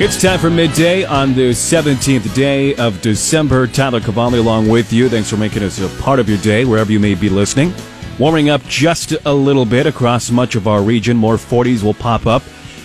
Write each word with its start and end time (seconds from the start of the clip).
It's 0.00 0.20
time 0.20 0.40
for 0.40 0.50
midday 0.50 1.04
on 1.04 1.34
the 1.34 1.50
17th 1.50 2.34
day 2.34 2.74
of 2.74 3.00
December. 3.00 3.68
Tyler 3.68 4.00
Cavalli 4.00 4.40
along 4.40 4.68
with 4.68 4.92
you. 4.92 5.08
Thanks 5.08 5.30
for 5.30 5.36
making 5.36 5.62
us 5.62 5.78
a 5.78 6.02
part 6.02 6.18
of 6.18 6.28
your 6.28 6.38
day 6.38 6.64
wherever 6.64 6.90
you 6.90 6.98
may 6.98 7.14
be 7.14 7.28
listening. 7.28 7.72
Warming 8.18 8.50
up 8.50 8.60
just 8.64 9.12
a 9.24 9.32
little 9.32 9.64
bit 9.64 9.86
across 9.86 10.32
much 10.32 10.56
of 10.56 10.66
our 10.66 10.82
region. 10.82 11.16
More 11.16 11.36
40s 11.36 11.84
will 11.84 11.94
pop 11.94 12.26
up 12.26 12.42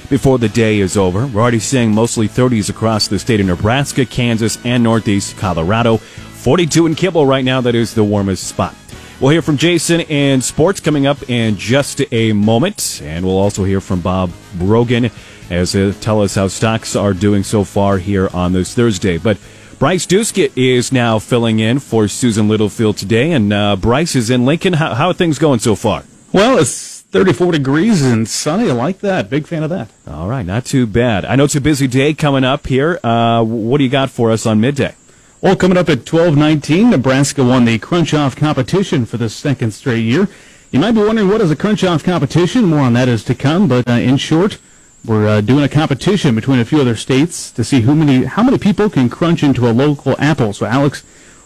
before 0.07 0.37
the 0.37 0.49
day 0.49 0.77
is 0.77 0.97
over. 0.97 1.25
We're 1.25 1.41
already 1.41 1.57
seeing 1.57 1.91
mostly 1.91 2.27
30s 2.27 2.69
across 2.69 3.07
the 3.07 3.17
state 3.17 3.39
of 3.39 3.47
Nebraska, 3.47 4.05
Kansas, 4.05 4.63
and 4.63 4.83
Northeast 4.83 5.35
Colorado. 5.35 5.97
42 5.97 6.85
in 6.85 6.93
Kimball 6.93 7.25
right 7.25 7.43
now. 7.43 7.59
That 7.59 7.73
is 7.73 7.95
the 7.95 8.03
warmest 8.03 8.43
spot. 8.43 8.75
We'll 9.19 9.31
hear 9.31 9.41
from 9.41 9.57
Jason 9.57 10.01
and 10.01 10.43
sports 10.43 10.79
coming 10.79 11.07
up 11.07 11.27
in 11.27 11.57
just 11.57 12.01
a 12.13 12.33
moment. 12.33 13.01
And 13.03 13.25
we'll 13.25 13.39
also 13.39 13.63
hear 13.63 13.81
from 13.81 13.99
Bob 13.99 14.31
Brogan 14.59 15.09
as 15.49 15.75
uh, 15.75 15.93
tell 15.99 16.21
us 16.21 16.35
how 16.35 16.47
stocks 16.47 16.95
are 16.95 17.13
doing 17.13 17.43
so 17.43 17.63
far 17.63 17.97
here 17.97 18.29
on 18.33 18.53
this 18.53 18.73
Thursday. 18.73 19.17
But 19.17 19.37
Bryce 19.79 20.05
Doeschot 20.05 20.51
is 20.55 20.91
now 20.91 21.19
filling 21.19 21.59
in 21.59 21.79
for 21.79 22.07
Susan 22.07 22.47
Littlefield 22.47 22.97
today, 22.97 23.31
and 23.31 23.51
uh, 23.53 23.75
Bryce 23.75 24.15
is 24.15 24.29
in 24.29 24.45
Lincoln. 24.45 24.73
How, 24.73 24.93
how 24.93 25.07
are 25.07 25.13
things 25.13 25.39
going 25.39 25.59
so 25.59 25.75
far? 25.75 26.03
Well, 26.31 26.57
it's 26.59 27.01
34 27.01 27.53
degrees 27.53 28.01
and 28.03 28.27
sunny. 28.27 28.69
I 28.69 28.73
like 28.73 28.99
that. 28.99 29.29
Big 29.29 29.47
fan 29.47 29.63
of 29.63 29.69
that. 29.69 29.89
All 30.05 30.27
right, 30.27 30.45
not 30.45 30.65
too 30.65 30.85
bad. 30.85 31.25
I 31.25 31.35
know 31.35 31.45
it's 31.45 31.55
a 31.55 31.61
busy 31.61 31.87
day 31.87 32.13
coming 32.13 32.43
up 32.43 32.67
here. 32.67 32.99
Uh, 33.03 33.43
what 33.43 33.79
do 33.79 33.83
you 33.83 33.89
got 33.89 34.11
for 34.11 34.31
us 34.31 34.45
on 34.45 34.61
midday? 34.61 34.95
Well, 35.41 35.55
coming 35.55 35.77
up 35.77 35.87
at 35.87 35.99
12:19, 36.05 36.89
Nebraska 36.89 37.43
won 37.43 37.63
the 37.63 37.79
Crunch 37.79 38.13
Off 38.13 38.35
competition 38.35 39.05
for 39.05 39.15
the 39.15 39.29
second 39.29 39.71
straight 39.71 40.03
year. 40.03 40.27
You 40.69 40.79
might 40.79 40.91
be 40.91 40.99
wondering 40.99 41.29
what 41.29 41.41
is 41.41 41.49
a 41.49 41.55
Crunch 41.55 41.83
Off 41.83 42.03
competition. 42.03 42.65
More 42.65 42.81
on 42.81 42.93
that 42.93 43.07
is 43.07 43.23
to 43.23 43.33
come, 43.33 43.67
but 43.69 43.89
uh, 43.89 43.93
in 43.93 44.17
short, 44.17 44.59
we're 45.05 45.27
uh, 45.27 45.41
doing 45.41 45.63
a 45.63 45.69
competition 45.69 46.35
between 46.35 46.59
a 46.59 46.65
few 46.65 46.81
other 46.81 46.95
states 46.95 47.51
to 47.51 47.63
see 47.63 47.81
who 47.81 47.95
many 47.95 48.25
how 48.25 48.43
many 48.43 48.57
people 48.57 48.89
can 48.89 49.09
crunch 49.09 49.43
into 49.43 49.67
a 49.67 49.71
local 49.71 50.15
apple. 50.19 50.53
So 50.53 50.65
Alex 50.65 51.03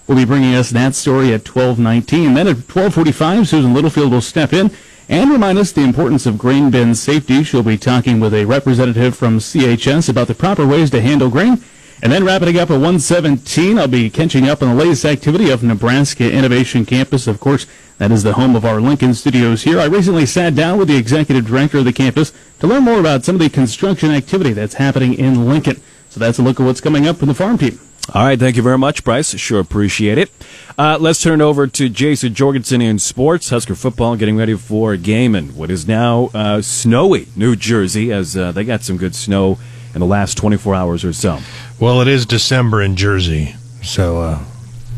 will 0.08 0.16
be 0.16 0.26
bringing 0.26 0.56
us 0.56 0.72
that 0.72 0.96
story 0.96 1.34
at 1.34 1.44
12:19. 1.44 2.34
Then 2.34 2.48
at 2.48 2.68
12:45, 2.68 3.48
Susan 3.48 3.74
Littlefield 3.74 4.12
will 4.12 4.22
step 4.22 4.54
in 4.54 4.72
and 5.08 5.32
remind 5.32 5.58
us 5.58 5.72
the 5.72 5.82
importance 5.82 6.26
of 6.26 6.38
grain 6.38 6.72
bin 6.72 6.96
safety. 6.96 7.44
She'll 7.44 7.64
be 7.64 7.78
talking 7.78 8.20
with 8.20 8.34
a 8.34 8.46
representative 8.46 9.16
from 9.16 9.40
CHS 9.40 10.10
about 10.10 10.28
the 10.28 10.36
proper 10.36 10.66
ways 10.66 10.90
to 10.92 11.02
handle 11.02 11.30
grain. 11.30 11.62
And 12.04 12.12
then 12.12 12.26
wrapping 12.26 12.60
up 12.60 12.70
at 12.70 12.74
117, 12.74 13.80
I'll 13.80 13.88
be 13.88 14.10
catching 14.10 14.50
up 14.50 14.62
on 14.62 14.68
the 14.68 14.76
latest 14.76 15.06
activity 15.06 15.50
of 15.50 15.64
Nebraska 15.64 16.30
Innovation 16.30 16.86
Campus. 16.86 17.28
Of 17.28 17.40
course, 17.40 17.66
that 17.98 18.12
is 18.12 18.24
the 18.24 18.34
home 18.34 18.58
of 18.58 18.66
our 18.66 18.82
Lincoln 18.82 19.14
studios 19.14 19.64
here. 19.64 19.80
I 19.80 19.86
recently 19.86 20.26
sat 20.26 20.54
down 20.54 20.78
with 20.78 20.90
the 20.90 20.98
executive 20.98 21.46
director 21.48 21.78
of 21.78 21.86
the 21.86 21.94
campus 21.94 22.34
to 22.60 22.68
learn 22.68 22.84
more 22.84 23.00
about 23.00 23.24
some 23.24 23.36
of 23.36 23.40
the 23.40 23.50
construction 23.50 24.12
activity 24.12 24.52
that's 24.52 24.74
happening 24.74 25.14
in 25.14 25.48
Lincoln. 25.48 25.82
So 26.10 26.20
that's 26.20 26.38
a 26.40 26.42
look 26.42 26.60
at 26.60 26.66
what's 26.66 26.82
coming 26.82 27.08
up 27.08 27.16
from 27.16 27.30
the 27.30 27.34
farm 27.34 27.58
team. 27.58 27.80
All 28.14 28.26
right, 28.26 28.38
thank 28.38 28.58
you 28.58 28.64
very 28.64 28.78
much, 28.78 29.06
Bryce. 29.06 29.34
Sure 29.38 29.62
appreciate 29.62 30.18
it. 30.18 30.30
Uh, 30.78 30.98
let's 31.00 31.22
turn 31.22 31.40
it 31.40 31.44
over 31.46 31.68
to 31.68 31.88
Jason 31.88 32.34
Jorgensen 32.34 32.82
in 32.82 33.00
sports. 33.00 33.50
Husker 33.50 33.76
football 33.76 34.18
getting 34.18 34.36
ready 34.36 34.58
for 34.58 34.92
a 34.92 34.98
game 34.98 35.36
in 35.36 35.56
what 35.56 35.72
is 35.72 35.88
now 35.88 36.30
uh, 36.34 36.62
snowy 36.62 37.30
New 37.38 37.56
Jersey, 37.56 38.12
as 38.12 38.36
uh, 38.36 38.52
they 38.52 38.66
got 38.66 38.82
some 38.82 38.98
good 38.98 39.16
snow 39.16 39.58
in 39.94 40.00
the 40.00 40.06
last 40.06 40.38
24 40.38 40.76
hours 40.76 41.04
or 41.06 41.14
so. 41.14 41.40
Well, 41.80 42.02
it 42.02 42.08
is 42.08 42.26
December 42.26 42.82
in 42.82 42.96
Jersey, 42.96 43.56
so 43.82 44.22
uh, 44.22 44.40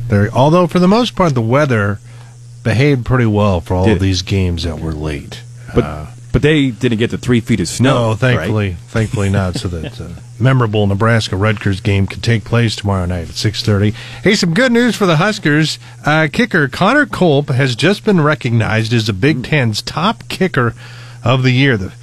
there. 0.08 0.30
Although 0.32 0.68
for 0.68 0.80
the 0.80 0.88
most 0.88 1.16
part, 1.16 1.34
the 1.34 1.42
weather 1.42 2.00
behaved 2.64 3.06
pretty 3.06 3.26
well 3.26 3.62
for 3.62 3.74
all 3.76 3.86
Did 3.86 3.94
of 3.98 4.00
these 4.02 4.22
games 4.22 4.64
that 4.64 4.80
were 4.80 4.94
late. 4.94 5.42
But 5.74 5.84
Uh, 5.84 6.06
but 6.32 6.42
they 6.42 6.70
didn't 6.70 6.98
get 6.98 7.12
to 7.12 7.18
three 7.18 7.40
feet 7.40 7.62
of 7.62 7.68
snow. 7.70 8.10
no, 8.10 8.14
thankfully, 8.16 8.70
right? 8.72 8.78
thankfully 8.90 9.30
not. 9.30 9.56
So 9.56 9.70
that 9.70 10.02
uh, 10.02 10.10
memorable 10.38 10.86
Nebraska 10.86 11.38
Rutgers 11.38 11.80
game 11.80 12.08
can 12.08 12.20
take 12.20 12.44
place 12.44 12.76
tomorrow 12.76 13.06
night 13.06 13.30
at 13.30 13.36
six 13.36 13.62
thirty. 13.64 13.92
Hey, 14.22 14.36
some 14.36 14.54
good 14.54 14.72
news 14.74 14.96
for 14.98 15.06
the 15.06 15.16
Huskers. 15.16 15.80
Uh, 16.06 16.28
kicker 16.32 16.68
Connor 16.68 17.06
Culp 17.06 17.50
has 17.50 17.74
just 17.76 18.04
been 18.04 18.20
recognized 18.20 18.92
as 18.92 19.08
the 19.08 19.14
Big 19.14 19.44
Ten's 19.46 19.82
top 19.82 20.28
kicker 20.28 20.74
of 21.24 21.42
the 21.44 21.52
year. 21.52 21.78
The 21.78 21.94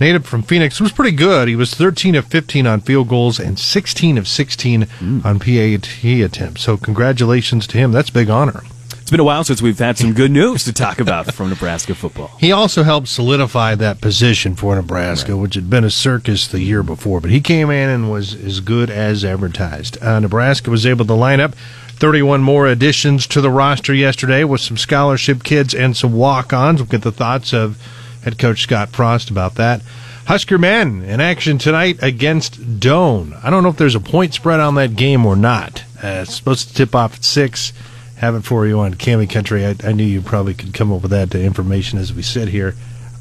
native 0.00 0.26
from 0.26 0.42
Phoenix 0.42 0.80
was 0.80 0.92
pretty 0.92 1.14
good. 1.16 1.48
He 1.48 1.56
was 1.56 1.74
thirteen 1.74 2.14
of 2.14 2.26
fifteen 2.26 2.66
on 2.66 2.80
field 2.80 3.08
goals 3.08 3.38
and 3.38 3.58
sixteen 3.58 4.18
of 4.18 4.26
sixteen 4.26 4.88
on 5.24 5.38
PAT 5.38 6.04
attempts. 6.04 6.62
So 6.62 6.76
congratulations 6.76 7.66
to 7.68 7.78
him. 7.78 7.92
That's 7.92 8.10
a 8.10 8.12
big 8.12 8.30
honor. 8.30 8.62
It's 9.10 9.16
been 9.16 9.18
a 9.18 9.24
while 9.24 9.42
since 9.42 9.60
we've 9.60 9.76
had 9.76 9.98
some 9.98 10.14
good 10.14 10.30
news 10.30 10.62
to 10.66 10.72
talk 10.72 11.00
about 11.00 11.34
from 11.34 11.48
Nebraska 11.48 11.96
football. 11.96 12.30
He 12.38 12.52
also 12.52 12.84
helped 12.84 13.08
solidify 13.08 13.74
that 13.74 14.00
position 14.00 14.54
for 14.54 14.76
Nebraska, 14.76 15.36
which 15.36 15.56
had 15.56 15.68
been 15.68 15.82
a 15.82 15.90
circus 15.90 16.46
the 16.46 16.60
year 16.60 16.84
before. 16.84 17.20
But 17.20 17.30
he 17.32 17.40
came 17.40 17.70
in 17.70 17.88
and 17.88 18.08
was 18.08 18.34
as 18.34 18.60
good 18.60 18.88
as 18.88 19.24
advertised. 19.24 20.00
Uh, 20.00 20.20
Nebraska 20.20 20.70
was 20.70 20.86
able 20.86 21.04
to 21.06 21.14
line 21.14 21.40
up 21.40 21.56
31 22.00 22.40
more 22.40 22.68
additions 22.68 23.26
to 23.26 23.40
the 23.40 23.50
roster 23.50 23.92
yesterday 23.92 24.44
with 24.44 24.60
some 24.60 24.76
scholarship 24.76 25.42
kids 25.42 25.74
and 25.74 25.96
some 25.96 26.12
walk 26.12 26.52
ons. 26.52 26.80
We'll 26.80 26.86
get 26.86 27.02
the 27.02 27.10
thoughts 27.10 27.52
of 27.52 27.78
head 28.22 28.38
coach 28.38 28.62
Scott 28.62 28.90
Frost 28.90 29.30
about 29.30 29.54
that. 29.56 29.82
Husker 30.26 30.58
men 30.58 31.02
in 31.02 31.20
action 31.20 31.58
tonight 31.58 31.98
against 32.02 32.78
Doane. 32.78 33.38
I 33.42 33.50
don't 33.50 33.62
know 33.62 33.68
if 33.70 33.76
there's 33.76 33.94
a 33.94 34.00
point 34.00 34.34
spread 34.34 34.60
on 34.60 34.74
that 34.76 34.94
game 34.94 35.26
or 35.26 35.34
not. 35.34 35.84
Uh, 35.96 36.22
it's 36.22 36.36
supposed 36.36 36.68
to 36.68 36.74
tip 36.74 36.94
off 36.94 37.16
at 37.16 37.24
6 37.24 37.72
have 38.20 38.34
it 38.34 38.42
for 38.42 38.66
you 38.66 38.78
on 38.80 38.92
KAMI 38.94 39.26
Country. 39.30 39.64
I, 39.64 39.74
I 39.82 39.92
knew 39.92 40.04
you 40.04 40.20
probably 40.20 40.52
could 40.52 40.74
come 40.74 40.92
up 40.92 41.00
with 41.00 41.10
that 41.10 41.34
information 41.34 41.98
as 41.98 42.12
we 42.12 42.20
sit 42.20 42.48
here. 42.48 42.74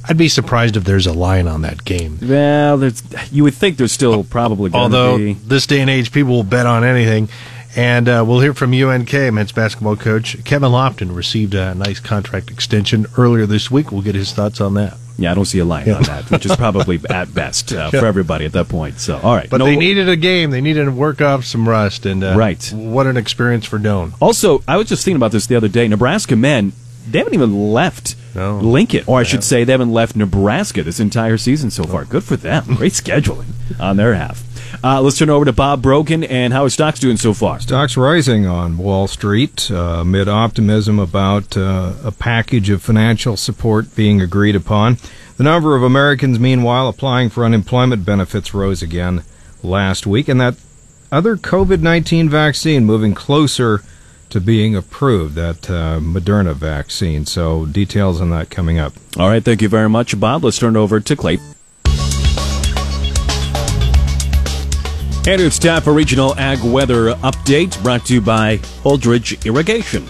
I'd 0.07 0.17
be 0.17 0.27
surprised 0.27 0.75
if 0.75 0.83
there's 0.83 1.07
a 1.07 1.13
line 1.13 1.47
on 1.47 1.61
that 1.61 1.85
game. 1.85 2.17
Well, 2.21 2.77
there's, 2.77 3.01
you 3.31 3.43
would 3.43 3.53
think 3.53 3.77
there's 3.77 3.93
still 3.93 4.25
probably 4.25 4.69
going 4.69 4.83
Although 4.83 5.17
to 5.17 5.23
be. 5.23 5.33
this 5.33 5.67
day 5.67 5.79
and 5.79 5.89
age, 5.89 6.11
people 6.11 6.33
will 6.33 6.43
bet 6.43 6.65
on 6.65 6.83
anything. 6.83 7.29
And 7.75 8.09
uh, 8.09 8.23
we'll 8.27 8.39
hear 8.39 8.53
from 8.53 8.73
UNK 8.73 9.13
men's 9.13 9.51
basketball 9.51 9.95
coach 9.95 10.43
Kevin 10.43 10.71
Lofton 10.71 11.15
received 11.15 11.53
a 11.53 11.75
nice 11.75 11.99
contract 11.99 12.49
extension 12.49 13.05
earlier 13.17 13.45
this 13.45 13.69
week. 13.69 13.91
We'll 13.91 14.01
get 14.01 14.15
his 14.15 14.31
thoughts 14.33 14.59
on 14.59 14.73
that. 14.73 14.97
Yeah, 15.17 15.31
I 15.31 15.35
don't 15.35 15.45
see 15.45 15.59
a 15.59 15.65
line 15.65 15.89
on 15.91 16.01
that, 16.03 16.31
which 16.31 16.45
is 16.45 16.55
probably 16.55 16.99
at 17.09 17.33
best 17.33 17.73
uh, 17.73 17.89
Yeah. 17.93 17.99
for 17.99 18.05
everybody 18.05 18.45
at 18.45 18.53
that 18.53 18.69
point. 18.69 18.99
So, 18.99 19.19
all 19.19 19.35
right. 19.35 19.49
But 19.49 19.57
No- 19.57 19.65
they 19.65 19.75
needed 19.75 20.07
a 20.09 20.15
game. 20.15 20.49
They 20.51 20.61
needed 20.61 20.85
to 20.85 20.91
work 20.91 21.21
off 21.21 21.43
some 21.45 21.67
rust. 21.67 22.05
And 22.05 22.23
uh, 22.23 22.35
Right. 22.37 22.71
what 22.73 23.05
an 23.05 23.17
experience 23.17 23.65
for 23.65 23.77
Doane. 23.77 24.13
Also, 24.21 24.63
I 24.67 24.77
was 24.77 24.87
just 24.87 25.03
thinking 25.03 25.17
about 25.17 25.31
this 25.33 25.45
the 25.45 25.55
other 25.57 25.67
day. 25.67 25.87
Nebraska 25.89 26.35
men, 26.37 26.71
they 27.07 27.19
haven't 27.19 27.33
even 27.33 27.73
left 27.73 28.15
No. 28.33 28.59
Lincoln, 28.59 29.03
or 29.07 29.19
I 29.19 29.23
should 29.23 29.37
Yeah. 29.41 29.41
say, 29.41 29.63
they 29.65 29.73
haven't 29.73 29.91
left 29.91 30.15
Nebraska 30.15 30.83
this 30.83 30.99
entire 31.01 31.37
season 31.37 31.69
so 31.69 31.83
far. 31.83 32.05
Good 32.05 32.23
for 32.23 32.37
them. 32.37 32.63
Great 32.75 32.93
scheduling 32.93 33.47
on 33.79 33.97
their 33.97 34.13
half. 34.15 34.41
Uh, 34.83 35.01
let's 35.01 35.17
turn 35.17 35.29
over 35.29 35.45
to 35.45 35.53
Bob 35.53 35.81
Brogan 35.81 36.23
and 36.23 36.53
how 36.53 36.63
are 36.63 36.69
stocks 36.69 36.99
doing 36.99 37.17
so 37.17 37.33
far? 37.33 37.59
Stocks 37.59 37.97
rising 37.97 38.45
on 38.45 38.77
Wall 38.77 39.07
Street 39.07 39.69
uh, 39.71 39.99
amid 40.01 40.27
optimism 40.27 40.99
about 40.99 41.57
uh, 41.57 41.93
a 42.03 42.11
package 42.11 42.69
of 42.69 42.81
financial 42.81 43.35
support 43.35 43.95
being 43.95 44.21
agreed 44.21 44.55
upon. 44.55 44.97
The 45.37 45.43
number 45.43 45.75
of 45.75 45.83
Americans, 45.83 46.39
meanwhile, 46.39 46.87
applying 46.87 47.29
for 47.29 47.45
unemployment 47.45 48.05
benefits 48.05 48.53
rose 48.53 48.81
again 48.81 49.23
last 49.63 50.05
week, 50.05 50.27
and 50.27 50.39
that 50.41 50.55
other 51.11 51.37
COVID 51.37 51.81
19 51.81 52.29
vaccine 52.29 52.85
moving 52.85 53.13
closer 53.13 53.81
to 54.29 54.39
being 54.39 54.75
approved, 54.75 55.35
that 55.35 55.69
uh, 55.69 55.99
Moderna 55.99 56.53
vaccine. 56.53 57.25
So, 57.25 57.65
details 57.65 58.21
on 58.21 58.29
that 58.29 58.49
coming 58.49 58.79
up. 58.79 58.93
All 59.17 59.27
right, 59.29 59.43
thank 59.43 59.61
you 59.61 59.69
very 59.69 59.89
much, 59.89 60.19
Bob. 60.19 60.43
Let's 60.43 60.59
turn 60.59 60.75
over 60.75 60.99
to 60.99 61.15
Clay. 61.15 61.39
And 65.27 65.41
it's 65.41 65.59
time 65.59 65.81
for 65.81 65.93
regional 65.93 66.33
ag 66.39 66.63
weather 66.63 67.13
update 67.15 67.81
brought 67.83 68.05
to 68.05 68.13
you 68.15 68.21
by 68.21 68.57
Holdrege 68.83 69.45
Irrigation. 69.45 70.07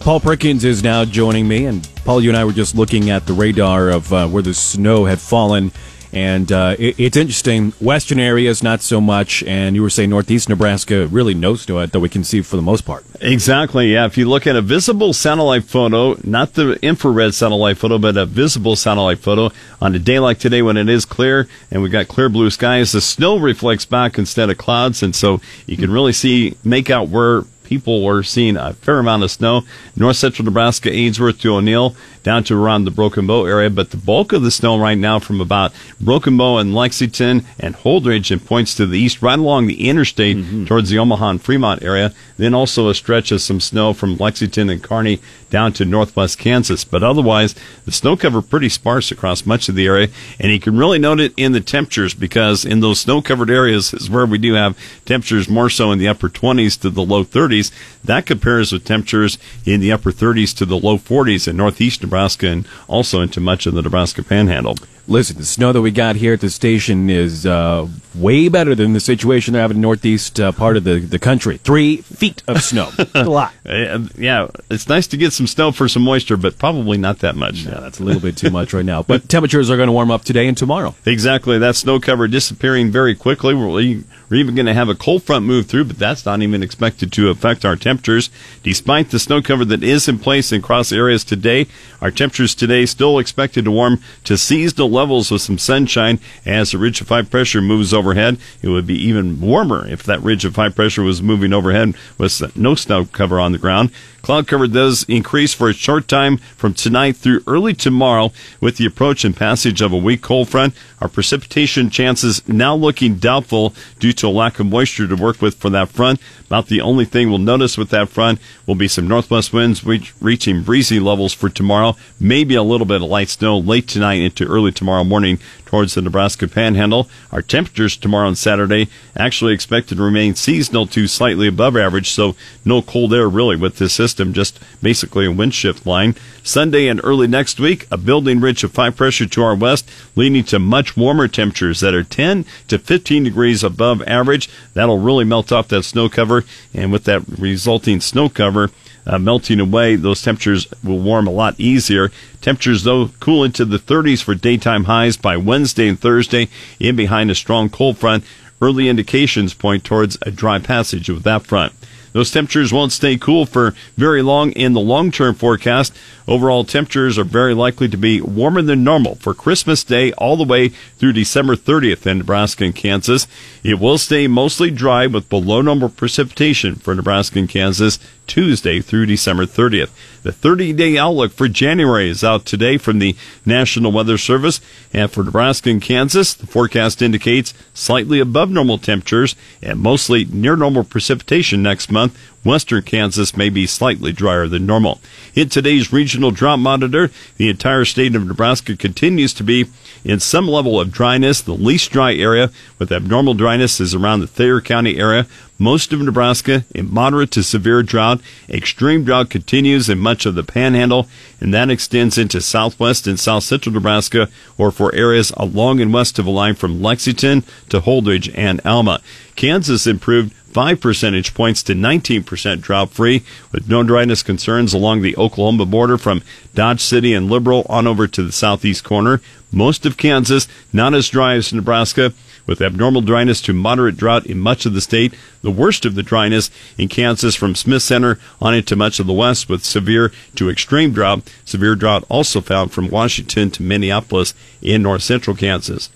Paul 0.00 0.20
Perkins 0.20 0.64
is 0.64 0.82
now 0.82 1.04
joining 1.04 1.46
me, 1.46 1.66
and 1.66 1.88
Paul, 2.04 2.22
you 2.22 2.30
and 2.30 2.36
I 2.36 2.44
were 2.44 2.52
just 2.52 2.74
looking 2.74 3.10
at 3.10 3.26
the 3.26 3.34
radar 3.34 3.90
of 3.90 4.12
uh, 4.12 4.26
where 4.26 4.42
the 4.42 4.54
snow 4.54 5.04
had 5.04 5.20
fallen, 5.20 5.70
and 6.12 6.50
uh, 6.50 6.76
it, 6.78 6.98
it's 6.98 7.16
interesting. 7.16 7.72
Western 7.80 8.18
areas, 8.18 8.62
not 8.62 8.80
so 8.80 9.00
much, 9.00 9.42
and 9.44 9.76
you 9.76 9.82
were 9.82 9.90
saying 9.90 10.10
northeast 10.10 10.48
Nebraska, 10.48 11.06
really 11.06 11.34
no 11.34 11.54
snow 11.56 11.84
that 11.84 12.00
we 12.00 12.08
can 12.08 12.24
see 12.24 12.42
for 12.42 12.56
the 12.56 12.62
most 12.62 12.84
part. 12.84 13.04
Exactly. 13.20 13.92
Yeah. 13.92 14.06
If 14.06 14.16
you 14.16 14.28
look 14.28 14.46
at 14.46 14.56
a 14.56 14.62
visible 14.62 15.12
satellite 15.12 15.64
photo, 15.64 16.16
not 16.24 16.54
the 16.54 16.78
infrared 16.82 17.34
satellite 17.34 17.78
photo, 17.78 17.98
but 17.98 18.16
a 18.16 18.26
visible 18.26 18.76
satellite 18.76 19.18
photo 19.18 19.50
on 19.80 19.94
a 19.94 19.98
day 19.98 20.18
like 20.18 20.38
today 20.38 20.62
when 20.62 20.76
it 20.76 20.88
is 20.88 21.04
clear 21.04 21.48
and 21.70 21.82
we've 21.82 21.92
got 21.92 22.08
clear 22.08 22.28
blue 22.28 22.50
skies, 22.50 22.92
the 22.92 23.00
snow 23.00 23.38
reflects 23.38 23.84
back 23.84 24.18
instead 24.18 24.50
of 24.50 24.58
clouds. 24.58 25.02
And 25.02 25.14
so 25.14 25.40
you 25.66 25.76
can 25.76 25.90
really 25.90 26.12
see, 26.12 26.56
make 26.64 26.90
out 26.90 27.08
where 27.08 27.42
people 27.68 28.02
were 28.02 28.22
seeing 28.22 28.56
a 28.56 28.72
fair 28.72 28.98
amount 28.98 29.22
of 29.22 29.30
snow. 29.30 29.62
North 29.94 30.16
central 30.16 30.46
Nebraska, 30.46 30.90
Ainsworth 30.90 31.38
to 31.40 31.54
O'Neill, 31.56 31.94
down 32.22 32.42
to 32.44 32.54
around 32.60 32.84
the 32.84 32.90
Broken 32.90 33.26
Bow 33.26 33.44
area. 33.44 33.68
But 33.68 33.90
the 33.90 33.96
bulk 33.98 34.32
of 34.32 34.42
the 34.42 34.50
snow 34.50 34.78
right 34.78 34.96
now 34.96 35.18
from 35.18 35.40
about 35.40 35.72
Broken 36.00 36.36
Bow 36.38 36.56
and 36.58 36.74
Lexington 36.74 37.44
and 37.60 37.74
Holdrege 37.76 38.30
and 38.30 38.44
points 38.44 38.74
to 38.76 38.86
the 38.86 38.98
east, 38.98 39.20
right 39.22 39.38
along 39.38 39.66
the 39.66 39.88
interstate 39.88 40.38
Mm-hmm. 40.38 40.64
towards 40.66 40.90
the 40.90 40.98
Omaha 40.98 41.30
and 41.30 41.42
Fremont 41.42 41.82
area. 41.82 42.12
Then 42.36 42.54
also 42.54 42.88
a 42.88 42.94
stretch 42.94 43.32
of 43.32 43.40
some 43.40 43.60
snow 43.60 43.92
from 43.92 44.16
Lexington 44.16 44.70
and 44.70 44.82
Kearney 44.82 45.20
down 45.50 45.72
to 45.74 45.84
northwest 45.84 46.38
Kansas. 46.38 46.84
But 46.84 47.02
otherwise, 47.02 47.54
the 47.84 47.92
snow 47.92 48.16
cover 48.16 48.40
pretty 48.42 48.68
sparse 48.68 49.10
across 49.10 49.44
much 49.46 49.68
of 49.68 49.74
the 49.74 49.86
area. 49.86 50.08
And 50.38 50.52
you 50.52 50.60
can 50.60 50.76
really 50.76 50.98
note 50.98 51.18
it 51.20 51.32
in 51.36 51.52
the 51.52 51.60
temperatures 51.60 52.14
because 52.14 52.64
in 52.64 52.80
those 52.80 53.00
snow 53.00 53.20
covered 53.22 53.50
areas 53.50 53.92
is 53.92 54.08
where 54.10 54.26
we 54.26 54.38
do 54.38 54.52
have 54.54 54.78
temperatures 55.06 55.48
more 55.48 55.70
so 55.70 55.90
in 55.90 55.98
the 55.98 56.08
upper 56.08 56.28
20s 56.28 56.78
to 56.82 56.90
the 56.90 57.02
low 57.02 57.24
30s. 57.24 57.57
That 58.04 58.26
compares 58.26 58.72
with 58.72 58.84
temperatures 58.84 59.38
in 59.64 59.80
the 59.80 59.92
upper 59.92 60.12
30s 60.12 60.56
to 60.58 60.64
the 60.66 60.76
low 60.76 60.98
40s 60.98 61.48
in 61.48 61.56
northeast 61.56 62.02
Nebraska 62.02 62.48
and 62.48 62.66
also 62.86 63.20
into 63.20 63.40
much 63.40 63.66
of 63.66 63.74
the 63.74 63.82
Nebraska 63.82 64.22
panhandle. 64.22 64.76
Listen, 65.10 65.38
the 65.38 65.44
snow 65.46 65.72
that 65.72 65.80
we 65.80 65.90
got 65.90 66.16
here 66.16 66.34
at 66.34 66.40
the 66.42 66.50
station 66.50 67.08
is 67.08 67.46
uh, 67.46 67.88
way 68.14 68.48
better 68.50 68.74
than 68.74 68.92
the 68.92 69.00
situation 69.00 69.54
they're 69.54 69.62
having 69.62 69.78
in 69.78 69.80
the 69.80 69.86
northeast 69.86 70.38
uh, 70.38 70.52
part 70.52 70.76
of 70.76 70.84
the, 70.84 70.98
the 70.98 71.18
country. 71.18 71.56
Three 71.56 71.98
feet 72.02 72.42
of 72.46 72.62
snow. 72.62 72.90
That's 72.96 73.14
a 73.14 73.24
lot. 73.24 73.54
Uh, 73.64 74.00
yeah, 74.18 74.48
it's 74.70 74.86
nice 74.86 75.06
to 75.06 75.16
get 75.16 75.32
some 75.32 75.46
snow 75.46 75.72
for 75.72 75.88
some 75.88 76.02
moisture, 76.02 76.36
but 76.36 76.58
probably 76.58 76.98
not 76.98 77.20
that 77.20 77.36
much. 77.36 77.64
Yeah, 77.64 77.80
that's 77.80 78.00
a 78.00 78.04
little 78.04 78.20
bit 78.20 78.36
too 78.36 78.50
much 78.50 78.74
right 78.74 78.84
now. 78.84 79.02
But 79.02 79.28
temperatures 79.30 79.70
are 79.70 79.76
going 79.78 79.86
to 79.86 79.92
warm 79.92 80.10
up 80.10 80.24
today 80.24 80.46
and 80.46 80.56
tomorrow. 80.56 80.94
Exactly. 81.06 81.58
That 81.58 81.76
snow 81.76 82.00
cover 82.00 82.28
disappearing 82.28 82.90
very 82.90 83.14
quickly. 83.14 83.54
We're, 83.54 83.80
e- 83.80 84.04
we're 84.28 84.36
even 84.38 84.54
going 84.54 84.66
to 84.66 84.74
have 84.74 84.88
a 84.88 84.94
cold 84.94 85.22
front 85.22 85.46
move 85.46 85.66
through, 85.66 85.84
but 85.84 85.98
that's 85.98 86.26
not 86.26 86.42
even 86.42 86.62
expected 86.62 87.12
to 87.12 87.30
affect 87.30 87.64
our 87.64 87.76
temperatures. 87.76 88.30
Despite 88.62 89.10
the 89.10 89.18
snow 89.18 89.40
cover 89.40 89.64
that 89.64 89.82
is 89.82 90.08
in 90.08 90.18
place 90.18 90.52
in 90.52 90.62
cross 90.62 90.92
areas 90.92 91.24
today, 91.24 91.66
our 92.00 92.10
temperatures 92.10 92.54
today 92.54 92.86
still 92.86 93.18
expected 93.18 93.64
to 93.64 93.70
warm 93.70 94.00
to 94.24 94.36
seasonal 94.36 94.90
levels 94.90 95.30
with 95.30 95.42
some 95.42 95.58
sunshine 95.58 96.20
as 96.44 96.72
the 96.72 96.78
ridge 96.78 97.00
of 97.00 97.08
high 97.08 97.22
pressure 97.22 97.62
moves 97.62 97.94
overhead. 97.94 98.38
It 98.62 98.68
would 98.68 98.86
be 98.86 98.98
even 98.98 99.40
warmer 99.40 99.86
if 99.88 100.02
that 100.04 100.22
ridge 100.22 100.44
of 100.44 100.56
high 100.56 100.68
pressure 100.68 101.02
was 101.02 101.22
moving 101.22 101.52
overhead 101.52 101.94
with 102.18 102.56
no 102.56 102.74
snow 102.74 103.06
cover 103.06 103.40
on 103.40 103.52
the 103.52 103.58
ground. 103.58 103.90
Cloud 104.22 104.46
cover 104.46 104.66
does 104.66 105.04
increase 105.04 105.54
for 105.54 105.70
a 105.70 105.72
short 105.72 106.08
time 106.08 106.36
from 106.36 106.74
tonight 106.74 107.16
through 107.16 107.40
early 107.46 107.72
tomorrow 107.72 108.32
with 108.60 108.76
the 108.76 108.84
approach 108.84 109.24
and 109.24 109.34
passage 109.34 109.80
of 109.80 109.92
a 109.92 109.96
weak 109.96 110.20
cold 110.20 110.48
front. 110.48 110.74
Our 111.00 111.08
precipitation 111.08 111.88
chances 111.88 112.46
now 112.48 112.74
looking 112.74 113.16
doubtful 113.16 113.74
due 113.98 114.12
to 114.18 114.28
a 114.28 114.30
lack 114.30 114.58
of 114.60 114.66
moisture 114.66 115.06
to 115.06 115.16
work 115.16 115.40
with 115.40 115.54
for 115.56 115.70
that 115.70 115.88
front. 115.88 116.20
About 116.46 116.66
the 116.66 116.80
only 116.80 117.04
thing 117.04 117.28
we'll 117.28 117.38
notice 117.38 117.76
with 117.76 117.90
that 117.90 118.08
front 118.08 118.40
will 118.66 118.74
be 118.74 118.88
some 118.88 119.08
northwest 119.08 119.52
winds 119.52 119.84
reach, 119.84 120.14
reaching 120.20 120.62
breezy 120.62 121.00
levels 121.00 121.32
for 121.32 121.48
tomorrow. 121.48 121.96
Maybe 122.20 122.54
a 122.54 122.62
little 122.62 122.86
bit 122.86 123.02
of 123.02 123.08
light 123.08 123.28
snow 123.28 123.58
late 123.58 123.88
tonight 123.88 124.20
into 124.20 124.46
early 124.46 124.72
tomorrow 124.72 125.04
morning 125.04 125.38
towards 125.68 125.92
the 125.92 126.00
Nebraska 126.00 126.48
Panhandle. 126.48 127.10
Our 127.30 127.42
temperatures 127.42 127.94
tomorrow 127.94 128.26
and 128.26 128.38
Saturday 128.38 128.88
actually 129.14 129.52
expected 129.52 129.98
to 129.98 130.02
remain 130.02 130.34
seasonal 130.34 130.86
to 130.86 131.06
slightly 131.06 131.46
above 131.46 131.76
average, 131.76 132.08
so 132.08 132.36
no 132.64 132.80
cold 132.80 133.12
air 133.12 133.28
really 133.28 133.54
with 133.54 133.76
this 133.76 133.92
system, 133.92 134.32
just 134.32 134.58
basically 134.82 135.26
a 135.26 135.30
wind 135.30 135.54
shift 135.54 135.84
line. 135.84 136.14
Sunday 136.42 136.88
and 136.88 137.02
early 137.04 137.26
next 137.26 137.60
week, 137.60 137.86
a 137.90 137.98
building 137.98 138.40
ridge 138.40 138.64
of 138.64 138.74
high 138.74 138.88
pressure 138.88 139.26
to 139.26 139.42
our 139.42 139.54
west, 139.54 139.90
leading 140.16 140.42
to 140.44 140.58
much 140.58 140.96
warmer 140.96 141.28
temperatures 141.28 141.80
that 141.80 141.92
are 141.92 142.02
10 142.02 142.46
to 142.68 142.78
15 142.78 143.24
degrees 143.24 143.62
above 143.62 144.02
average. 144.06 144.48
That'll 144.72 144.98
really 144.98 145.26
melt 145.26 145.52
off 145.52 145.68
that 145.68 145.82
snow 145.82 146.08
cover, 146.08 146.44
and 146.72 146.90
with 146.90 147.04
that 147.04 147.28
resulting 147.28 148.00
snow 148.00 148.30
cover, 148.30 148.70
uh, 149.08 149.18
melting 149.18 149.58
away, 149.58 149.96
those 149.96 150.22
temperatures 150.22 150.68
will 150.84 150.98
warm 150.98 151.26
a 151.26 151.32
lot 151.32 151.58
easier. 151.58 152.10
Temperatures, 152.40 152.84
though, 152.84 153.08
cool 153.20 153.42
into 153.42 153.64
the 153.64 153.78
30s 153.78 154.22
for 154.22 154.34
daytime 154.34 154.84
highs 154.84 155.16
by 155.16 155.36
Wednesday 155.36 155.88
and 155.88 155.98
Thursday, 155.98 156.48
in 156.78 156.94
behind 156.94 157.30
a 157.30 157.34
strong 157.34 157.70
cold 157.70 157.96
front. 157.96 158.22
Early 158.60 158.88
indications 158.88 159.54
point 159.54 159.84
towards 159.84 160.18
a 160.22 160.30
dry 160.30 160.58
passage 160.58 161.08
of 161.08 161.22
that 161.22 161.46
front. 161.46 161.72
Those 162.12 162.30
temperatures 162.30 162.72
won't 162.72 162.92
stay 162.92 163.16
cool 163.16 163.46
for 163.46 163.74
very 163.96 164.22
long 164.22 164.52
in 164.52 164.72
the 164.72 164.80
long 164.80 165.10
term 165.10 165.34
forecast. 165.34 165.94
Overall 166.26 166.64
temperatures 166.64 167.18
are 167.18 167.24
very 167.24 167.54
likely 167.54 167.88
to 167.88 167.96
be 167.96 168.20
warmer 168.20 168.62
than 168.62 168.82
normal 168.82 169.14
for 169.16 169.34
Christmas 169.34 169.84
Day 169.84 170.12
all 170.14 170.36
the 170.36 170.44
way 170.44 170.68
through 170.68 171.12
December 171.12 171.54
30th 171.54 172.06
in 172.06 172.18
Nebraska 172.18 172.64
and 172.64 172.74
Kansas. 172.74 173.26
It 173.62 173.78
will 173.78 173.98
stay 173.98 174.26
mostly 174.26 174.70
dry 174.70 175.06
with 175.06 175.28
below 175.28 175.60
normal 175.60 175.90
precipitation 175.90 176.76
for 176.76 176.94
Nebraska 176.94 177.38
and 177.38 177.48
Kansas 177.48 177.98
Tuesday 178.28 178.80
through 178.80 179.06
December 179.06 179.46
30th. 179.46 179.90
The 180.22 180.32
30 180.32 180.72
day 180.74 180.96
outlook 180.96 181.32
for 181.32 181.48
January 181.48 182.08
is 182.08 182.22
out 182.22 182.44
today 182.44 182.78
from 182.78 182.98
the 182.98 183.16
National 183.44 183.90
Weather 183.90 184.18
Service. 184.18 184.60
And 184.92 185.10
for 185.10 185.24
Nebraska 185.24 185.70
and 185.70 185.82
Kansas, 185.82 186.34
the 186.34 186.46
forecast 186.46 187.02
indicates 187.02 187.54
slightly 187.74 188.20
above 188.20 188.50
normal 188.50 188.78
temperatures 188.78 189.34
and 189.62 189.80
mostly 189.80 190.24
near 190.26 190.54
normal 190.54 190.84
precipitation 190.84 191.62
next 191.62 191.90
month. 191.90 192.16
Western 192.44 192.82
Kansas 192.82 193.36
may 193.36 193.48
be 193.48 193.66
slightly 193.66 194.12
drier 194.12 194.46
than 194.46 194.66
normal. 194.66 195.00
In 195.34 195.48
today's 195.48 195.92
regional 195.92 196.30
drought 196.30 196.58
monitor, 196.58 197.10
the 197.36 197.48
entire 197.48 197.84
state 197.84 198.14
of 198.14 198.26
Nebraska 198.26 198.76
continues 198.76 199.34
to 199.34 199.44
be 199.44 199.66
in 200.04 200.20
some 200.20 200.48
level 200.48 200.80
of 200.80 200.92
dryness. 200.92 201.40
The 201.40 201.52
least 201.52 201.90
dry 201.90 202.14
area 202.14 202.50
with 202.78 202.92
abnormal 202.92 203.34
dryness 203.34 203.80
is 203.80 203.94
around 203.94 204.20
the 204.20 204.26
Thayer 204.26 204.60
County 204.60 204.98
area. 204.98 205.26
Most 205.58 205.92
of 205.92 206.00
Nebraska 206.00 206.64
in 206.72 206.92
moderate 206.92 207.32
to 207.32 207.42
severe 207.42 207.82
drought. 207.82 208.20
Extreme 208.48 209.04
drought 209.04 209.28
continues 209.28 209.88
in 209.88 209.98
much 209.98 210.24
of 210.24 210.36
the 210.36 210.44
panhandle, 210.44 211.08
and 211.40 211.52
that 211.52 211.68
extends 211.68 212.16
into 212.16 212.40
southwest 212.40 213.08
and 213.08 213.18
south 213.18 213.42
central 213.42 213.74
Nebraska, 213.74 214.28
or 214.56 214.70
for 214.70 214.94
areas 214.94 215.32
along 215.36 215.80
and 215.80 215.92
west 215.92 216.18
of 216.20 216.26
a 216.26 216.30
line 216.30 216.54
from 216.54 216.80
Lexington 216.80 217.42
to 217.70 217.80
Holdrege 217.80 218.32
and 218.36 218.60
Alma. 218.64 219.00
Kansas 219.38 219.86
improved 219.86 220.32
5 220.32 220.80
percentage 220.80 221.32
points 221.32 221.62
to 221.62 221.72
19% 221.72 222.60
drought 222.60 222.90
free, 222.90 223.22
with 223.52 223.68
no 223.68 223.84
dryness 223.84 224.24
concerns 224.24 224.74
along 224.74 225.00
the 225.00 225.16
Oklahoma 225.16 225.64
border 225.64 225.96
from 225.96 226.24
Dodge 226.56 226.80
City 226.80 227.14
and 227.14 227.30
Liberal 227.30 227.64
on 227.68 227.86
over 227.86 228.08
to 228.08 228.24
the 228.24 228.32
southeast 228.32 228.82
corner. 228.82 229.20
Most 229.52 229.86
of 229.86 229.96
Kansas 229.96 230.48
not 230.72 230.92
as 230.92 231.08
dry 231.08 231.34
as 231.34 231.52
Nebraska, 231.52 232.12
with 232.46 232.60
abnormal 232.60 233.00
dryness 233.00 233.40
to 233.42 233.52
moderate 233.52 233.96
drought 233.96 234.26
in 234.26 234.40
much 234.40 234.66
of 234.66 234.74
the 234.74 234.80
state. 234.80 235.14
The 235.42 235.52
worst 235.52 235.84
of 235.84 235.94
the 235.94 236.02
dryness 236.02 236.50
in 236.76 236.88
Kansas 236.88 237.36
from 237.36 237.54
Smith 237.54 237.84
Center 237.84 238.18
on 238.42 238.54
into 238.54 238.74
much 238.74 238.98
of 238.98 239.06
the 239.06 239.12
west, 239.12 239.48
with 239.48 239.64
severe 239.64 240.10
to 240.34 240.50
extreme 240.50 240.90
drought. 240.90 241.32
Severe 241.44 241.76
drought 241.76 242.02
also 242.08 242.40
found 242.40 242.72
from 242.72 242.90
Washington 242.90 243.52
to 243.52 243.62
Minneapolis 243.62 244.34
in 244.60 244.82
north 244.82 245.04
central 245.04 245.36
Kansas. 245.36 245.90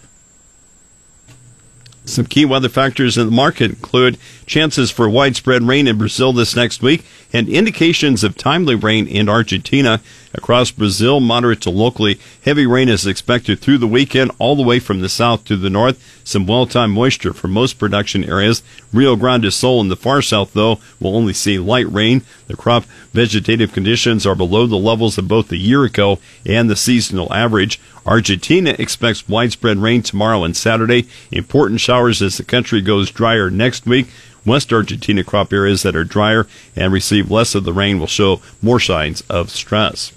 Some 2.04 2.26
key 2.26 2.44
weather 2.44 2.68
factors 2.68 3.16
in 3.16 3.26
the 3.26 3.32
market 3.32 3.70
include 3.70 4.18
chances 4.44 4.90
for 4.90 5.08
widespread 5.08 5.62
rain 5.62 5.86
in 5.86 5.98
Brazil 5.98 6.32
this 6.32 6.56
next 6.56 6.82
week 6.82 7.04
and 7.32 7.48
indications 7.48 8.24
of 8.24 8.36
timely 8.36 8.74
rain 8.74 9.06
in 9.06 9.28
Argentina. 9.28 10.00
Across 10.34 10.72
Brazil, 10.72 11.20
moderate 11.20 11.60
to 11.60 11.70
locally 11.70 12.18
heavy 12.44 12.66
rain 12.66 12.88
is 12.88 13.06
expected 13.06 13.60
through 13.60 13.78
the 13.78 13.86
weekend, 13.86 14.32
all 14.38 14.56
the 14.56 14.62
way 14.62 14.80
from 14.80 15.00
the 15.00 15.08
south 15.08 15.44
to 15.44 15.56
the 15.56 15.70
north. 15.70 16.02
Some 16.24 16.46
well 16.46 16.66
timed 16.66 16.92
moisture 16.92 17.32
for 17.32 17.48
most 17.48 17.78
production 17.78 18.24
areas. 18.24 18.62
Rio 18.92 19.14
Grande 19.14 19.42
do 19.42 19.50
Sul 19.50 19.80
in 19.80 19.88
the 19.88 19.96
far 19.96 20.22
south, 20.22 20.54
though, 20.54 20.80
will 20.98 21.16
only 21.16 21.34
see 21.34 21.58
light 21.58 21.90
rain. 21.90 22.22
The 22.48 22.56
crop 22.56 22.84
vegetative 23.12 23.72
conditions 23.72 24.26
are 24.26 24.34
below 24.34 24.66
the 24.66 24.76
levels 24.76 25.18
of 25.18 25.28
both 25.28 25.48
the 25.48 25.58
year 25.58 25.84
ago 25.84 26.18
and 26.44 26.68
the 26.68 26.76
seasonal 26.76 27.32
average. 27.32 27.78
Argentina 28.06 28.74
expects 28.78 29.28
widespread 29.28 29.78
rain 29.78 30.02
tomorrow 30.02 30.44
and 30.44 30.56
Saturday. 30.56 31.06
Important 31.30 31.80
showers 31.80 32.20
as 32.20 32.36
the 32.36 32.44
country 32.44 32.80
goes 32.80 33.10
drier 33.10 33.50
next 33.50 33.86
week. 33.86 34.08
West 34.44 34.72
Argentina 34.72 35.22
crop 35.22 35.52
areas 35.52 35.82
that 35.82 35.94
are 35.94 36.04
drier 36.04 36.46
and 36.74 36.92
receive 36.92 37.30
less 37.30 37.54
of 37.54 37.64
the 37.64 37.72
rain 37.72 38.00
will 38.00 38.06
show 38.06 38.40
more 38.60 38.80
signs 38.80 39.20
of 39.22 39.50
stress. 39.50 40.12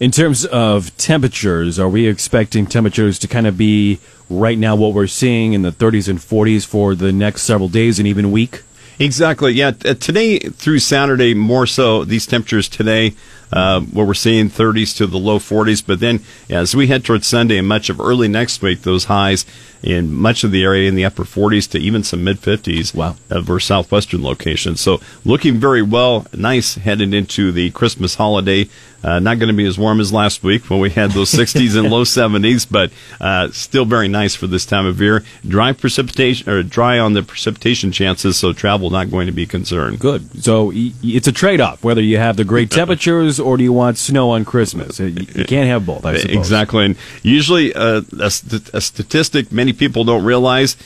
In 0.00 0.10
terms 0.10 0.44
of 0.46 0.96
temperatures, 0.96 1.78
are 1.78 1.88
we 1.88 2.08
expecting 2.08 2.66
temperatures 2.66 3.18
to 3.20 3.28
kind 3.28 3.46
of 3.46 3.56
be 3.56 4.00
right 4.28 4.58
now 4.58 4.74
what 4.74 4.94
we're 4.94 5.06
seeing 5.06 5.52
in 5.52 5.62
the 5.62 5.70
30s 5.70 6.08
and 6.08 6.18
40s 6.18 6.66
for 6.66 6.94
the 6.94 7.12
next 7.12 7.42
several 7.42 7.68
days 7.68 7.98
and 7.98 8.08
even 8.08 8.32
week? 8.32 8.62
Exactly. 8.98 9.52
Yeah. 9.52 9.72
Uh, 9.84 9.94
today 9.94 10.38
through 10.38 10.78
Saturday, 10.80 11.34
more 11.34 11.66
so, 11.66 12.04
these 12.04 12.26
temperatures 12.26 12.68
today 12.68 13.14
uh, 13.52 13.80
where 13.80 14.06
we're 14.06 14.14
seeing 14.14 14.48
30s 14.48 14.96
to 14.96 15.06
the 15.06 15.18
low 15.18 15.38
40s. 15.38 15.84
But 15.86 16.00
then 16.00 16.20
as 16.50 16.74
we 16.74 16.86
head 16.86 17.04
towards 17.04 17.26
Sunday 17.26 17.58
and 17.58 17.68
much 17.68 17.90
of 17.90 18.00
early 18.00 18.28
next 18.28 18.62
week, 18.62 18.82
those 18.82 19.04
highs 19.04 19.44
in 19.82 20.12
much 20.14 20.44
of 20.44 20.52
the 20.52 20.62
area 20.62 20.88
in 20.88 20.94
the 20.94 21.04
upper 21.04 21.24
40s 21.24 21.68
to 21.70 21.78
even 21.78 22.04
some 22.04 22.22
mid 22.22 22.40
50s 22.40 22.94
Wow. 22.94 23.16
of 23.30 23.50
our 23.50 23.58
southwestern 23.58 24.22
locations. 24.22 24.80
So 24.80 25.00
looking 25.24 25.56
very 25.58 25.82
well, 25.82 26.24
nice 26.32 26.76
headed 26.76 27.12
into 27.12 27.50
the 27.50 27.70
Christmas 27.70 28.14
holiday. 28.14 28.68
Uh, 29.02 29.18
not 29.18 29.40
going 29.40 29.48
to 29.48 29.52
be 29.54 29.66
as 29.66 29.76
warm 29.76 29.98
as 29.98 30.12
last 30.12 30.44
week 30.44 30.70
when 30.70 30.78
we 30.78 30.88
had 30.88 31.10
those 31.10 31.32
60s 31.32 31.76
and 31.76 31.90
low 31.90 32.04
70s, 32.04 32.64
but 32.70 32.92
uh, 33.20 33.50
still 33.50 33.84
very 33.84 34.06
nice 34.06 34.36
for 34.36 34.46
this 34.46 34.64
time 34.64 34.86
of 34.86 35.00
year. 35.00 35.24
Dry 35.44 35.72
precipitation 35.72 36.48
or 36.48 36.62
dry 36.62 37.00
on 37.00 37.14
the 37.14 37.24
precipitation 37.24 37.90
chances, 37.90 38.36
so 38.36 38.52
travel 38.52 38.90
not 38.90 39.10
going 39.10 39.26
to 39.26 39.32
be 39.32 39.44
concerned. 39.46 39.98
Good. 39.98 40.44
So 40.44 40.70
it's 40.72 41.26
a 41.26 41.32
trade-off 41.32 41.82
whether 41.82 42.00
you 42.00 42.18
have 42.18 42.36
the 42.36 42.44
great 42.44 42.70
temperatures 42.82 43.40
or 43.42 43.56
do 43.56 43.64
you 43.64 43.72
want 43.72 43.98
snow 43.98 44.30
on 44.30 44.44
Christmas. 44.44 44.98
You 44.98 45.06
you 45.06 45.44
can't 45.44 45.68
have 45.68 45.84
both. 45.86 46.04
I 46.04 46.16
suppose. 46.18 46.36
Exactly. 46.36 46.84
And 46.86 46.96
usually, 47.22 47.74
uh, 47.74 48.02
a, 48.20 48.30
st- 48.30 48.70
a 48.72 48.80
statistic 48.80 49.52
many 49.52 49.72
people 49.72 50.04
don't 50.04 50.24
realize, 50.24 50.76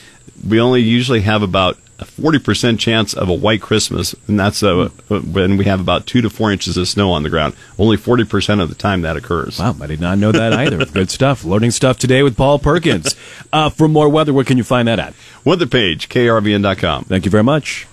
we 0.47 0.61
only 0.61 0.81
usually 0.83 1.21
have 1.21 1.43
about 1.43 1.79
a 1.99 2.05
40% 2.05 2.79
chance 2.79 3.15
of 3.15 3.29
a 3.29 3.33
white 3.33 3.63
Christmas, 3.63 4.15
and 4.29 4.39
that's 4.39 4.63
uh, 4.63 4.91
when 5.09 5.57
we 5.57 5.65
have 5.65 5.81
about 5.81 6.07
two 6.07 6.21
to 6.21 6.29
four 6.29 6.53
inches 6.53 6.77
of 6.77 6.87
snow 6.89 7.11
on 7.11 7.23
the 7.23 7.31
ground. 7.31 7.55
Only 7.79 7.97
40% 7.97 8.61
of 8.61 8.69
the 8.69 8.75
time 8.75 9.03
that 9.03 9.17
occurs. 9.17 9.59
Wow, 9.59 9.77
I 9.81 9.87
did 9.87 10.01
not 10.01 10.19
know 10.19 10.33
that 10.33 10.53
either. 10.53 10.85
Good 10.93 11.11
stuff. 11.11 11.45
Learning 11.45 11.71
stuff 11.71 11.99
today 11.99 12.23
with 12.23 12.37
Paul 12.37 12.59
Perkins. 12.59 13.17
Uh, 13.53 13.71
for 13.71 13.89
more 13.89 14.09
weather, 14.09 14.35
where 14.35 14.45
can 14.45 14.59
you 14.59 14.65
find 14.65 14.89
that 14.89 14.99
at? 14.99 15.15
Weather 15.45 15.67
page, 15.67 16.09
krvn.com. 16.09 17.05
Thank 17.05 17.25
you 17.25 17.31
very 17.31 17.45
much. 17.45 17.87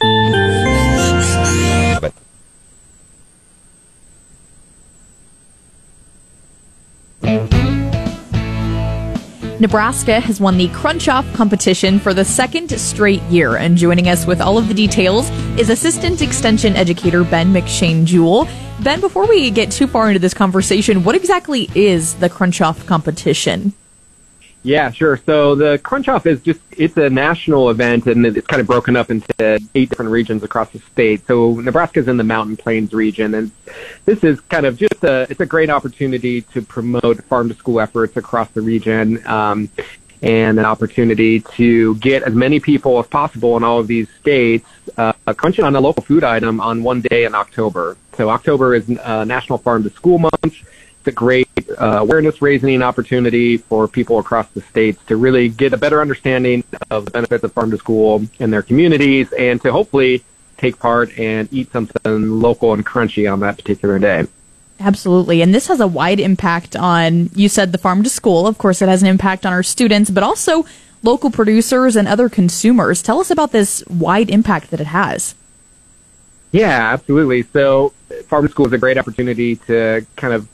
Nebraska 9.63 10.19
has 10.19 10.41
won 10.41 10.57
the 10.57 10.67
Crunch 10.73 11.07
Off 11.07 11.25
competition 11.33 11.97
for 11.97 12.13
the 12.13 12.25
second 12.25 12.69
straight 12.77 13.21
year, 13.23 13.55
and 13.55 13.77
joining 13.77 14.09
us 14.09 14.25
with 14.25 14.41
all 14.41 14.57
of 14.57 14.67
the 14.67 14.73
details 14.73 15.29
is 15.57 15.69
Assistant 15.69 16.21
Extension 16.21 16.75
Educator 16.75 17.23
Ben 17.23 17.53
McShane 17.53 18.03
Jewell. 18.03 18.45
Ben, 18.81 18.99
before 18.99 19.25
we 19.25 19.49
get 19.51 19.71
too 19.71 19.87
far 19.87 20.09
into 20.09 20.19
this 20.19 20.33
conversation, 20.33 21.05
what 21.05 21.15
exactly 21.15 21.69
is 21.75 22.15
the 22.15 22.29
Crunch 22.29 22.59
Off 22.59 22.85
competition? 22.85 23.73
Yeah, 24.63 24.91
sure. 24.91 25.17
So 25.17 25.55
the 25.55 25.77
Crunch 25.79 26.07
Off 26.07 26.25
is 26.25 26.41
just, 26.41 26.61
it's 26.77 26.95
a 26.95 27.09
national 27.09 27.69
event 27.69 28.07
and 28.07 28.25
it's 28.25 28.47
kind 28.47 28.61
of 28.61 28.67
broken 28.67 28.95
up 28.95 29.11
into 29.11 29.59
eight 29.75 29.89
different 29.89 30.09
regions 30.09 30.41
across 30.41 30.69
the 30.69 30.79
state. 30.79 31.27
So 31.27 31.55
Nebraska's 31.55 32.07
in 32.07 32.15
the 32.15 32.23
Mountain 32.23 32.57
Plains 32.57 32.93
region 32.93 33.35
and 33.35 33.51
this 34.05 34.23
is 34.23 34.39
kind 34.39 34.65
of 34.65 34.77
just 34.77 35.03
a, 35.03 35.27
it's 35.29 35.41
a 35.41 35.45
great 35.45 35.69
opportunity 35.69 36.41
to 36.41 36.61
promote 36.61 37.21
farm 37.25 37.49
to 37.49 37.55
school 37.55 37.81
efforts 37.81 38.15
across 38.15 38.49
the 38.51 38.61
region. 38.61 39.25
Um, 39.27 39.69
and 40.21 40.57
an 40.57 40.63
opportunity 40.63 41.41
to 41.41 41.95
get 41.95 42.23
as 42.23 42.33
many 42.33 42.57
people 42.57 42.97
as 42.97 43.05
possible 43.07 43.57
in 43.57 43.63
all 43.63 43.79
of 43.79 43.87
these 43.87 44.07
states 44.21 44.65
uh, 44.97 45.11
crunching 45.35 45.65
on 45.65 45.75
a 45.75 45.81
local 45.81 46.01
food 46.01 46.23
item 46.23 46.61
on 46.61 46.81
one 46.81 47.01
day 47.01 47.25
in 47.25 47.35
October. 47.35 47.97
So 48.15 48.29
October 48.29 48.73
is 48.73 48.89
uh, 48.89 49.25
National 49.25 49.57
Farm 49.57 49.83
to 49.83 49.89
School 49.89 50.19
Month. 50.19 50.63
It's 51.03 51.09
a 51.09 51.11
great 51.11 51.49
uh, 51.81 51.97
awareness 51.99 52.41
raising 52.41 52.81
opportunity 52.81 53.57
for 53.57 53.89
people 53.89 54.19
across 54.19 54.47
the 54.51 54.61
states 54.61 55.03
to 55.07 55.17
really 55.17 55.49
get 55.49 55.73
a 55.73 55.77
better 55.77 55.99
understanding 55.99 56.63
of 56.91 57.03
the 57.03 57.11
benefits 57.11 57.43
of 57.43 57.51
farm 57.51 57.71
to 57.71 57.77
school 57.77 58.25
in 58.39 58.51
their 58.51 58.61
communities 58.61 59.29
and 59.33 59.61
to 59.63 59.71
hopefully 59.73 60.23
take 60.55 60.79
part 60.79 61.11
and 61.19 61.51
eat 61.51 61.69
something 61.73 62.39
local 62.39 62.71
and 62.71 62.85
crunchy 62.85 63.29
on 63.29 63.41
that 63.41 63.57
particular 63.57 63.99
day. 63.99 64.25
Absolutely. 64.79 65.41
And 65.41 65.53
this 65.53 65.67
has 65.67 65.81
a 65.81 65.87
wide 65.87 66.21
impact 66.21 66.77
on, 66.77 67.29
you 67.35 67.49
said 67.49 67.73
the 67.73 67.77
farm 67.77 68.01
to 68.03 68.09
school. 68.09 68.47
Of 68.47 68.57
course, 68.57 68.81
it 68.81 68.87
has 68.87 69.01
an 69.01 69.09
impact 69.09 69.45
on 69.45 69.51
our 69.51 69.61
students, 69.61 70.09
but 70.09 70.23
also 70.23 70.65
local 71.01 71.29
producers 71.29 71.97
and 71.97 72.07
other 72.07 72.29
consumers. 72.29 73.01
Tell 73.01 73.19
us 73.19 73.29
about 73.29 73.51
this 73.51 73.85
wide 73.87 74.29
impact 74.29 74.71
that 74.71 74.79
it 74.79 74.87
has. 74.87 75.35
Yeah, 76.53 76.93
absolutely. 76.93 77.43
So 77.43 77.89
farm 78.27 78.45
to 78.45 78.51
school 78.51 78.67
is 78.67 78.73
a 78.73 78.77
great 78.77 78.97
opportunity 78.97 79.57
to 79.57 80.05
kind 80.15 80.33
of 80.33 80.47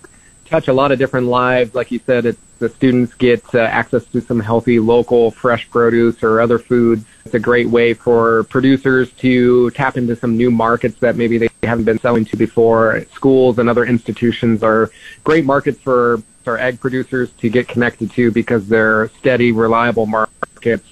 touch 0.50 0.68
a 0.68 0.74
lot 0.74 0.92
of 0.92 1.00
different 1.00 1.28
lives. 1.28 1.76
Like 1.76 1.92
you 1.92 2.00
said, 2.06 2.26
it's, 2.26 2.40
the 2.58 2.68
students 2.68 3.14
get 3.14 3.44
uh, 3.56 3.60
access 3.60 4.04
to 4.08 4.20
some 4.20 4.40
healthy 4.40 4.80
local 4.80 5.32
fresh 5.32 5.70
produce 5.70 6.22
or 6.24 6.42
other 6.42 6.60
foods. 6.60 7.06
It's 7.26 7.36
a 7.36 7.40
great 7.40 7.68
way 7.68 7.94
for 7.94 8.44
producers 8.46 9.12
to 9.14 9.70
tap 9.72 9.96
into 9.96 10.16
some 10.16 10.36
new 10.36 10.52
markets 10.52 11.00
that 11.00 11.16
maybe 11.16 11.38
they 11.38 11.50
haven't 11.64 11.86
been 11.86 12.00
selling 12.00 12.26
to 12.26 12.38
before. 12.38 13.06
Schools 13.14 13.60
and 13.60 13.70
other 13.70 13.86
institutions 13.86 14.62
are 14.62 14.92
great 15.24 15.46
markets 15.46 15.80
for 15.80 16.22
our 16.48 16.58
egg 16.58 16.82
producers 16.82 17.32
to 17.38 17.50
get 17.50 17.68
connected 17.68 18.12
to 18.12 18.32
because 18.32 18.68
they're 18.68 19.10
steady, 19.20 19.52
reliable 19.52 20.06
markets. 20.06 20.88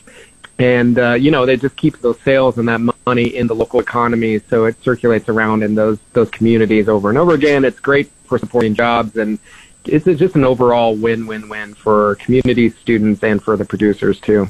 And, 0.60 0.98
uh, 0.98 1.14
you 1.14 1.30
know, 1.30 1.46
they 1.46 1.58
just 1.58 1.76
keep 1.76 2.00
those 2.00 2.20
sales 2.22 2.58
and 2.58 2.68
that 2.68 2.82
money 3.06 3.36
in 3.36 3.48
the 3.48 3.54
local 3.54 3.80
economy. 3.80 4.40
So 4.40 4.66
it 4.66 4.82
circulates 4.84 5.30
around 5.30 5.64
in 5.64 5.76
those, 5.76 6.00
those 6.14 6.32
communities 6.32 6.88
over 6.88 7.10
and 7.10 7.18
over 7.18 7.34
again. 7.34 7.64
It's 7.64 7.80
great 7.80 8.10
for 8.28 8.38
supporting 8.38 8.76
jobs 8.76 9.18
and 9.18 9.40
it's 9.86 10.06
just 10.20 10.36
an 10.36 10.44
overall 10.44 10.96
win-win-win 10.96 11.74
for 11.74 12.16
community 12.16 12.70
students 12.70 13.24
and 13.24 13.42
for 13.42 13.56
the 13.56 13.64
producers 13.64 14.20
too. 14.20 14.48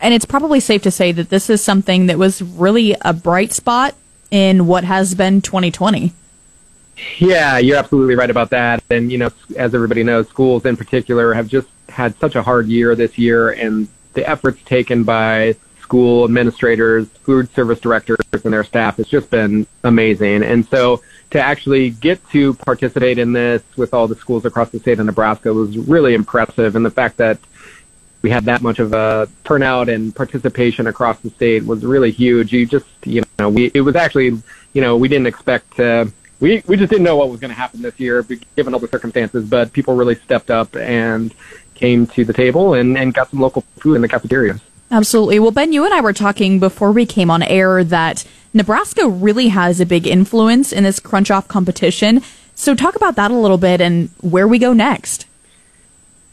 And 0.00 0.12
it's 0.12 0.26
probably 0.26 0.60
safe 0.60 0.82
to 0.82 0.90
say 0.90 1.12
that 1.12 1.30
this 1.30 1.48
is 1.48 1.62
something 1.62 2.06
that 2.06 2.18
was 2.18 2.42
really 2.42 2.94
a 3.00 3.14
bright 3.14 3.52
spot 3.52 3.94
in 4.30 4.66
what 4.66 4.84
has 4.84 5.14
been 5.14 5.40
2020. 5.40 6.12
Yeah, 7.18 7.58
you're 7.58 7.76
absolutely 7.78 8.14
right 8.14 8.28
about 8.28 8.50
that. 8.50 8.82
And, 8.90 9.10
you 9.10 9.18
know, 9.18 9.30
as 9.56 9.74
everybody 9.74 10.02
knows, 10.02 10.28
schools 10.28 10.66
in 10.66 10.76
particular 10.76 11.32
have 11.32 11.48
just 11.48 11.68
had 11.88 12.18
such 12.18 12.34
a 12.34 12.42
hard 12.42 12.66
year 12.66 12.94
this 12.94 13.16
year 13.16 13.50
and 13.50 13.88
the 14.12 14.28
efforts 14.28 14.62
taken 14.64 15.04
by 15.04 15.56
school 15.86 16.24
administrators, 16.24 17.06
food 17.22 17.48
service 17.54 17.78
directors, 17.78 18.18
and 18.32 18.52
their 18.52 18.64
staff 18.64 18.96
has 18.96 19.06
just 19.06 19.30
been 19.30 19.64
amazing. 19.84 20.42
And 20.42 20.66
so 20.66 21.00
to 21.30 21.40
actually 21.40 21.90
get 21.90 22.18
to 22.30 22.54
participate 22.54 23.18
in 23.18 23.32
this 23.32 23.62
with 23.76 23.94
all 23.94 24.08
the 24.08 24.16
schools 24.16 24.44
across 24.44 24.70
the 24.70 24.80
state 24.80 24.98
of 24.98 25.06
Nebraska 25.06 25.54
was 25.54 25.78
really 25.78 26.14
impressive. 26.14 26.74
And 26.74 26.84
the 26.84 26.90
fact 26.90 27.18
that 27.18 27.38
we 28.22 28.30
had 28.30 28.46
that 28.46 28.62
much 28.62 28.80
of 28.80 28.92
a 28.92 29.28
turnout 29.44 29.88
and 29.88 30.12
participation 30.12 30.88
across 30.88 31.20
the 31.20 31.30
state 31.30 31.64
was 31.64 31.84
really 31.84 32.10
huge. 32.10 32.52
You 32.52 32.66
just, 32.66 32.86
you 33.04 33.22
know, 33.38 33.48
we, 33.48 33.70
it 33.72 33.82
was 33.82 33.94
actually, 33.94 34.42
you 34.72 34.80
know, 34.80 34.96
we 34.96 35.06
didn't 35.06 35.28
expect 35.28 35.76
to, 35.76 36.12
we, 36.40 36.64
we 36.66 36.76
just 36.76 36.90
didn't 36.90 37.04
know 37.04 37.16
what 37.16 37.30
was 37.30 37.38
going 37.38 37.50
to 37.50 37.54
happen 37.54 37.80
this 37.80 37.98
year 38.00 38.26
given 38.56 38.74
all 38.74 38.80
the 38.80 38.88
circumstances, 38.88 39.48
but 39.48 39.72
people 39.72 39.94
really 39.94 40.16
stepped 40.16 40.50
up 40.50 40.74
and 40.74 41.32
came 41.74 42.08
to 42.08 42.24
the 42.24 42.32
table 42.32 42.74
and, 42.74 42.98
and 42.98 43.14
got 43.14 43.30
some 43.30 43.38
local 43.38 43.62
food 43.78 43.94
in 43.94 44.02
the 44.02 44.08
cafeterias. 44.08 44.60
Absolutely. 44.90 45.38
Well, 45.38 45.50
Ben, 45.50 45.72
you 45.72 45.84
and 45.84 45.92
I 45.92 46.00
were 46.00 46.12
talking 46.12 46.60
before 46.60 46.92
we 46.92 47.06
came 47.06 47.30
on 47.30 47.42
air 47.42 47.82
that 47.82 48.24
Nebraska 48.54 49.08
really 49.08 49.48
has 49.48 49.80
a 49.80 49.86
big 49.86 50.06
influence 50.06 50.72
in 50.72 50.84
this 50.84 51.00
crunch 51.00 51.30
off 51.30 51.48
competition. 51.48 52.22
So 52.54 52.74
talk 52.74 52.96
about 52.96 53.16
that 53.16 53.30
a 53.30 53.34
little 53.34 53.58
bit 53.58 53.80
and 53.80 54.10
where 54.20 54.48
we 54.48 54.58
go 54.58 54.72
next. 54.72 55.26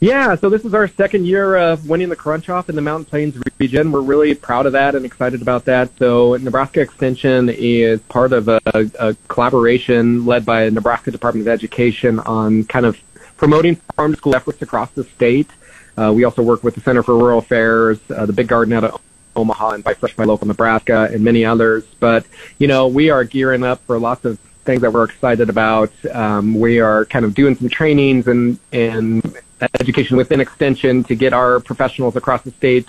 Yeah, 0.00 0.34
so 0.36 0.50
this 0.50 0.64
is 0.64 0.74
our 0.74 0.86
second 0.86 1.26
year 1.26 1.56
of 1.56 1.88
winning 1.88 2.10
the 2.10 2.16
crunch 2.16 2.48
off 2.48 2.68
in 2.68 2.76
the 2.76 2.82
Mountain 2.82 3.06
Plains 3.06 3.42
region. 3.58 3.90
We're 3.90 4.02
really 4.02 4.34
proud 4.34 4.66
of 4.66 4.72
that 4.72 4.94
and 4.94 5.04
excited 5.04 5.40
about 5.40 5.64
that. 5.64 5.90
So 5.98 6.36
Nebraska 6.36 6.80
Extension 6.80 7.48
is 7.48 8.00
part 8.02 8.32
of 8.32 8.48
a, 8.48 8.60
a 8.66 9.16
collaboration 9.28 10.26
led 10.26 10.44
by 10.44 10.66
the 10.66 10.72
Nebraska 10.72 11.10
Department 11.10 11.46
of 11.46 11.52
Education 11.52 12.20
on 12.20 12.64
kind 12.64 12.84
of 12.84 12.98
promoting 13.36 13.76
farm 13.96 14.14
school 14.14 14.36
efforts 14.36 14.60
across 14.62 14.90
the 14.90 15.04
state. 15.04 15.48
Uh, 15.96 16.12
we 16.14 16.24
also 16.24 16.42
work 16.42 16.64
with 16.64 16.74
the 16.74 16.80
Center 16.80 17.02
for 17.02 17.16
Rural 17.16 17.38
Affairs, 17.38 17.98
uh, 18.10 18.26
the 18.26 18.32
Big 18.32 18.48
Garden 18.48 18.74
out 18.74 18.84
of 18.84 19.00
Omaha, 19.36 19.70
and 19.70 19.84
Buy 19.84 19.94
Fresh 19.94 20.14
Buy 20.16 20.24
Local 20.24 20.46
Nebraska, 20.46 21.08
and 21.12 21.22
many 21.22 21.44
others. 21.44 21.84
But 22.00 22.26
you 22.58 22.66
know, 22.66 22.88
we 22.88 23.10
are 23.10 23.24
gearing 23.24 23.64
up 23.64 23.80
for 23.86 23.98
lots 23.98 24.24
of 24.24 24.38
things 24.64 24.80
that 24.82 24.92
we're 24.92 25.04
excited 25.04 25.50
about. 25.50 25.92
Um, 26.12 26.54
we 26.58 26.80
are 26.80 27.04
kind 27.04 27.24
of 27.24 27.34
doing 27.34 27.54
some 27.54 27.68
trainings 27.68 28.26
and 28.26 28.58
and 28.72 29.36
education 29.80 30.16
within 30.16 30.40
Extension 30.40 31.04
to 31.04 31.14
get 31.14 31.32
our 31.32 31.60
professionals 31.60 32.16
across 32.16 32.42
the 32.42 32.50
state 32.50 32.88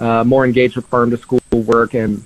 uh, 0.00 0.24
more 0.24 0.44
engaged 0.44 0.76
with 0.76 0.86
farm 0.86 1.10
to 1.10 1.16
school 1.16 1.40
work, 1.52 1.94
and 1.94 2.24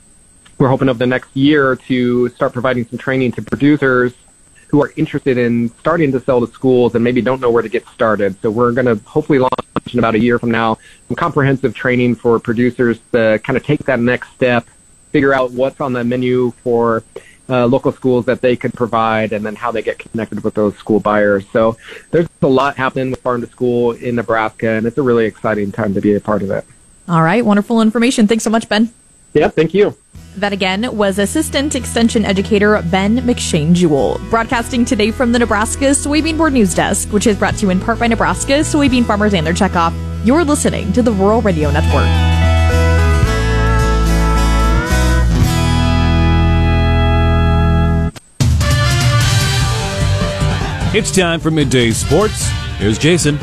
we're 0.59 0.69
hoping 0.69 0.89
over 0.89 0.99
the 0.99 1.07
next 1.07 1.35
year 1.35 1.77
to 1.77 2.29
start 2.31 2.53
providing 2.53 2.87
some 2.87 2.99
training 2.99 3.33
to 3.33 3.43
producers 3.43 4.13
who 4.73 4.83
are 4.83 4.93
interested 4.97 5.37
in 5.37 5.69
starting 5.79 6.11
to 6.11 6.19
sell 6.19 6.45
to 6.45 6.51
schools 6.53 6.95
and 6.95 7.05
maybe 7.05 7.21
don't 7.21 7.41
know 7.41 7.51
where 7.51 7.63
to 7.63 7.69
get 7.69 7.87
started. 7.89 8.35
So 8.41 8.51
we're 8.51 8.73
going 8.73 8.87
to 8.87 8.97
hopefully 9.05 9.39
launch 9.39 9.53
in 9.93 9.99
about 9.99 10.15
a 10.15 10.19
year 10.19 10.39
from 10.39 10.51
now 10.51 10.79
some 11.09 11.15
comprehensive 11.15 11.75
training 11.75 12.15
for 12.15 12.41
producers 12.41 12.99
to 13.13 13.39
kind 13.45 13.59
of 13.59 13.65
take 13.65 13.81
that 13.85 14.01
next 14.01 14.33
step, 14.33 14.67
figure 15.11 15.35
out 15.35 15.53
what's 15.53 15.79
on 15.83 15.93
the 15.93 16.03
menu 16.03 16.53
for 16.63 17.05
uh, 17.51 17.67
local 17.67 17.93
schools 17.93 18.25
that 18.25 18.41
they 18.41 18.57
could 18.57 18.73
provide 18.73 19.35
and 19.35 19.45
then 19.45 19.55
how 19.55 19.71
they 19.71 19.83
get 19.83 19.99
connected 19.99 20.43
with 20.43 20.55
those 20.55 20.75
school 20.79 21.01
buyers. 21.01 21.45
So 21.53 21.77
there's 22.11 22.29
a 22.41 22.47
lot 22.47 22.75
happening 22.79 23.11
with 23.11 23.21
farm 23.21 23.43
to 23.43 23.47
school 23.49 23.93
in 23.93 24.15
Nebraska 24.15 24.71
and 24.71 24.87
it's 24.87 24.97
a 24.97 25.03
really 25.03 25.27
exciting 25.27 25.71
time 25.71 25.93
to 25.93 26.01
be 26.01 26.15
a 26.15 26.21
part 26.21 26.43
of 26.43 26.51
it. 26.51 26.65
All 27.09 27.23
right. 27.23 27.45
Wonderful 27.45 27.83
information. 27.83 28.27
Thanks 28.27 28.43
so 28.43 28.49
much, 28.49 28.71
Ben. 28.71 28.91
Yeah, 29.35 29.49
thank 29.49 29.75
you. 29.75 29.95
That 30.37 30.53
again 30.55 30.97
was 30.97 31.19
Assistant 31.19 31.75
Extension 31.75 32.25
Educator 32.25 32.81
Ben 32.91 33.19
McShane 33.19 33.75
Jewell, 33.75 34.19
broadcasting 34.31 34.83
today 34.85 35.11
from 35.11 35.31
the 35.31 35.39
Nebraska 35.39 35.87
Soybean 35.91 36.39
Board 36.39 36.55
News 36.55 36.75
Desk, 36.75 37.13
which 37.13 37.27
is 37.27 37.37
brought 37.37 37.57
to 37.57 37.67
you 37.67 37.71
in 37.71 37.79
part 37.79 37.99
by 37.99 38.07
Nebraska 38.07 38.61
soybean 38.61 39.05
farmers 39.05 39.35
and 39.35 39.47
their 39.47 39.53
checkoff. 39.53 39.93
You're 40.25 40.43
listening 40.43 40.91
to 40.95 41.03
the 41.03 41.13
Rural 41.13 41.43
Radio 41.43 41.71
Network. 41.71 42.09
It's 50.95 51.15
time 51.15 51.41
for 51.41 51.51
midday 51.51 51.91
sports. 51.91 52.49
Here's 52.79 52.99
Jason. 52.99 53.37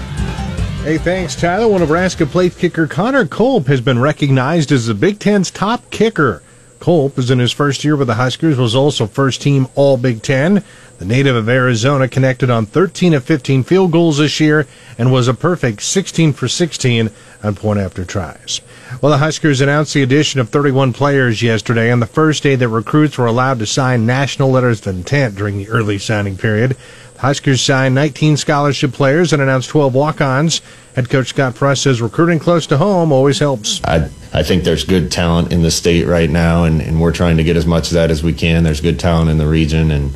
Hey, 0.84 0.98
thanks, 0.98 1.36
Tyler. 1.36 1.68
Well, 1.68 1.80
Nebraska 1.80 2.26
plate 2.26 2.58
kicker 2.58 2.88
Connor 2.88 3.28
Culp 3.28 3.68
has 3.68 3.82
been 3.82 4.00
recognized 4.00 4.72
as 4.72 4.88
the 4.88 4.96
Big 4.96 5.20
Ten's 5.20 5.52
top 5.52 5.88
kicker. 5.92 6.42
Culp 6.80 7.18
is 7.18 7.30
in 7.30 7.40
his 7.40 7.52
first 7.52 7.84
year 7.84 7.96
with 7.96 8.08
the 8.08 8.16
Huskers, 8.16 8.58
was 8.58 8.76
also 8.76 9.06
first 9.06 9.42
team 9.42 9.68
All 9.76 9.98
Big 9.98 10.22
Ten. 10.22 10.64
The 10.98 11.06
native 11.06 11.36
of 11.36 11.48
Arizona 11.48 12.08
connected 12.08 12.50
on 12.50 12.66
13 12.66 13.14
of 13.14 13.24
15 13.24 13.64
field 13.64 13.92
goals 13.92 14.18
this 14.18 14.40
year 14.40 14.68
and 14.98 15.12
was 15.12 15.28
a 15.28 15.34
perfect 15.34 15.82
16 15.82 16.34
for 16.34 16.48
16 16.48 17.10
on 17.42 17.56
point 17.56 17.80
after 17.80 18.04
tries. 18.04 18.62
Well, 19.02 19.12
the 19.12 19.18
Huskers 19.18 19.62
announced 19.62 19.94
the 19.94 20.04
addition 20.04 20.42
of 20.42 20.50
31 20.50 20.94
players 20.94 21.42
yesterday 21.42 21.92
on 21.92 22.02
the 22.02 22.06
first 22.06 22.44
day 22.44 22.56
that 22.56 22.68
recruits 22.68 23.18
were 23.18 23.28
allowed 23.28 23.60
to 23.60 23.66
sign 23.66 24.06
national 24.06 24.52
letters 24.52 24.86
of 24.86 24.96
intent 24.96 25.36
during 25.36 25.58
the 25.58 25.70
early 25.70 26.00
signing 26.00 26.38
period. 26.38 26.76
Huskers 27.20 27.62
signed 27.62 27.96
19 27.96 28.38
scholarship 28.38 28.94
players 28.94 29.34
and 29.34 29.42
announced 29.42 29.70
12 29.70 29.94
walk-ons. 29.94 30.62
Head 30.96 31.10
coach 31.10 31.28
Scott 31.28 31.56
Frost 31.56 31.84
says 31.84 32.02
recruiting 32.02 32.40
close 32.40 32.66
to 32.68 32.78
home 32.78 33.12
always 33.12 33.40
helps. 33.40 33.82
I, 33.84 34.10
I 34.34 34.44
think 34.44 34.64
there's 34.64 34.86
good 34.86 35.12
talent 35.12 35.52
in 35.52 35.62
the 35.62 35.70
state 35.70 36.08
right 36.08 36.30
now, 36.30 36.64
and, 36.64 36.82
and 36.82 37.02
we're 37.02 37.12
trying 37.12 37.36
to 37.38 37.44
get 37.44 37.58
as 37.58 37.66
much 37.66 37.88
of 37.88 37.96
that 37.96 38.10
as 38.10 38.24
we 38.24 38.34
can. 38.34 38.64
There's 38.64 38.80
good 38.80 39.00
talent 39.02 39.30
in 39.30 39.38
the 39.38 39.48
region 39.48 39.92
and 39.92 40.12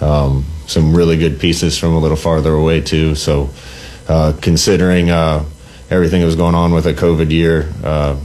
um, 0.00 0.46
some 0.66 0.96
really 0.96 1.18
good 1.18 1.38
pieces 1.38 1.78
from 1.78 1.92
a 1.92 1.98
little 1.98 2.16
farther 2.16 2.54
away, 2.54 2.80
too. 2.80 3.14
So, 3.14 3.50
uh, 4.08 4.32
considering 4.40 5.10
uh, 5.10 5.44
everything 5.90 6.20
that 6.20 6.26
was 6.26 6.36
going 6.36 6.54
on 6.54 6.72
with 6.72 6.86
a 6.86 6.94
COVID 6.94 7.30
year, 7.30 7.70
uh, 7.84 8.18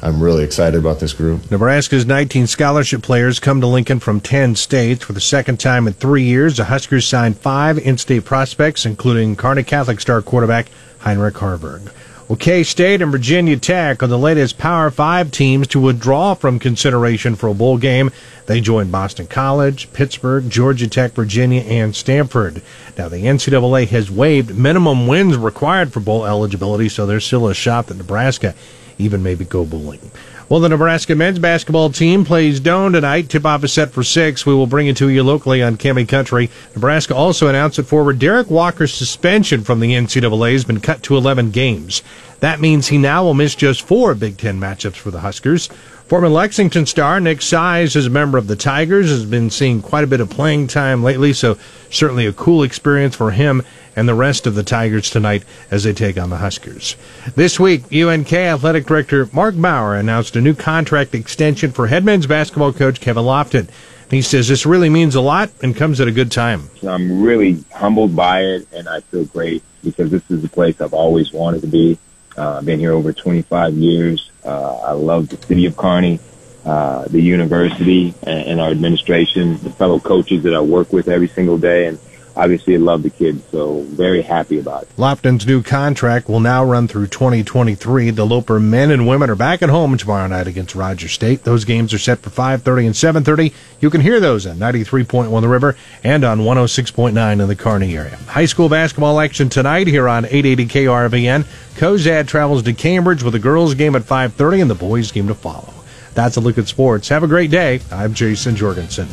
I'm 0.00 0.22
really 0.22 0.44
excited 0.44 0.78
about 0.78 1.00
this 1.00 1.12
group. 1.12 1.50
Nebraska's 1.50 2.06
19 2.06 2.46
scholarship 2.46 3.02
players 3.02 3.40
come 3.40 3.60
to 3.60 3.66
Lincoln 3.66 3.98
from 3.98 4.20
10 4.20 4.54
states. 4.54 5.04
For 5.04 5.12
the 5.12 5.20
second 5.20 5.58
time 5.58 5.88
in 5.88 5.92
three 5.94 6.22
years, 6.22 6.56
the 6.56 6.64
Huskers 6.66 7.04
signed 7.04 7.36
five 7.38 7.78
in-state 7.78 8.24
prospects, 8.24 8.86
including 8.86 9.34
Kearney 9.34 9.64
Catholic 9.64 10.00
star 10.00 10.22
quarterback 10.22 10.68
Heinrich 11.00 11.34
Haarberg. 11.34 11.90
Well, 12.28 12.36
K-State 12.36 13.00
and 13.00 13.10
Virginia 13.10 13.56
Tech 13.56 14.02
are 14.02 14.06
the 14.06 14.18
latest 14.18 14.58
Power 14.58 14.90
5 14.90 15.30
teams 15.30 15.66
to 15.68 15.80
withdraw 15.80 16.34
from 16.34 16.58
consideration 16.58 17.36
for 17.36 17.48
a 17.48 17.54
bowl 17.54 17.78
game. 17.78 18.10
They 18.44 18.60
joined 18.60 18.92
Boston 18.92 19.26
College, 19.26 19.90
Pittsburgh, 19.94 20.50
Georgia 20.50 20.88
Tech, 20.88 21.12
Virginia, 21.12 21.62
and 21.62 21.96
Stanford. 21.96 22.60
Now, 22.98 23.08
the 23.08 23.24
NCAA 23.24 23.88
has 23.88 24.10
waived 24.10 24.54
minimum 24.54 25.06
wins 25.06 25.38
required 25.38 25.90
for 25.90 26.00
bowl 26.00 26.26
eligibility, 26.26 26.90
so 26.90 27.06
there's 27.06 27.24
still 27.24 27.48
a 27.48 27.54
shot 27.54 27.86
that 27.86 27.96
Nebraska 27.96 28.54
even 28.98 29.22
maybe 29.22 29.44
go 29.44 29.64
bowling. 29.64 30.10
Well, 30.48 30.60
the 30.60 30.70
Nebraska 30.70 31.14
men's 31.14 31.38
basketball 31.38 31.90
team 31.90 32.24
plays 32.24 32.58
Doane 32.58 32.92
tonight. 32.92 33.28
Tip 33.28 33.44
off 33.44 33.64
is 33.64 33.72
set 33.72 33.90
for 33.90 34.02
6. 34.02 34.46
We 34.46 34.54
will 34.54 34.66
bring 34.66 34.86
it 34.86 34.96
to 34.96 35.10
you 35.10 35.22
locally 35.22 35.62
on 35.62 35.76
KAMI 35.76 36.08
Country. 36.08 36.48
Nebraska 36.74 37.14
also 37.14 37.48
announced 37.48 37.76
that 37.76 37.84
forward 37.84 38.18
Derrick 38.18 38.50
Walker's 38.50 38.94
suspension 38.94 39.62
from 39.62 39.80
the 39.80 39.92
NCAA 39.92 40.52
has 40.52 40.64
been 40.64 40.80
cut 40.80 41.02
to 41.02 41.18
11 41.18 41.50
games. 41.50 42.02
That 42.40 42.60
means 42.60 42.88
he 42.88 42.96
now 42.96 43.24
will 43.24 43.34
miss 43.34 43.54
just 43.54 43.82
four 43.82 44.14
Big 44.14 44.38
Ten 44.38 44.58
matchups 44.58 44.96
for 44.96 45.10
the 45.10 45.20
Huskers. 45.20 45.68
Former 46.06 46.30
Lexington 46.30 46.86
star 46.86 47.20
Nick 47.20 47.42
Size, 47.42 47.94
as 47.94 48.06
a 48.06 48.10
member 48.10 48.38
of 48.38 48.46
the 48.46 48.56
Tigers, 48.56 49.10
has 49.10 49.26
been 49.26 49.50
seeing 49.50 49.82
quite 49.82 50.04
a 50.04 50.06
bit 50.06 50.20
of 50.20 50.30
playing 50.30 50.68
time 50.68 51.04
lately, 51.04 51.34
so 51.34 51.58
certainly 51.90 52.24
a 52.24 52.32
cool 52.32 52.62
experience 52.62 53.14
for 53.14 53.32
him 53.32 53.62
and 53.98 54.08
the 54.08 54.14
rest 54.14 54.46
of 54.46 54.54
the 54.54 54.62
Tigers 54.62 55.10
tonight 55.10 55.42
as 55.72 55.82
they 55.82 55.92
take 55.92 56.16
on 56.16 56.30
the 56.30 56.36
Huskers. 56.36 56.94
This 57.34 57.58
week, 57.58 57.92
UNK 57.92 58.32
Athletic 58.32 58.86
Director 58.86 59.28
Marc 59.32 59.60
Bauer 59.60 59.96
announced 59.96 60.36
a 60.36 60.40
new 60.40 60.54
contract 60.54 61.16
extension 61.16 61.72
for 61.72 61.88
head 61.88 62.04
men's 62.04 62.28
basketball 62.28 62.72
coach 62.72 63.00
Kevin 63.00 63.24
Lofton. 63.24 63.68
He 64.08 64.22
says 64.22 64.46
this 64.46 64.64
really 64.64 64.88
means 64.88 65.16
a 65.16 65.20
lot 65.20 65.50
and 65.64 65.74
comes 65.74 66.00
at 66.00 66.06
a 66.06 66.12
good 66.12 66.30
time. 66.30 66.70
I'm 66.86 67.20
really 67.20 67.64
humbled 67.74 68.14
by 68.14 68.42
it, 68.42 68.68
and 68.72 68.88
I 68.88 69.00
feel 69.00 69.24
great 69.24 69.64
because 69.82 70.12
this 70.12 70.22
is 70.30 70.42
the 70.42 70.48
place 70.48 70.80
I've 70.80 70.94
always 70.94 71.32
wanted 71.32 71.62
to 71.62 71.66
be. 71.66 71.98
Uh, 72.36 72.58
I've 72.58 72.66
been 72.66 72.78
here 72.78 72.92
over 72.92 73.12
25 73.12 73.74
years. 73.74 74.30
Uh, 74.44 74.76
I 74.76 74.92
love 74.92 75.28
the 75.28 75.36
city 75.44 75.66
of 75.66 75.76
Kearney, 75.76 76.20
uh, 76.64 77.06
the 77.08 77.20
university, 77.20 78.14
and, 78.22 78.46
and 78.46 78.60
our 78.60 78.70
administration, 78.70 79.58
the 79.58 79.70
fellow 79.70 79.98
coaches 79.98 80.44
that 80.44 80.54
I 80.54 80.60
work 80.60 80.92
with 80.92 81.08
every 81.08 81.28
single 81.28 81.58
day, 81.58 81.86
and 81.86 81.98
obviously 82.38 82.74
I 82.74 82.78
love 82.78 83.02
the 83.02 83.10
kids, 83.10 83.44
so 83.50 83.82
very 83.82 84.22
happy 84.22 84.58
about 84.58 84.84
it. 84.84 84.96
Lofton's 84.96 85.46
new 85.46 85.62
contract 85.62 86.28
will 86.28 86.40
now 86.40 86.64
run 86.64 86.88
through 86.88 87.08
2023. 87.08 88.10
The 88.10 88.24
Loper 88.24 88.60
men 88.60 88.90
and 88.90 89.06
women 89.06 89.28
are 89.28 89.34
back 89.34 89.60
at 89.60 89.68
home 89.68 89.98
tomorrow 89.98 90.26
night 90.28 90.46
against 90.46 90.74
Roger 90.74 91.08
State. 91.08 91.42
Those 91.44 91.64
games 91.64 91.92
are 91.92 91.98
set 91.98 92.20
for 92.20 92.30
5:30 92.30 92.86
and 92.86 92.96
7:30. 92.96 93.52
You 93.80 93.90
can 93.90 94.00
hear 94.00 94.20
those 94.20 94.46
on 94.46 94.58
93.1 94.58 95.42
The 95.42 95.48
River 95.48 95.76
and 96.04 96.24
on 96.24 96.40
106.9 96.40 97.40
in 97.40 97.48
the 97.48 97.56
Kearney 97.56 97.96
area. 97.96 98.16
High 98.28 98.46
school 98.46 98.68
basketball 98.68 99.20
action 99.20 99.48
tonight 99.48 99.88
here 99.88 100.08
on 100.08 100.24
880 100.24 100.66
KRVN. 100.66 101.44
Cozad 101.74 102.28
travels 102.28 102.62
to 102.62 102.72
Cambridge 102.72 103.22
with 103.22 103.32
the 103.32 103.38
girls 103.38 103.74
game 103.74 103.96
at 103.96 104.04
5:30 104.04 104.60
and 104.60 104.70
the 104.70 104.74
boys 104.74 105.10
game 105.10 105.28
to 105.28 105.34
follow. 105.34 105.74
That's 106.14 106.36
a 106.36 106.40
look 106.40 106.58
at 106.58 106.68
sports. 106.68 107.08
Have 107.08 107.22
a 107.22 107.28
great 107.28 107.50
day. 107.50 107.80
I'm 107.92 108.14
Jason 108.14 108.56
Jorgensen. 108.56 109.08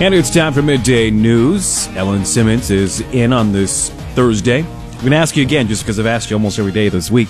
And 0.00 0.14
it's 0.14 0.30
time 0.30 0.54
for 0.54 0.62
midday 0.62 1.10
news. 1.10 1.86
Ellen 1.88 2.24
Simmons 2.24 2.70
is 2.70 3.02
in 3.12 3.34
on 3.34 3.52
this 3.52 3.90
Thursday. 4.14 4.60
I'm 4.62 4.98
going 5.00 5.10
to 5.10 5.18
ask 5.18 5.36
you 5.36 5.42
again 5.42 5.68
just 5.68 5.82
because 5.82 6.00
I've 6.00 6.06
asked 6.06 6.30
you 6.30 6.36
almost 6.36 6.58
every 6.58 6.72
day 6.72 6.88
this 6.88 7.10
week. 7.10 7.28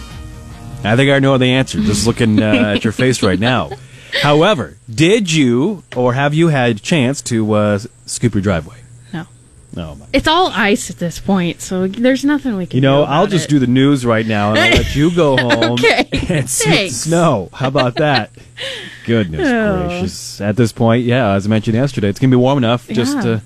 I 0.85 0.95
think 0.95 1.11
I 1.11 1.19
know 1.19 1.37
the 1.37 1.47
answer 1.47 1.81
just 1.81 2.07
looking 2.07 2.41
uh, 2.41 2.47
at 2.77 2.85
your 2.85 2.93
face 2.93 3.25
right 3.25 3.41
now. 3.41 3.71
However, 4.23 4.77
did 4.89 5.33
you 5.33 5.83
or 5.97 6.13
have 6.15 6.33
you 6.33 6.47
had 6.47 6.77
a 6.77 6.79
chance 6.79 7.21
to 7.23 7.53
uh, 7.55 7.79
scoop 8.07 8.35
your 8.35 8.43
driveway? 8.43 8.77
My- 9.75 9.95
It's 10.13 10.27
all 10.29 10.49
ice 10.55 10.91
at 10.91 10.99
this 10.99 11.19
point, 11.21 11.61
so 11.61 11.87
there's 11.87 12.25
nothing 12.25 12.57
we 12.57 12.67
can 12.67 12.77
You 12.77 12.81
know. 12.81 13.05
I'll 13.05 13.27
just 13.29 13.47
it. 13.47 13.51
do 13.51 13.59
the 13.59 13.67
news 13.67 14.05
right 14.05 14.27
now 14.27 14.51
and 14.51 14.59
I'll 14.59 14.71
let 14.73 14.95
you 14.97 15.15
go 15.15 15.37
home 15.39 15.73
Okay, 15.75 16.09
and 16.29 16.49
see 16.51 16.89
snow. 16.91 17.49
How 17.53 17.69
about 17.69 17.95
that? 17.97 18.31
Goodness 19.07 19.49
Oh. 19.49 19.87
gracious. 19.89 20.41
At 20.41 20.57
this 20.57 20.73
point, 20.73 21.05
yeah, 21.05 21.33
as 21.35 21.47
I 21.47 21.49
mentioned 21.51 21.77
yesterday, 21.77 22.09
it's 22.09 22.19
going 22.19 22.31
to 22.31 22.37
be 22.37 22.41
warm 22.41 22.59
enough 22.59 22.89
just 22.89 23.21
to 23.23 23.43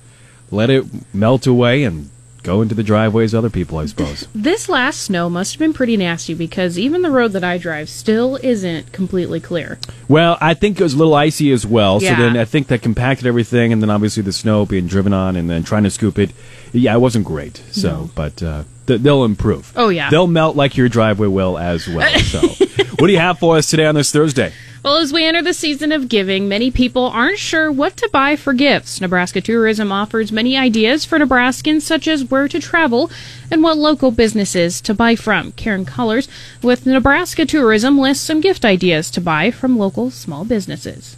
let 0.50 0.70
it 0.70 0.84
melt 1.14 1.46
away 1.46 1.84
and 1.84 2.10
go 2.44 2.62
into 2.62 2.74
the 2.74 2.82
driveways 2.84 3.34
of 3.34 3.38
other 3.38 3.50
people, 3.50 3.78
I 3.78 3.86
suppose. 3.86 4.28
This 4.34 4.68
last 4.68 5.00
snow 5.00 5.28
must 5.30 5.54
have 5.54 5.58
been 5.58 5.72
pretty 5.72 5.96
nasty 5.96 6.34
because 6.34 6.78
even 6.78 7.02
the 7.02 7.10
road 7.10 7.32
that 7.32 7.42
I 7.42 7.56
drive 7.58 7.88
still 7.88 8.36
isn't 8.36 8.92
completely 8.92 9.40
clear. 9.40 9.78
Well, 10.06 10.36
I 10.40 10.54
think 10.54 10.78
it 10.78 10.82
was 10.82 10.92
a 10.94 10.98
little 10.98 11.14
icy 11.14 11.50
as 11.50 11.66
well. 11.66 11.98
So 12.00 12.06
then 12.14 12.36
I 12.36 12.44
think 12.44 12.66
that 12.68 12.82
compacted 12.82 13.26
everything, 13.26 13.72
and 13.72 13.80
then 13.82 13.88
obviously 13.90 14.22
the 14.22 14.32
snow 14.32 14.66
being 14.66 14.86
driven 14.86 15.12
on, 15.14 15.34
and 15.36 15.48
then 15.48 15.64
trying 15.64 15.84
to 15.84 15.90
scoop 15.90 16.18
it. 16.18 16.30
Yeah, 16.72 16.94
it 16.94 16.98
wasn't 17.00 17.24
great. 17.24 17.62
So, 17.70 17.88
No. 17.88 18.10
but 18.14 18.42
uh, 18.42 18.64
th- 18.86 19.00
they'll 19.00 19.24
improve. 19.24 19.72
Oh, 19.76 19.88
yeah. 19.88 20.10
they'll 20.10 20.26
melt 20.26 20.56
like 20.56 20.76
your 20.76 20.88
driveway 20.88 21.28
will 21.28 21.56
as 21.56 21.88
well. 21.88 22.18
So, 22.20 22.40
what 22.98 23.06
do 23.06 23.12
you 23.12 23.18
have 23.20 23.38
for 23.38 23.56
us 23.56 23.70
today 23.70 23.86
on 23.86 23.94
this 23.94 24.12
Thursday? 24.12 24.52
Well, 24.84 24.98
as 24.98 25.14
we 25.14 25.24
enter 25.24 25.40
the 25.40 25.54
season 25.54 25.92
of 25.92 26.10
giving, 26.10 26.46
many 26.46 26.70
people 26.70 27.04
aren't 27.04 27.38
sure 27.38 27.72
what 27.72 27.96
to 27.96 28.08
buy 28.12 28.36
for 28.36 28.52
gifts. 28.52 29.00
Nebraska 29.00 29.40
Tourism 29.40 29.90
offers 29.90 30.30
many 30.30 30.58
ideas 30.58 31.06
for 31.06 31.18
Nebraskans, 31.18 31.80
such 31.80 32.06
as 32.06 32.26
where 32.30 32.48
to 32.48 32.60
travel 32.60 33.10
and 33.50 33.62
what 33.62 33.78
local 33.78 34.10
businesses 34.10 34.82
to 34.82 34.92
buy 34.92 35.16
from. 35.16 35.52
Karen 35.52 35.86
Colors 35.86 36.28
with 36.62 36.84
Nebraska 36.84 37.46
Tourism 37.46 37.96
lists 37.96 38.22
some 38.22 38.42
gift 38.42 38.62
ideas 38.62 39.10
to 39.12 39.22
buy 39.22 39.50
from 39.50 39.78
local 39.78 40.10
small 40.10 40.44
businesses. 40.44 41.16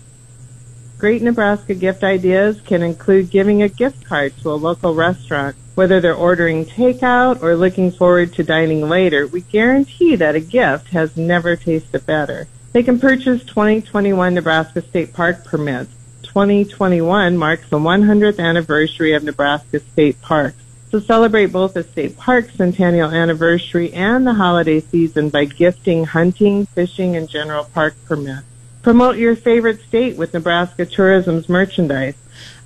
Great 0.97 1.21
Nebraska 1.21 1.75
gift 1.75 2.05
ideas 2.05 2.61
can 2.61 2.85
include 2.85 3.33
giving 3.33 3.65
a 3.65 3.69
gift 3.69 4.05
card 4.05 4.33
to 4.43 4.53
a 4.53 4.55
local 4.55 4.95
restaurant. 4.95 5.57
Whether 5.75 6.01
they're 6.01 6.15
ordering 6.15 6.67
takeout 6.67 7.43
or 7.43 7.57
looking 7.57 7.91
forward 7.91 8.33
to 8.35 8.45
dining 8.45 8.89
later, 8.89 9.27
we 9.27 9.41
guarantee 9.41 10.15
that 10.15 10.37
a 10.37 10.41
gift 10.41 10.91
has 10.91 11.17
never 11.17 11.57
tasted 11.57 12.07
better. 12.07 12.47
They 12.77 12.83
can 12.83 13.01
purchase 13.01 13.43
2021 13.45 14.35
Nebraska 14.35 14.83
State 14.83 15.15
Park 15.15 15.47
permits. 15.47 15.91
2021 16.25 17.35
marks 17.39 17.67
the 17.71 17.79
100th 17.79 18.39
anniversary 18.39 19.15
of 19.15 19.25
Nebraska 19.25 19.81
State 19.81 20.21
Parks. 20.21 20.63
So 20.91 21.01
celebrate 21.01 21.47
both 21.47 21.73
the 21.73 21.85
state 21.85 22.19
park 22.19 22.51
centennial 22.51 23.11
anniversary 23.11 23.95
and 23.95 24.27
the 24.27 24.35
holiday 24.35 24.81
season 24.81 25.31
by 25.31 25.47
gifting 25.47 26.05
hunting, 26.05 26.67
fishing, 26.67 27.17
and 27.17 27.31
general 27.31 27.65
park 27.65 27.95
permits. 28.05 28.45
Promote 28.83 29.17
your 29.17 29.37
favorite 29.37 29.81
state 29.81 30.19
with 30.19 30.35
Nebraska 30.35 30.85
Tourism's 30.85 31.49
merchandise. 31.49 32.17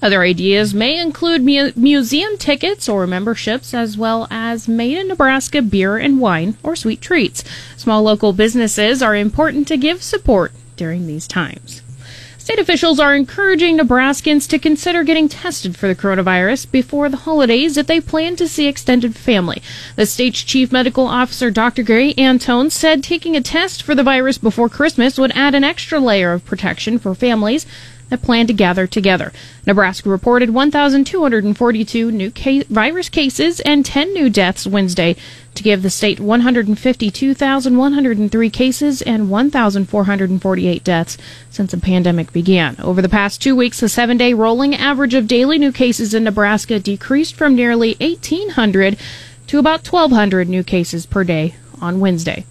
Other 0.03 0.23
ideas 0.23 0.73
may 0.73 0.99
include 0.99 1.43
mu- 1.43 1.73
museum 1.77 2.39
tickets 2.39 2.89
or 2.89 3.07
memberships, 3.07 3.75
as 3.75 3.99
well 3.99 4.27
as 4.31 4.67
made 4.67 4.97
in 4.97 5.09
Nebraska 5.09 5.61
beer 5.61 5.99
and 5.99 6.21
wine 6.21 6.57
or 6.63 6.75
sweet 6.75 7.03
treats. 7.03 7.45
Small 7.77 8.03
local 8.03 8.33
businesses 8.33 9.03
are 9.03 9.15
important 9.15 9.69
to 9.69 9.77
give 9.77 10.03
support 10.03 10.53
during 10.77 11.07
these 11.07 11.29
times. 11.29 11.83
State 12.39 12.59
officials 12.59 12.99
are 12.99 13.15
encouraging 13.15 13.79
Nebraskans 13.79 14.49
to 14.49 14.59
consider 14.59 15.05
getting 15.05 15.29
tested 15.29 15.77
for 15.77 15.87
the 15.87 15.95
coronavirus 15.95 16.71
before 16.73 17.11
the 17.11 17.19
holidays 17.19 17.77
if 17.77 17.87
they 17.87 18.01
plan 18.01 18.35
to 18.37 18.49
see 18.49 18.67
extended 18.67 19.15
family. 19.15 19.63
The 19.95 20.07
state's 20.07 20.43
chief 20.43 20.73
medical 20.73 21.07
officer, 21.07 21.51
Dr. 21.51 21.83
Gary 21.83 22.15
Anthone, 22.15 22.73
said 22.73 23.05
taking 23.05 23.37
a 23.37 23.43
test 23.43 23.83
for 23.83 23.95
the 23.95 24.03
virus 24.03 24.39
before 24.39 24.71
Christmas 24.71 25.19
would 25.19 25.33
add 25.33 25.55
an 25.55 25.65
extra 25.65 26.01
layer 26.01 26.33
of 26.33 26.47
protection 26.47 26.99
for 26.99 27.15
families 27.15 27.67
that 28.11 28.23
plan 28.23 28.47
to 28.49 28.53
gather 28.53 28.87
together. 28.87 29.33
Nebraska 29.67 30.09
reported 30.09 30.51
1,242 30.51 32.11
new 32.11 32.31
ca- 32.31 32.65
virus 32.65 33.09
cases 33.09 33.61
and 33.61 33.87
10 33.87 34.13
new 34.13 34.29
deaths 34.29 34.67
Wednesday 34.67 35.17
to 35.55 35.63
give 35.63 35.83
the 35.83 35.91
state 35.91 36.19
152,103 36.21 38.51
cases 38.51 39.03
and 39.03 39.31
1,448 39.31 40.85
deaths 40.85 41.19
since 41.51 41.73
the 41.73 41.79
pandemic 41.79 42.33
began. 42.33 42.77
Over 42.81 43.03
the 43.03 43.09
past 43.09 43.43
two 43.43 43.57
weeks, 43.57 43.81
the 43.81 43.89
seven 43.89 44.17
day 44.17 44.33
rolling 44.35 44.75
average 44.75 45.15
of 45.15 45.27
daily 45.27 45.59
new 45.59 45.73
cases 45.73 46.15
in 46.15 46.23
Nebraska 46.25 46.79
decreased 46.79 47.35
from 47.35 47.57
nearly 47.57 47.97
1,800 48.01 48.97
to 49.49 49.59
about 49.59 49.85
1,200 49.87 50.49
new 50.49 50.63
cases 50.63 51.07
per 51.07 51.25
day 51.25 51.57
on 51.81 51.99
Wednesday. 51.99 52.45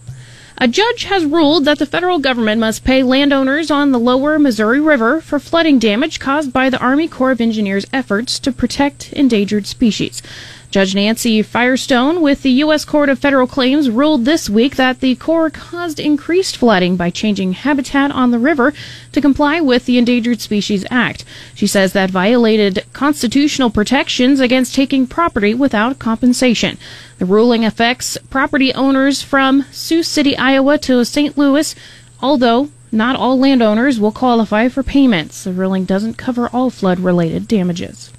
A 0.61 0.67
judge 0.67 1.05
has 1.05 1.23
ruled 1.23 1.63
that 1.63 1.79
the 1.79 1.85
federal 1.85 2.19
government 2.19 2.59
must 2.59 2.83
pay 2.83 3.01
landowners 3.01 3.71
on 3.71 3.93
the 3.93 3.99
lower 3.99 4.37
Missouri 4.37 4.81
River 4.81 5.21
for 5.21 5.39
flooding 5.39 5.79
damage 5.79 6.19
caused 6.19 6.51
by 6.51 6.69
the 6.69 6.79
Army 6.79 7.07
Corps 7.07 7.31
of 7.31 7.39
Engineers' 7.39 7.87
efforts 7.93 8.37
to 8.39 8.51
protect 8.51 9.13
endangered 9.13 9.65
species. 9.65 10.21
Judge 10.71 10.93
Nancy 10.93 11.41
Firestone 11.41 12.21
with 12.21 12.43
the 12.43 12.51
U.S. 12.61 12.85
Court 12.85 13.09
of 13.09 13.17
Federal 13.17 13.47
Claims 13.47 13.89
ruled 13.89 14.25
this 14.25 14.47
week 14.47 14.75
that 14.75 14.99
the 14.99 15.15
Corps 15.15 15.49
caused 15.49 15.99
increased 15.99 16.57
flooding 16.57 16.95
by 16.95 17.09
changing 17.09 17.53
habitat 17.53 18.11
on 18.11 18.29
the 18.29 18.37
river 18.37 18.71
to 19.11 19.19
comply 19.19 19.59
with 19.59 19.87
the 19.87 19.97
Endangered 19.97 20.41
Species 20.41 20.85
Act. 20.91 21.25
She 21.55 21.65
says 21.65 21.93
that 21.93 22.11
violated 22.11 22.85
constitutional 22.93 23.71
protections 23.71 24.39
against 24.39 24.75
taking 24.75 25.07
property 25.07 25.55
without 25.55 25.97
compensation. 25.97 26.77
The 27.17 27.25
ruling 27.25 27.65
affects 27.65 28.19
property 28.29 28.71
owners 28.75 29.23
from 29.23 29.65
Sioux 29.71 30.03
City, 30.03 30.37
Iowa 30.37 30.77
to 30.77 31.03
St. 31.03 31.35
Louis, 31.35 31.73
although 32.21 32.69
not 32.91 33.15
all 33.15 33.39
landowners 33.39 33.99
will 33.99 34.11
qualify 34.11 34.67
for 34.67 34.83
payments. 34.83 35.45
The 35.45 35.51
ruling 35.51 35.85
doesn't 35.85 36.19
cover 36.19 36.47
all 36.49 36.69
flood 36.69 36.99
related 36.99 37.47
damages. 37.47 38.11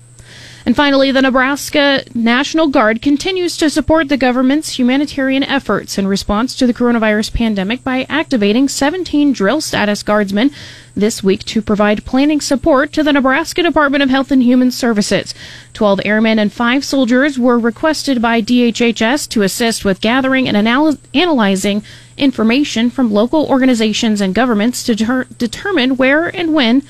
And 0.66 0.76
finally, 0.76 1.10
the 1.10 1.22
Nebraska 1.22 2.04
National 2.14 2.68
Guard 2.68 3.00
continues 3.00 3.56
to 3.56 3.70
support 3.70 4.08
the 4.08 4.18
government's 4.18 4.78
humanitarian 4.78 5.42
efforts 5.42 5.96
in 5.96 6.06
response 6.06 6.54
to 6.56 6.66
the 6.66 6.74
coronavirus 6.74 7.32
pandemic 7.32 7.82
by 7.82 8.06
activating 8.08 8.68
17 8.68 9.32
drill 9.32 9.60
status 9.60 10.02
guardsmen 10.02 10.50
this 10.94 11.22
week 11.22 11.44
to 11.44 11.62
provide 11.62 12.04
planning 12.04 12.40
support 12.40 12.92
to 12.92 13.02
the 13.02 13.12
Nebraska 13.12 13.62
Department 13.62 14.02
of 14.02 14.10
Health 14.10 14.30
and 14.30 14.42
Human 14.42 14.70
Services. 14.70 15.34
12 15.72 16.00
airmen 16.04 16.38
and 16.38 16.52
5 16.52 16.84
soldiers 16.84 17.38
were 17.38 17.58
requested 17.58 18.20
by 18.20 18.42
DHHS 18.42 19.28
to 19.30 19.42
assist 19.42 19.84
with 19.84 20.00
gathering 20.02 20.46
and 20.46 20.56
anal- 20.56 20.98
analyzing 21.14 21.82
information 22.18 22.90
from 22.90 23.10
local 23.10 23.46
organizations 23.46 24.20
and 24.20 24.34
governments 24.34 24.84
to 24.84 24.94
deter- 24.94 25.24
determine 25.38 25.96
where 25.96 26.28
and 26.28 26.52
when 26.52 26.82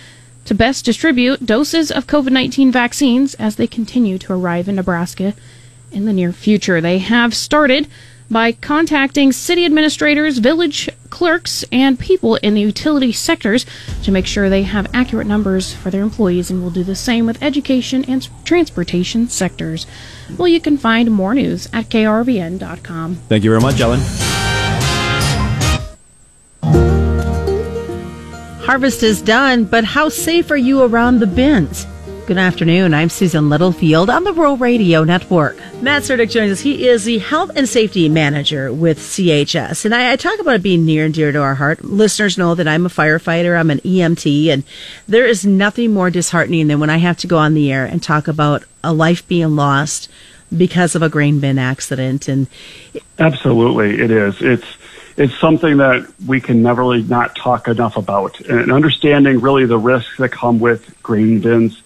to 0.51 0.55
best 0.57 0.85
distribute 0.85 1.47
doses 1.47 1.93
of 1.93 2.09
COVID 2.09 2.33
19 2.33 2.73
vaccines 2.73 3.35
as 3.35 3.55
they 3.55 3.69
continue 3.69 4.19
to 4.19 4.33
arrive 4.33 4.69
in 4.69 4.75
Nebraska 4.75 5.33
in 5.93 6.07
the 6.07 6.13
near 6.13 6.33
future. 6.33 6.81
They 6.81 6.99
have 6.99 7.37
started 7.37 7.87
by 8.29 8.51
contacting 8.51 9.31
city 9.31 9.65
administrators, 9.65 10.39
village 10.39 10.91
clerks, 11.09 11.65
and 11.71 12.01
people 12.01 12.35
in 12.35 12.55
the 12.55 12.63
utility 12.63 13.13
sectors 13.13 13.65
to 14.03 14.11
make 14.11 14.27
sure 14.27 14.51
they 14.51 14.65
have 14.65 14.93
accurate 14.93 15.29
numbers 15.29 15.73
for 15.73 15.93
their 15.93 16.03
employees 16.03 16.51
and 16.51 16.65
will 16.65 16.71
do 16.71 16.83
the 16.83 16.97
same 16.97 17.27
with 17.27 17.41
education 17.41 18.05
and 18.07 18.29
transportation 18.45 19.29
sectors. 19.29 19.87
Well, 20.37 20.49
you 20.49 20.61
can 20.61 20.79
find 20.79 21.13
more 21.13 21.33
news 21.33 21.69
at 21.73 21.91
krvn.com. 21.91 23.15
Thank 23.29 23.45
you 23.45 23.51
very 23.51 23.63
much, 23.63 23.79
Ellen. 23.79 24.50
Harvest 28.70 29.02
is 29.02 29.20
done, 29.20 29.64
but 29.64 29.83
how 29.83 30.09
safe 30.09 30.48
are 30.52 30.56
you 30.56 30.85
around 30.85 31.18
the 31.18 31.26
bins? 31.26 31.88
Good 32.28 32.38
afternoon. 32.38 32.94
I'm 32.94 33.09
Susan 33.09 33.48
Littlefield 33.48 34.09
on 34.09 34.22
the 34.22 34.33
Rural 34.33 34.56
Radio 34.56 35.02
Network. 35.02 35.56
Matt 35.83 36.04
Serdick 36.04 36.30
joins 36.30 36.52
us. 36.52 36.61
He 36.61 36.87
is 36.87 37.02
the 37.02 37.18
Health 37.18 37.50
and 37.56 37.68
Safety 37.68 38.09
Manager 38.09 38.72
with 38.72 39.00
CHS. 39.00 39.85
And 39.85 39.92
I, 39.92 40.12
I, 40.12 40.14
talk 40.14 40.38
about 40.38 40.54
it 40.54 40.62
being 40.62 40.87
near 40.87 41.04
and 41.04 41.12
dear 41.12 41.33
to 41.33 41.42
our 41.42 41.56
heart. 41.56 41.85
Listeners 41.85 42.38
know 42.38 42.54
that 42.54 42.68
I'm 42.68 42.87
a 42.87 42.88
firefighter, 42.88 43.59
I'm 43.59 43.70
an 43.70 43.80
EMT, 43.80 44.46
and 44.46 44.62
there 45.09 45.26
is 45.26 45.44
nothing 45.44 45.92
more 45.92 46.09
disheartening 46.09 46.68
than 46.68 46.78
when 46.78 46.90
I 46.90 46.98
have 46.98 47.16
to 47.18 47.26
go 47.26 47.38
on 47.38 47.54
the 47.54 47.72
air 47.72 47.85
and 47.85 48.00
talk 48.00 48.28
about 48.28 48.62
a 48.85 48.92
life 48.92 49.26
being 49.26 49.56
lost 49.56 50.09
because 50.56 50.94
of 50.94 51.02
a 51.02 51.09
grain 51.09 51.40
bin 51.40 51.59
accident. 51.59 52.28
And 52.28 52.46
absolutely, 53.18 54.00
it 54.00 54.12
is. 54.12 54.40
It's 54.40 54.64
it's 55.20 55.38
something 55.38 55.76
that 55.76 56.11
we 56.26 56.40
can 56.40 56.62
never 56.62 56.80
really 56.80 57.02
not 57.02 57.37
talk 57.37 57.68
enough 57.68 57.98
about. 57.98 58.40
And 58.40 58.72
understanding 58.72 59.40
really 59.40 59.66
the 59.66 59.76
risks 59.76 60.16
that 60.16 60.30
come 60.30 60.61
with 60.61 61.02
grain 61.02 61.40
bins, 61.40 61.83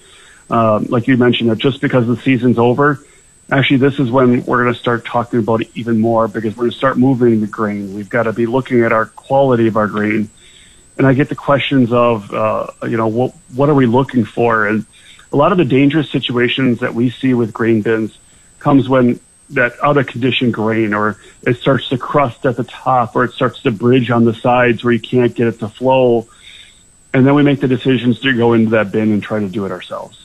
um, 0.50 0.84
like 0.84 1.08
you 1.08 1.16
mentioned, 1.16 1.50
that 1.50 1.58
just 1.58 1.80
because 1.80 2.06
the 2.06 2.16
season's 2.16 2.58
over, 2.58 3.04
actually 3.50 3.78
this 3.78 3.98
is 3.98 4.08
when 4.08 4.44
we're 4.44 4.62
going 4.62 4.72
to 4.72 4.78
start 4.78 5.04
talking 5.04 5.40
about 5.40 5.62
it 5.62 5.70
even 5.74 5.98
more 5.98 6.28
because 6.28 6.56
we're 6.56 6.62
going 6.62 6.70
to 6.70 6.76
start 6.76 6.96
moving 6.96 7.40
the 7.40 7.48
grain. 7.48 7.92
We've 7.92 8.08
got 8.08 8.22
to 8.22 8.32
be 8.32 8.46
looking 8.46 8.82
at 8.82 8.92
our 8.92 9.06
quality 9.06 9.66
of 9.66 9.76
our 9.76 9.88
grain. 9.88 10.30
And 10.96 11.04
I 11.04 11.12
get 11.12 11.28
the 11.28 11.34
questions 11.34 11.92
of, 11.92 12.32
uh, 12.32 12.68
you 12.84 12.96
know, 12.96 13.08
what 13.08 13.34
what 13.56 13.68
are 13.68 13.74
we 13.74 13.86
looking 13.86 14.24
for? 14.24 14.68
And 14.68 14.86
a 15.32 15.36
lot 15.36 15.50
of 15.50 15.58
the 15.58 15.64
dangerous 15.64 16.08
situations 16.08 16.78
that 16.78 16.94
we 16.94 17.10
see 17.10 17.34
with 17.34 17.52
grain 17.52 17.82
bins 17.82 18.16
comes 18.60 18.88
when 18.88 19.18
that 19.50 19.74
out 19.82 19.96
of 19.96 20.06
condition 20.06 20.50
grain 20.50 20.94
or 20.94 21.18
it 21.42 21.56
starts 21.58 21.88
to 21.88 21.98
crust 21.98 22.46
at 22.46 22.56
the 22.56 22.64
top 22.64 23.14
or 23.14 23.24
it 23.24 23.32
starts 23.32 23.62
to 23.62 23.70
bridge 23.70 24.10
on 24.10 24.24
the 24.24 24.34
sides 24.34 24.82
where 24.82 24.92
you 24.92 25.00
can't 25.00 25.34
get 25.34 25.46
it 25.46 25.58
to 25.58 25.68
flow. 25.68 26.26
And 27.12 27.26
then 27.26 27.34
we 27.34 27.42
make 27.42 27.60
the 27.60 27.68
decisions 27.68 28.20
to 28.20 28.36
go 28.36 28.54
into 28.54 28.70
that 28.70 28.90
bin 28.90 29.12
and 29.12 29.22
try 29.22 29.40
to 29.40 29.48
do 29.48 29.66
it 29.66 29.72
ourselves. 29.72 30.24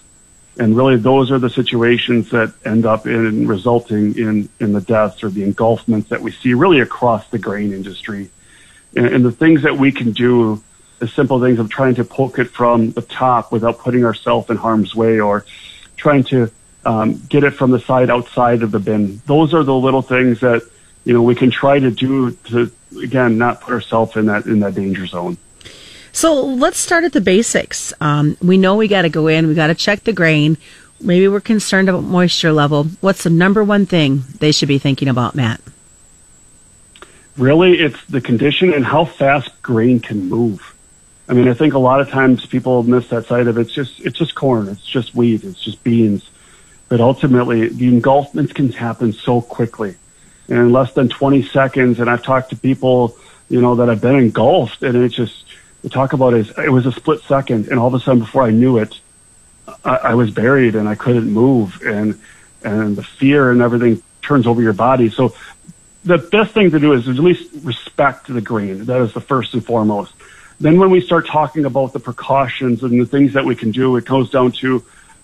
And 0.58 0.75
really 0.75 0.97
those 0.97 1.32
are 1.32 1.39
the 1.39 1.49
situations 1.49 2.32
that 2.32 2.53
end 2.65 2.86
up 2.86 3.08
in 3.08 3.47
resulting 3.47 4.17
in, 4.17 4.49
in 4.60 4.73
the 4.73 4.82
deaths 4.82 5.23
or 5.23 5.29
the 5.29 5.49
engulfments 5.49 6.10
that 6.10 6.21
we 6.21 6.32
see 6.32 6.53
really 6.53 6.79
across 6.79 7.27
the 7.29 7.39
grain 7.39 7.71
industry. 7.71 8.29
And, 8.95 9.05
and 9.05 9.25
the 9.25 9.32
things 9.32 9.63
that 9.63 9.77
we 9.77 9.91
can 9.91 10.12
do, 10.12 10.62
the 10.99 11.08
simple 11.08 11.39
things 11.41 11.60
of 11.60 11.69
trying 11.69 11.95
to 11.95 12.03
poke 12.03 12.39
it 12.39 12.49
from 12.49 12.91
the 12.91 13.01
top 13.01 13.51
without 13.51 13.79
putting 13.79 14.03
ourselves 14.03 14.49
in 14.49 14.58
harm's 14.58 14.95
way 14.95 15.19
or 15.19 15.45
trying 15.95 16.23
to 16.25 16.51
um, 16.85 17.21
get 17.29 17.43
it 17.43 17.51
from 17.51 17.71
the 17.71 17.79
side 17.79 18.09
outside 18.09 18.63
of 18.63 18.71
the 18.71 18.79
bin. 18.79 19.21
Those 19.25 19.53
are 19.53 19.63
the 19.63 19.75
little 19.75 20.01
things 20.01 20.39
that 20.39 20.67
you 21.03 21.13
know 21.13 21.21
we 21.21 21.35
can 21.35 21.51
try 21.51 21.79
to 21.79 21.91
do 21.91 22.31
to 22.45 22.71
again 23.01 23.37
not 23.37 23.61
put 23.61 23.73
ourselves 23.73 24.15
in 24.15 24.27
that 24.27 24.45
in 24.45 24.59
that 24.61 24.75
danger 24.75 25.05
zone. 25.05 25.37
So 26.11 26.33
let's 26.43 26.79
start 26.79 27.03
at 27.03 27.13
the 27.13 27.21
basics. 27.21 27.93
Um, 28.01 28.35
we 28.41 28.57
know 28.57 28.75
we 28.75 28.87
got 28.87 29.03
to 29.03 29.09
go 29.09 29.27
in. 29.27 29.47
We 29.47 29.53
got 29.53 29.67
to 29.67 29.75
check 29.75 30.03
the 30.03 30.13
grain. 30.13 30.57
Maybe 30.99 31.27
we're 31.27 31.39
concerned 31.39 31.87
about 31.87 32.03
moisture 32.03 32.51
level. 32.51 32.85
What's 32.99 33.23
the 33.23 33.29
number 33.29 33.63
one 33.63 33.85
thing 33.85 34.23
they 34.39 34.51
should 34.51 34.67
be 34.67 34.79
thinking 34.79 35.07
about, 35.07 35.35
Matt? 35.35 35.61
Really, 37.37 37.79
it's 37.79 38.03
the 38.05 38.19
condition 38.19 38.73
and 38.73 38.83
how 38.83 39.05
fast 39.05 39.61
grain 39.61 39.99
can 39.99 40.27
move. 40.27 40.75
I 41.29 41.33
mean, 41.33 41.47
I 41.47 41.53
think 41.53 41.73
a 41.73 41.79
lot 41.79 42.01
of 42.01 42.09
times 42.09 42.45
people 42.45 42.83
miss 42.83 43.07
that 43.09 43.27
side 43.27 43.47
of 43.47 43.57
it. 43.57 43.61
It's 43.61 43.71
just 43.71 43.99
it's 44.01 44.17
just 44.17 44.35
corn. 44.35 44.67
It's 44.67 44.85
just 44.85 45.13
wheat. 45.13 45.43
It's 45.43 45.63
just 45.63 45.83
beans 45.83 46.29
but 46.89 46.99
ultimately, 46.99 47.69
the 47.69 47.89
engulfments 47.89 48.54
can 48.54 48.71
happen 48.71 49.13
so 49.13 49.41
quickly 49.41 49.95
in 50.47 50.71
less 50.71 50.93
than 50.93 51.08
20 51.08 51.43
seconds. 51.43 51.99
And 51.99 52.10
I've 52.10 52.23
talked 52.23 52.49
to 52.49 52.56
people, 52.56 53.15
you 53.47 53.62
know, 53.62 53.75
that 53.75 53.88
have 53.88 54.02
been 54.02 54.15
engulfed, 54.15 54.82
and 54.84 54.95
it 54.97 55.10
just, 55.10 55.45
we 55.84 55.89
talk 55.89 56.13
about 56.13 56.34
it, 56.34 56.52
it 56.58 56.71
was 56.71 56.86
a 56.86 56.91
split 56.91 57.21
second, 57.21 57.67
and 57.67 57.80
all 57.80 57.88
of 57.88 57.93
a 57.93 57.99
sudden, 57.99 58.19
before 58.19 58.43
I 58.43 58.52
knew 58.52 58.80
it, 58.80 58.99
I, 59.86 59.95
I 59.95 60.13
was 60.15 60.32
buried 60.32 60.75
and 60.75 60.89
I 60.89 60.95
couldn't 60.95 61.30
move, 61.30 61.82
and 61.84 62.19
and 62.63 62.95
the 62.95 63.04
fear 63.04 63.52
and 63.52 63.62
everything 63.62 64.04
turns 64.21 64.45
over 64.45 64.62
your 64.62 64.73
body. 64.73 65.10
So 65.10 65.34
the 66.04 66.17
best 66.17 66.54
thing 66.54 66.71
to 66.71 66.80
do 66.80 66.93
is 66.93 67.08
at 67.08 67.15
least 67.15 67.52
respect 67.63 68.28
the 68.28 68.41
grain. 68.41 68.86
That 68.86 69.02
is 69.02 69.13
the 69.13 69.21
first 69.21 69.54
and 69.54 69.65
foremost. 69.65 70.13
Then 70.60 70.80
when 70.80 70.89
we 70.89 71.02
start 71.02 71.28
talking 71.28 71.65
about 71.65 71.93
the 71.93 71.99
precautions 71.99 72.84
and 72.84 72.99
the 72.99 73.06
things 73.06 73.34
that 73.34 73.45
we 73.45 73.56
can 73.56 73.71
do, 73.71 73.95
it 73.95 74.06
goes 74.06 74.30
down 74.30 74.52
to 74.54 74.84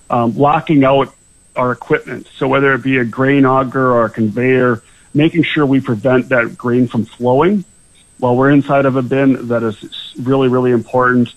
um, 0.10 0.38
locking 0.38 0.84
out 0.84 1.14
our 1.56 1.72
equipment. 1.72 2.28
So 2.38 2.48
whether 2.48 2.74
it 2.74 2.84
be 2.84 2.98
a 2.98 3.06
grain 3.06 3.46
auger 3.46 3.92
or 3.92 4.06
a 4.06 4.10
conveyor, 4.10 4.84
making 5.14 5.44
sure 5.44 5.66
we 5.66 5.80
prevent 5.80 6.30
that 6.30 6.58
grain 6.58 6.88
from 6.88 7.06
flowing 7.06 7.64
while 8.20 8.36
we're 8.36 8.52
inside 8.52 8.86
of 8.86 8.96
a 8.96 9.02
bin 9.02 9.48
that 9.48 9.64
is 9.64 10.14
really, 10.20 10.48
really 10.48 10.72
important 10.72 11.34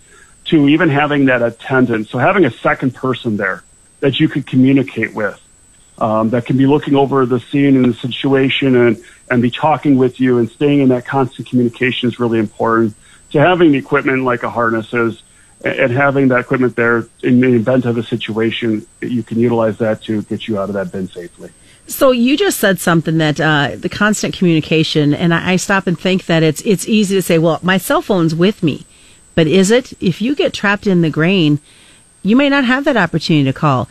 to 0.47 0.69
even 0.69 0.89
having 0.89 1.27
that 1.27 1.43
attendant. 1.43 2.09
So 2.09 2.19
having 2.19 2.45
a 2.45 2.51
second 2.51 2.95
person 2.95 3.37
there 3.37 3.63
that 4.01 4.19
you 4.19 4.29
could 4.29 4.47
communicate 4.47 5.15
with, 5.15 5.41
um, 5.99 6.31
that 6.31 6.47
can 6.47 6.57
be 6.57 6.67
looking 6.67 6.95
over 6.95 7.27
the 7.27 7.41
scene 7.41 7.77
and 7.77 7.85
the 7.87 7.95
situation 7.95 8.77
and, 8.77 9.03
and 9.31 9.43
be 9.43 9.51
talking 9.51 9.97
with 9.99 10.21
you 10.21 10.39
and 10.39 10.49
staying 10.51 10.81
in 10.81 10.89
that 10.89 11.05
constant 11.05 11.49
communication 11.49 12.09
is 12.09 12.19
really 12.19 12.39
important. 12.39 12.95
To 13.33 13.41
having 13.41 13.73
the 13.73 13.79
equipment 13.79 14.25
like 14.25 14.43
a 14.43 14.51
harness 14.51 14.93
is, 14.95 15.23
and 15.65 15.93
having 15.93 16.29
that 16.29 16.41
equipment 16.41 16.77
there 16.77 17.07
in 17.23 17.41
the 17.41 17.55
event 17.55 17.85
of 17.85 17.99
a 17.99 18.03
situation, 18.03 18.87
you 19.01 19.23
can 19.23 19.39
utilize 19.39 19.79
that 19.79 20.03
to 20.05 20.23
get 20.23 20.47
you 20.47 20.59
out 20.59 20.69
of 20.69 20.75
that 20.75 20.93
bin 20.93 21.09
safely. 21.09 21.51
So 21.89 22.11
you 22.11 22.37
just 22.37 22.59
said 22.59 22.79
something 22.79 23.19
that 23.19 23.41
uh, 23.41 23.77
the 23.77 23.89
constant 23.89 24.37
communication, 24.37 25.15
and 25.15 25.33
I, 25.33 25.53
I 25.53 25.57
stop 25.57 25.87
and 25.87 25.99
think 25.99 26.27
that 26.27 26.43
it's 26.43 26.61
it's 26.63 26.87
easy 26.87 27.17
to 27.17 27.23
say, 27.23 27.39
well, 27.39 27.59
my 27.63 27.79
cell 27.79 28.03
phone's 28.03 28.35
with 28.35 28.63
me, 28.63 28.85
but 29.35 29.47
is 29.47 29.71
it? 29.71 29.95
If 30.01 30.21
you 30.21 30.35
get 30.35 30.53
trapped 30.53 30.87
in 30.87 31.01
the 31.01 31.11
grain, 31.11 31.61
you 32.23 32.37
may 32.37 32.49
not 32.49 32.65
have 32.65 32.85
that 32.85 32.97
opportunity 32.97 33.45
to 33.45 33.59
call. 33.59 33.89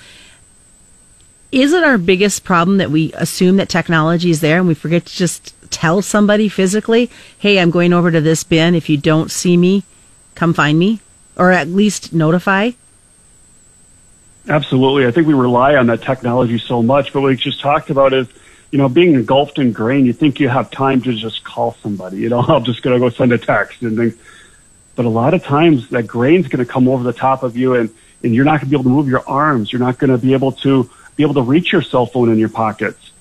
Is 1.51 1.73
it 1.73 1.84
our 1.84 1.97
biggest 1.97 2.43
problem 2.43 2.77
that 2.77 2.91
we 2.91 3.13
assume 3.13 3.58
that 3.58 3.69
technology 3.69 4.30
is 4.30 4.41
there 4.41 4.60
and 4.60 4.67
we 4.67 4.73
forget 4.73 5.06
to 5.06 5.15
just 5.15 5.56
tell 5.71 6.01
somebody 6.01 6.49
physically, 6.49 7.10
hey, 7.39 7.60
I'm 7.60 7.71
going 7.71 7.93
over 7.93 8.12
to 8.12 8.21
this 8.21 8.43
bin. 8.43 8.75
If 8.75 8.89
you 8.89 8.97
don't 8.97 9.32
see 9.32 9.58
me, 9.58 9.84
come 10.36 10.53
find 10.53 10.77
me, 10.77 10.99
or 11.38 11.52
at 11.52 11.67
least 11.67 12.13
notify? 12.13 12.71
Absolutely. 14.50 15.06
I 15.06 15.12
think 15.12 15.28
we 15.28 15.34
rely 15.34 15.76
on 15.76 15.88
that 15.88 16.02
technology 16.02 16.58
so 16.58 16.82
much, 16.82 17.13
but 17.13 17.21
what 17.21 17.30
we 17.30 17.36
just 17.36 17.60
talked 17.60 17.89
about 17.89 18.13
is, 18.13 18.28
you 18.71 18.78
know, 18.78 18.89
being 18.89 19.13
engulfed 19.13 19.60
in 19.60 19.71
grain, 19.71 20.06
you 20.06 20.13
think 20.13 20.39
you 20.39 20.50
have 20.50 20.71
time 20.71 21.02
to 21.02 21.13
just 21.13 21.43
call 21.43 21.73
somebody, 21.82 22.17
you 22.17 22.30
know, 22.30 22.39
I'm 22.47 22.63
just 22.63 22.82
going 22.82 22.95
to 22.95 23.00
go 23.00 23.10
send 23.10 23.32
a 23.34 23.38
text 23.38 23.82
and 23.82 23.97
things. 23.97 24.15
But 24.95 25.06
a 25.06 25.10
lot 25.10 25.34
of 25.34 25.43
times 25.43 25.89
that 25.89 26.08
grain's 26.08 26.47
going 26.47 26.65
to 26.65 26.71
come 26.71 26.88
over 26.88 27.04
the 27.04 27.13
top 27.13 27.43
of 27.43 27.56
you 27.56 27.76
and, 27.76 27.93
and 28.23 28.34
you're 28.34 28.45
not 28.45 28.62
going 28.62 28.62
to 28.62 28.65
be 28.69 28.76
able 28.76 28.86
to 28.86 28.89
move 28.89 29.08
your 29.08 29.28
arms. 29.28 29.71
You're 29.71 29.82
not 29.82 30.00
going 30.00 30.10
to 30.10 30.17
be 30.17 30.34
able 30.34 30.54
to 30.54 30.89
be 31.15 31.23
able 31.23 31.36
to 31.36 31.41
reach 31.41 31.71
your 31.71 31.82
cell 31.82 32.06
phone 32.06 32.32
in 32.32 32.38
your 32.38 32.50
pockets. 32.50 33.12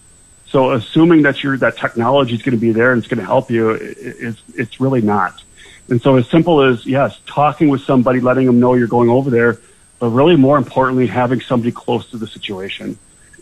So 0.46 0.72
assuming 0.72 1.22
that 1.22 1.42
you're, 1.42 1.56
that 1.58 1.76
technology 1.76 2.34
is 2.34 2.42
going 2.42 2.56
to 2.56 2.60
be 2.60 2.70
there 2.70 2.92
and 2.92 2.98
it's 2.98 3.08
going 3.08 3.18
to 3.18 3.26
help 3.26 3.50
you, 3.50 3.70
it's, 3.70 4.40
it's 4.54 4.80
really 4.80 5.00
not. 5.00 5.42
And 5.88 6.02
so 6.02 6.16
as 6.16 6.28
simple 6.28 6.62
as, 6.62 6.84
yes, 6.84 7.18
talking 7.26 7.68
with 7.68 7.82
somebody, 7.82 8.20
letting 8.20 8.46
them 8.46 8.58
know 8.58 8.74
you're 8.74 8.88
going 8.88 9.08
over 9.08 9.30
there, 9.30 9.58
but 9.98 10.08
really 10.08 10.36
more 10.36 10.58
importantly, 10.58 11.06
having 11.06 11.40
somebody 11.40 11.72
close 11.72 12.10
to 12.10 12.16
the 12.16 12.26
situation. 12.26 12.98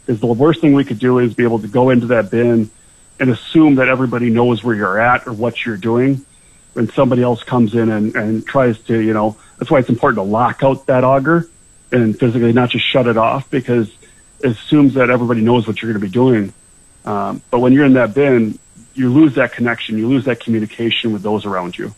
Is 0.06 0.20
the 0.20 0.26
worst 0.26 0.60
thing 0.60 0.74
we 0.74 0.84
could 0.84 0.98
do 0.98 1.18
is 1.18 1.32
be 1.32 1.44
able 1.44 1.60
to 1.60 1.68
go 1.68 1.90
into 1.90 2.08
that 2.08 2.30
bin 2.30 2.70
and 3.18 3.30
assume 3.30 3.76
that 3.76 3.88
everybody 3.88 4.28
knows 4.28 4.62
where 4.62 4.74
you're 4.74 5.00
at 5.00 5.26
or 5.26 5.32
what 5.32 5.64
you're 5.64 5.78
doing. 5.78 6.24
When 6.74 6.90
somebody 6.90 7.22
else 7.22 7.42
comes 7.42 7.74
in 7.74 7.88
and, 7.88 8.14
and 8.14 8.46
tries 8.46 8.78
to, 8.82 8.98
you 8.98 9.14
know, 9.14 9.36
that's 9.58 9.70
why 9.70 9.78
it's 9.78 9.88
important 9.88 10.18
to 10.18 10.30
lock 10.30 10.62
out 10.62 10.86
that 10.86 11.04
auger 11.04 11.48
and 11.92 12.18
physically 12.18 12.52
not 12.52 12.70
just 12.70 12.84
shut 12.84 13.06
it 13.06 13.16
off 13.16 13.48
because 13.50 13.88
it 14.40 14.50
assumes 14.50 14.94
that 14.94 15.08
everybody 15.08 15.40
knows 15.40 15.66
what 15.66 15.80
you're 15.80 15.92
going 15.92 16.00
to 16.00 16.06
be 16.06 16.12
doing. 16.12 16.52
Um, 17.04 17.40
but 17.50 17.60
when 17.60 17.72
you're 17.72 17.84
in 17.84 17.94
that 17.94 18.12
bin, 18.12 18.58
you 18.94 19.12
lose 19.12 19.36
that 19.36 19.52
connection, 19.52 19.96
you 19.96 20.08
lose 20.08 20.24
that 20.24 20.40
communication 20.40 21.12
with 21.12 21.22
those 21.22 21.46
around 21.46 21.78
you. 21.78 21.94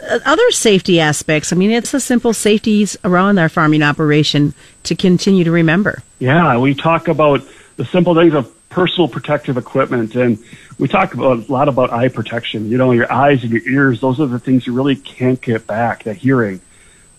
Uh, 0.00 0.18
other 0.24 0.50
safety 0.50 1.00
aspects. 1.00 1.52
I 1.52 1.56
mean, 1.56 1.70
it's 1.70 1.90
the 1.90 2.00
simple 2.00 2.32
safeties 2.32 2.96
around 3.04 3.38
our 3.38 3.48
farming 3.48 3.82
operation 3.82 4.54
to 4.84 4.94
continue 4.94 5.44
to 5.44 5.50
remember. 5.50 6.02
Yeah, 6.18 6.58
we 6.58 6.74
talk 6.74 7.08
about 7.08 7.42
the 7.76 7.84
simple 7.84 8.14
things 8.14 8.34
of 8.34 8.52
personal 8.68 9.08
protective 9.08 9.56
equipment, 9.56 10.14
and 10.14 10.38
we 10.78 10.88
talk 10.88 11.14
about, 11.14 11.48
a 11.48 11.52
lot 11.52 11.68
about 11.68 11.92
eye 11.92 12.08
protection. 12.08 12.68
You 12.68 12.76
know, 12.76 12.92
your 12.92 13.10
eyes 13.10 13.42
and 13.42 13.52
your 13.52 13.66
ears; 13.66 14.00
those 14.00 14.20
are 14.20 14.26
the 14.26 14.38
things 14.38 14.66
you 14.66 14.74
really 14.74 14.96
can't 14.96 15.40
get 15.40 15.66
back. 15.66 16.04
The 16.04 16.14
hearing. 16.14 16.60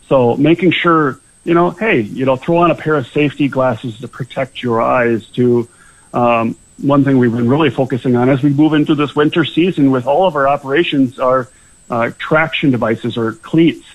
So 0.08 0.38
making 0.38 0.72
sure, 0.72 1.20
you 1.44 1.54
know, 1.54 1.72
hey, 1.72 2.02
you 2.02 2.26
know, 2.26 2.36
throw 2.36 2.58
on 2.58 2.72
a 2.72 2.76
pair 2.76 2.96
of 2.96 3.08
safety 3.08 3.48
glasses 3.48 4.00
to 4.00 4.08
protect 4.08 4.62
your 4.62 4.82
eyes. 4.82 5.26
To 5.30 5.68
um, 6.14 6.56
one 6.78 7.04
thing 7.04 7.18
we've 7.18 7.32
been 7.32 7.50
really 7.50 7.72
focusing 7.72 8.16
on 8.16 8.30
as 8.30 8.44
we 8.44 8.52
move 8.52 8.74
into 8.74 8.94
this 8.94 9.16
winter 9.16 9.44
season 9.44 9.90
with 9.90 10.06
all 10.06 10.28
of 10.28 10.36
our 10.36 10.48
operations 10.48 11.18
are 11.18 11.50
uh, 11.90 12.12
traction 12.18 12.72
devices 12.72 13.18
or 13.18 13.34
cleats. 13.34 13.86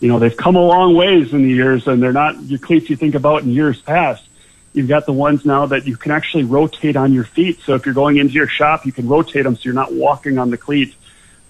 You 0.00 0.08
know, 0.08 0.18
they've 0.18 0.36
come 0.36 0.56
a 0.56 0.60
long 0.60 0.94
ways 0.96 1.32
in 1.32 1.42
the 1.42 1.50
years 1.50 1.86
and 1.86 2.02
they're 2.02 2.12
not 2.12 2.40
your 2.42 2.58
cleats 2.58 2.90
you 2.90 2.96
think 2.96 3.14
about 3.14 3.42
in 3.42 3.50
years 3.50 3.80
past. 3.80 4.24
You've 4.72 4.88
got 4.88 5.06
the 5.06 5.12
ones 5.12 5.44
now 5.44 5.66
that 5.66 5.86
you 5.86 5.96
can 5.96 6.12
actually 6.12 6.44
rotate 6.44 6.96
on 6.96 7.12
your 7.12 7.24
feet. 7.24 7.60
So 7.60 7.74
if 7.74 7.84
you're 7.84 7.94
going 7.94 8.16
into 8.16 8.32
your 8.34 8.48
shop, 8.48 8.86
you 8.86 8.92
can 8.92 9.06
rotate 9.06 9.44
them 9.44 9.54
so 9.54 9.60
you're 9.64 9.74
not 9.74 9.92
walking 9.92 10.38
on 10.38 10.50
the 10.50 10.56
cleat. 10.56 10.94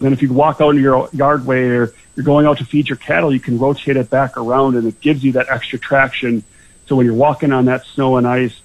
then 0.00 0.12
if 0.12 0.20
you 0.20 0.32
walk 0.32 0.60
out 0.60 0.70
into 0.70 0.82
your 0.82 1.08
yardway 1.08 1.68
or 1.70 1.94
you're 2.16 2.24
going 2.24 2.46
out 2.46 2.58
to 2.58 2.64
feed 2.64 2.88
your 2.88 2.98
cattle, 2.98 3.32
you 3.32 3.40
can 3.40 3.58
rotate 3.58 3.96
it 3.96 4.10
back 4.10 4.36
around 4.36 4.74
and 4.74 4.86
it 4.86 5.00
gives 5.00 5.22
you 5.22 5.32
that 5.32 5.48
extra 5.48 5.78
traction. 5.78 6.42
So 6.86 6.96
when 6.96 7.06
you're 7.06 7.14
walking 7.14 7.52
on 7.52 7.66
that 7.66 7.86
snow 7.86 8.16
and 8.16 8.26
ice, 8.26 8.60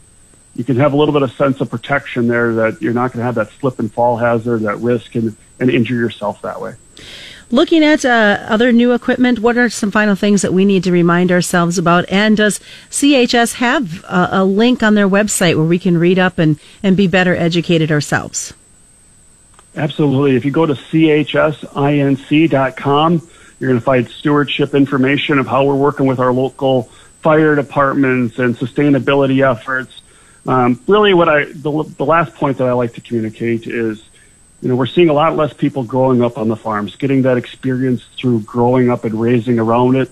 you 0.55 0.63
can 0.63 0.75
have 0.77 0.91
a 0.91 0.97
little 0.97 1.13
bit 1.13 1.21
of 1.21 1.31
sense 1.33 1.61
of 1.61 1.69
protection 1.69 2.27
there 2.27 2.55
that 2.55 2.81
you're 2.81 2.93
not 2.93 3.13
going 3.13 3.19
to 3.19 3.25
have 3.25 3.35
that 3.35 3.51
slip 3.51 3.77
and 3.77 3.93
fall 3.93 4.17
hazard, 4.17 4.63
that 4.63 4.77
risk, 4.77 5.13
and, 5.15 5.37
and 5.59 5.69
injure 5.69 5.95
yourself 5.95 6.41
that 6.41 6.61
way. 6.61 6.75
Looking 7.49 7.81
at 7.83 8.03
uh, 8.03 8.45
other 8.49 8.73
new 8.73 8.91
equipment, 8.93 9.39
what 9.39 9.57
are 9.57 9.69
some 9.69 9.89
final 9.89 10.15
things 10.15 10.41
that 10.41 10.51
we 10.51 10.65
need 10.65 10.83
to 10.83 10.91
remind 10.91 11.31
ourselves 11.31 11.77
about? 11.77 12.03
And 12.09 12.35
does 12.35 12.59
CHS 12.89 13.53
have 13.53 14.03
a, 14.03 14.29
a 14.31 14.43
link 14.43 14.83
on 14.83 14.95
their 14.95 15.07
website 15.07 15.55
where 15.55 15.63
we 15.65 15.79
can 15.79 15.97
read 15.97 16.19
up 16.19 16.39
and, 16.39 16.59
and 16.83 16.97
be 16.97 17.07
better 17.07 17.33
educated 17.33 17.89
ourselves? 17.89 18.53
Absolutely. 19.77 20.35
If 20.35 20.43
you 20.43 20.51
go 20.51 20.65
to 20.65 20.73
chsinc.com, 20.73 21.61
you're 23.59 23.69
going 23.69 23.79
to 23.79 23.85
find 23.85 24.09
stewardship 24.09 24.75
information 24.75 25.39
of 25.39 25.47
how 25.47 25.63
we're 25.65 25.75
working 25.75 26.05
with 26.05 26.19
our 26.19 26.33
local 26.33 26.83
fire 27.21 27.55
departments 27.55 28.39
and 28.39 28.57
sustainability 28.57 29.49
efforts. 29.49 30.01
Um, 30.45 30.81
really, 30.87 31.13
what 31.13 31.29
I 31.29 31.45
the, 31.45 31.83
the 31.97 32.05
last 32.05 32.35
point 32.35 32.57
that 32.57 32.67
I 32.67 32.73
like 32.73 32.93
to 32.93 33.01
communicate 33.01 33.67
is 33.67 34.06
you 34.61 34.69
know, 34.69 34.75
we're 34.75 34.87
seeing 34.87 35.09
a 35.09 35.13
lot 35.13 35.35
less 35.35 35.53
people 35.53 35.83
growing 35.83 36.23
up 36.23 36.37
on 36.37 36.47
the 36.47 36.55
farms, 36.55 36.95
getting 36.95 37.21
that 37.23 37.37
experience 37.37 38.03
through 38.17 38.41
growing 38.41 38.89
up 38.89 39.03
and 39.03 39.19
raising 39.19 39.59
around 39.59 39.95
it. 39.95 40.09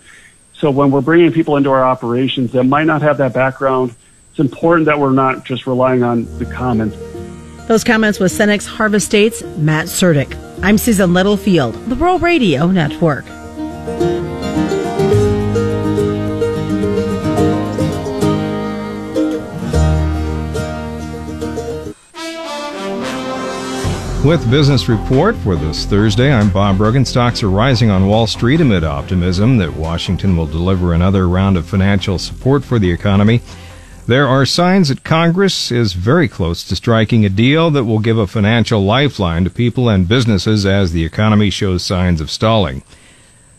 So 0.53 0.71
when 0.71 0.91
we're 0.91 1.01
bringing 1.01 1.31
people 1.31 1.57
into 1.57 1.71
our 1.71 1.83
operations 1.83 2.51
that 2.51 2.63
might 2.63 2.85
not 2.85 3.01
have 3.01 3.17
that 3.17 3.33
background, 3.33 3.95
it's 4.31 4.39
important 4.39 4.85
that 4.85 4.99
we're 4.99 5.11
not 5.11 5.45
just 5.45 5.65
relying 5.65 6.03
on 6.03 6.25
the 6.37 6.45
comments. 6.45 6.95
Those 7.67 7.83
comments 7.83 8.19
with 8.19 8.31
Cenex 8.31 8.67
Harvest 8.67 9.07
States, 9.07 9.41
Matt 9.57 9.87
Surdick. 9.87 10.37
I'm 10.61 10.77
Susan 10.77 11.13
Littlefield, 11.13 11.73
the 11.87 11.95
Rural 11.95 12.19
Radio 12.19 12.67
Network. 12.67 13.25
With 24.25 24.49
Business 24.49 24.89
Report 24.89 25.35
for 25.35 25.55
this 25.55 25.85
Thursday, 25.85 26.33
I'm 26.33 26.49
Bob 26.49 26.79
Brogan. 26.79 27.05
Stocks 27.05 27.43
are 27.43 27.49
rising 27.49 27.91
on 27.91 28.07
Wall 28.07 28.25
Street 28.25 28.59
amid 28.59 28.83
optimism 28.83 29.57
that 29.57 29.75
Washington 29.75 30.35
will 30.35 30.47
deliver 30.47 30.95
another 30.95 31.29
round 31.29 31.57
of 31.57 31.67
financial 31.67 32.17
support 32.17 32.63
for 32.63 32.79
the 32.79 32.89
economy. 32.89 33.41
There 34.07 34.27
are 34.27 34.43
signs 34.43 34.89
that 34.89 35.03
Congress 35.03 35.71
is 35.71 35.93
very 35.93 36.27
close 36.27 36.63
to 36.63 36.75
striking 36.75 37.23
a 37.23 37.29
deal 37.29 37.69
that 37.69 37.83
will 37.83 37.99
give 37.99 38.17
a 38.17 38.25
financial 38.25 38.83
lifeline 38.83 39.43
to 39.43 39.51
people 39.51 39.89
and 39.89 40.07
businesses 40.07 40.65
as 40.65 40.91
the 40.91 41.05
economy 41.05 41.51
shows 41.51 41.85
signs 41.85 42.19
of 42.19 42.31
stalling. 42.31 42.81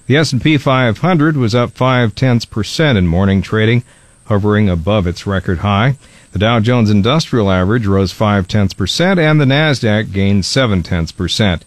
The 0.09 0.17
S&P 0.17 0.59
500 0.59 1.37
was 1.37 1.55
up 1.55 1.71
five 1.77 2.17
tenths 2.17 2.45
percent 2.45 2.99
in 2.99 3.07
morning 3.07 3.41
trading, 3.41 3.85
hovering 4.25 4.69
above 4.69 5.07
its 5.07 5.29
record 5.29 5.59
high. 5.59 5.97
The 6.37 6.41
Dow 6.41 6.61
Jones 6.61 6.91
Industrial 6.91 7.51
Average 7.51 7.87
rose 7.87 8.13
5 8.13 8.47
tenths 8.47 8.75
percent 8.75 9.19
and 9.19 9.41
the 9.41 9.47
Nasdaq 9.47 10.13
gained 10.13 10.45
7 10.45 10.83
tenths 10.83 11.11
percent. 11.11 11.65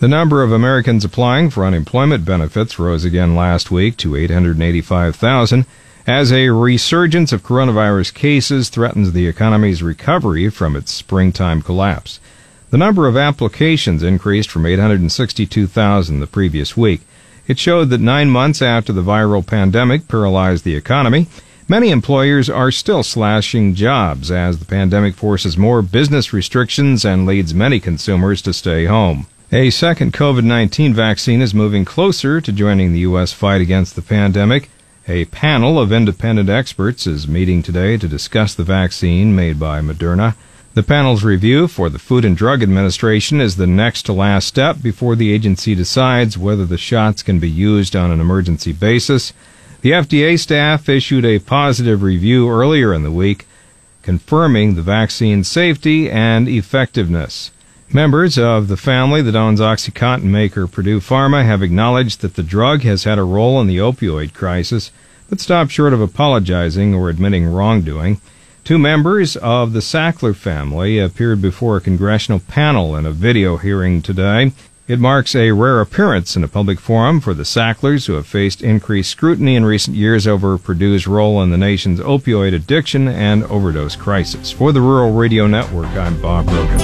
The 0.00 0.08
number 0.08 0.42
of 0.42 0.50
Americans 0.50 1.04
applying 1.04 1.50
for 1.50 1.64
unemployment 1.64 2.24
benefits 2.24 2.80
rose 2.80 3.04
again 3.04 3.36
last 3.36 3.70
week 3.70 3.96
to 3.98 4.16
885,000 4.16 5.66
as 6.04 6.32
a 6.32 6.48
resurgence 6.48 7.30
of 7.32 7.44
coronavirus 7.44 8.12
cases 8.12 8.70
threatens 8.70 9.12
the 9.12 9.28
economy's 9.28 9.84
recovery 9.84 10.50
from 10.50 10.74
its 10.74 10.90
springtime 10.90 11.62
collapse. 11.62 12.18
The 12.70 12.76
number 12.76 13.06
of 13.06 13.16
applications 13.16 14.02
increased 14.02 14.50
from 14.50 14.66
862,000 14.66 16.18
the 16.18 16.26
previous 16.26 16.76
week. 16.76 17.02
It 17.46 17.60
showed 17.60 17.90
that 17.90 18.00
nine 18.00 18.30
months 18.30 18.62
after 18.62 18.92
the 18.92 19.00
viral 19.00 19.46
pandemic 19.46 20.08
paralyzed 20.08 20.64
the 20.64 20.74
economy, 20.74 21.28
Many 21.70 21.90
employers 21.90 22.48
are 22.48 22.70
still 22.70 23.02
slashing 23.02 23.74
jobs 23.74 24.30
as 24.30 24.58
the 24.58 24.64
pandemic 24.64 25.14
forces 25.14 25.58
more 25.58 25.82
business 25.82 26.32
restrictions 26.32 27.04
and 27.04 27.26
leads 27.26 27.52
many 27.52 27.78
consumers 27.78 28.40
to 28.42 28.54
stay 28.54 28.86
home. 28.86 29.26
A 29.52 29.68
second 29.68 30.14
COVID 30.14 30.44
19 30.44 30.94
vaccine 30.94 31.42
is 31.42 31.52
moving 31.52 31.84
closer 31.84 32.40
to 32.40 32.52
joining 32.52 32.94
the 32.94 33.00
U.S. 33.00 33.34
fight 33.34 33.60
against 33.60 33.96
the 33.96 34.02
pandemic. 34.02 34.70
A 35.06 35.26
panel 35.26 35.78
of 35.78 35.92
independent 35.92 36.48
experts 36.48 37.06
is 37.06 37.28
meeting 37.28 37.62
today 37.62 37.98
to 37.98 38.08
discuss 38.08 38.54
the 38.54 38.64
vaccine 38.64 39.36
made 39.36 39.60
by 39.60 39.82
Moderna. 39.82 40.36
The 40.72 40.82
panel's 40.82 41.22
review 41.22 41.68
for 41.68 41.90
the 41.90 41.98
Food 41.98 42.24
and 42.24 42.34
Drug 42.34 42.62
Administration 42.62 43.42
is 43.42 43.56
the 43.56 43.66
next 43.66 44.04
to 44.04 44.14
last 44.14 44.48
step 44.48 44.80
before 44.80 45.16
the 45.16 45.34
agency 45.34 45.74
decides 45.74 46.38
whether 46.38 46.64
the 46.64 46.78
shots 46.78 47.22
can 47.22 47.38
be 47.38 47.50
used 47.50 47.94
on 47.94 48.10
an 48.10 48.20
emergency 48.20 48.72
basis. 48.72 49.34
The 49.80 49.92
FDA 49.92 50.36
staff 50.36 50.88
issued 50.88 51.24
a 51.24 51.38
positive 51.38 52.02
review 52.02 52.50
earlier 52.50 52.92
in 52.92 53.04
the 53.04 53.12
week, 53.12 53.46
confirming 54.02 54.74
the 54.74 54.82
vaccine's 54.82 55.46
safety 55.46 56.10
and 56.10 56.48
effectiveness. 56.48 57.52
Members 57.92 58.36
of 58.36 58.66
the 58.66 58.76
family 58.76 59.22
that 59.22 59.36
owns 59.36 59.60
OxyContin 59.60 60.24
maker 60.24 60.66
Purdue 60.66 60.98
Pharma 60.98 61.44
have 61.44 61.62
acknowledged 61.62 62.22
that 62.22 62.34
the 62.34 62.42
drug 62.42 62.82
has 62.82 63.04
had 63.04 63.20
a 63.20 63.22
role 63.22 63.60
in 63.60 63.68
the 63.68 63.78
opioid 63.78 64.34
crisis, 64.34 64.90
but 65.30 65.38
stopped 65.38 65.70
short 65.70 65.92
of 65.92 66.00
apologizing 66.00 66.92
or 66.92 67.08
admitting 67.08 67.46
wrongdoing. 67.46 68.20
Two 68.64 68.78
members 68.78 69.36
of 69.36 69.74
the 69.74 69.80
Sackler 69.80 70.34
family 70.34 70.98
appeared 70.98 71.40
before 71.40 71.76
a 71.76 71.80
congressional 71.80 72.40
panel 72.40 72.96
in 72.96 73.06
a 73.06 73.12
video 73.12 73.58
hearing 73.58 74.02
today. 74.02 74.52
It 74.88 74.98
marks 74.98 75.34
a 75.34 75.52
rare 75.52 75.82
appearance 75.82 76.34
in 76.34 76.42
a 76.42 76.48
public 76.48 76.80
forum 76.80 77.20
for 77.20 77.34
the 77.34 77.42
Sacklers, 77.42 78.06
who 78.06 78.14
have 78.14 78.26
faced 78.26 78.62
increased 78.62 79.10
scrutiny 79.10 79.54
in 79.54 79.66
recent 79.66 79.94
years 79.94 80.26
over 80.26 80.56
Purdue's 80.56 81.06
role 81.06 81.42
in 81.42 81.50
the 81.50 81.58
nation's 81.58 82.00
opioid 82.00 82.54
addiction 82.54 83.06
and 83.06 83.44
overdose 83.44 83.96
crisis. 83.96 84.50
For 84.50 84.72
the 84.72 84.80
Rural 84.80 85.12
Radio 85.12 85.46
Network, 85.46 85.88
I'm 85.88 86.18
Bob 86.22 86.46
Brogan. 86.46 86.78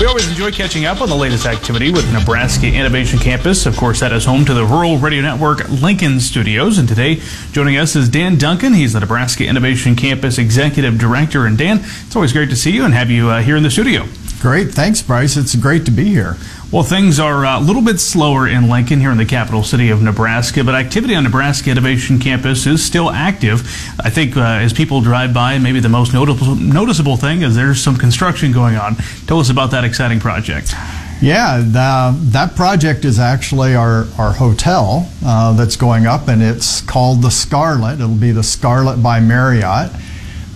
We 0.00 0.06
always 0.06 0.26
enjoy 0.30 0.50
catching 0.50 0.86
up 0.86 1.02
on 1.02 1.10
the 1.10 1.14
latest 1.14 1.44
activity 1.44 1.90
with 1.90 2.10
Nebraska 2.10 2.68
Innovation 2.68 3.18
Campus. 3.18 3.66
Of 3.66 3.76
course, 3.76 4.00
that 4.00 4.12
is 4.12 4.24
home 4.24 4.46
to 4.46 4.54
the 4.54 4.64
Rural 4.64 4.96
Radio 4.96 5.20
Network 5.20 5.68
Lincoln 5.68 6.20
Studios. 6.20 6.78
And 6.78 6.88
today, 6.88 7.20
joining 7.52 7.76
us 7.76 7.94
is 7.94 8.08
Dan 8.08 8.38
Duncan. 8.38 8.72
He's 8.72 8.94
the 8.94 9.00
Nebraska 9.00 9.44
Innovation 9.44 9.94
Campus 9.94 10.38
Executive 10.38 10.96
Director. 10.96 11.44
And 11.44 11.58
Dan, 11.58 11.80
it's 11.80 12.16
always 12.16 12.32
great 12.32 12.48
to 12.48 12.56
see 12.56 12.70
you 12.70 12.86
and 12.86 12.94
have 12.94 13.10
you 13.10 13.28
uh, 13.28 13.42
here 13.42 13.58
in 13.58 13.62
the 13.62 13.70
studio. 13.70 14.06
Great. 14.40 14.70
Thanks, 14.70 15.02
Bryce. 15.02 15.36
It's 15.36 15.56
great 15.56 15.84
to 15.86 15.90
be 15.90 16.04
here. 16.04 16.36
Well, 16.70 16.84
things 16.84 17.18
are 17.18 17.44
a 17.44 17.58
little 17.58 17.82
bit 17.82 17.98
slower 17.98 18.46
in 18.46 18.68
Lincoln, 18.68 19.00
here 19.00 19.10
in 19.10 19.18
the 19.18 19.24
capital 19.24 19.64
city 19.64 19.88
of 19.90 20.00
Nebraska, 20.00 20.62
but 20.62 20.76
activity 20.76 21.16
on 21.16 21.24
Nebraska 21.24 21.70
Innovation 21.70 22.20
Campus 22.20 22.66
is 22.66 22.84
still 22.84 23.10
active. 23.10 23.62
I 23.98 24.10
think 24.10 24.36
uh, 24.36 24.42
as 24.42 24.72
people 24.72 25.00
drive 25.00 25.34
by, 25.34 25.58
maybe 25.58 25.80
the 25.80 25.88
most 25.88 26.12
noticeable, 26.12 26.54
noticeable 26.54 27.16
thing 27.16 27.42
is 27.42 27.56
there's 27.56 27.82
some 27.82 27.96
construction 27.96 28.52
going 28.52 28.76
on. 28.76 28.94
Tell 29.26 29.40
us 29.40 29.50
about 29.50 29.72
that 29.72 29.82
exciting 29.82 30.20
project. 30.20 30.72
Yeah, 31.20 31.58
the, 31.58 32.16
that 32.30 32.54
project 32.54 33.04
is 33.04 33.18
actually 33.18 33.74
our, 33.74 34.06
our 34.18 34.32
hotel 34.32 35.10
uh, 35.24 35.54
that's 35.54 35.74
going 35.74 36.06
up, 36.06 36.28
and 36.28 36.42
it's 36.42 36.80
called 36.82 37.22
the 37.22 37.30
Scarlet. 37.30 37.94
It'll 37.94 38.14
be 38.14 38.30
the 38.30 38.44
Scarlet 38.44 39.02
by 39.02 39.18
Marriott. 39.18 39.90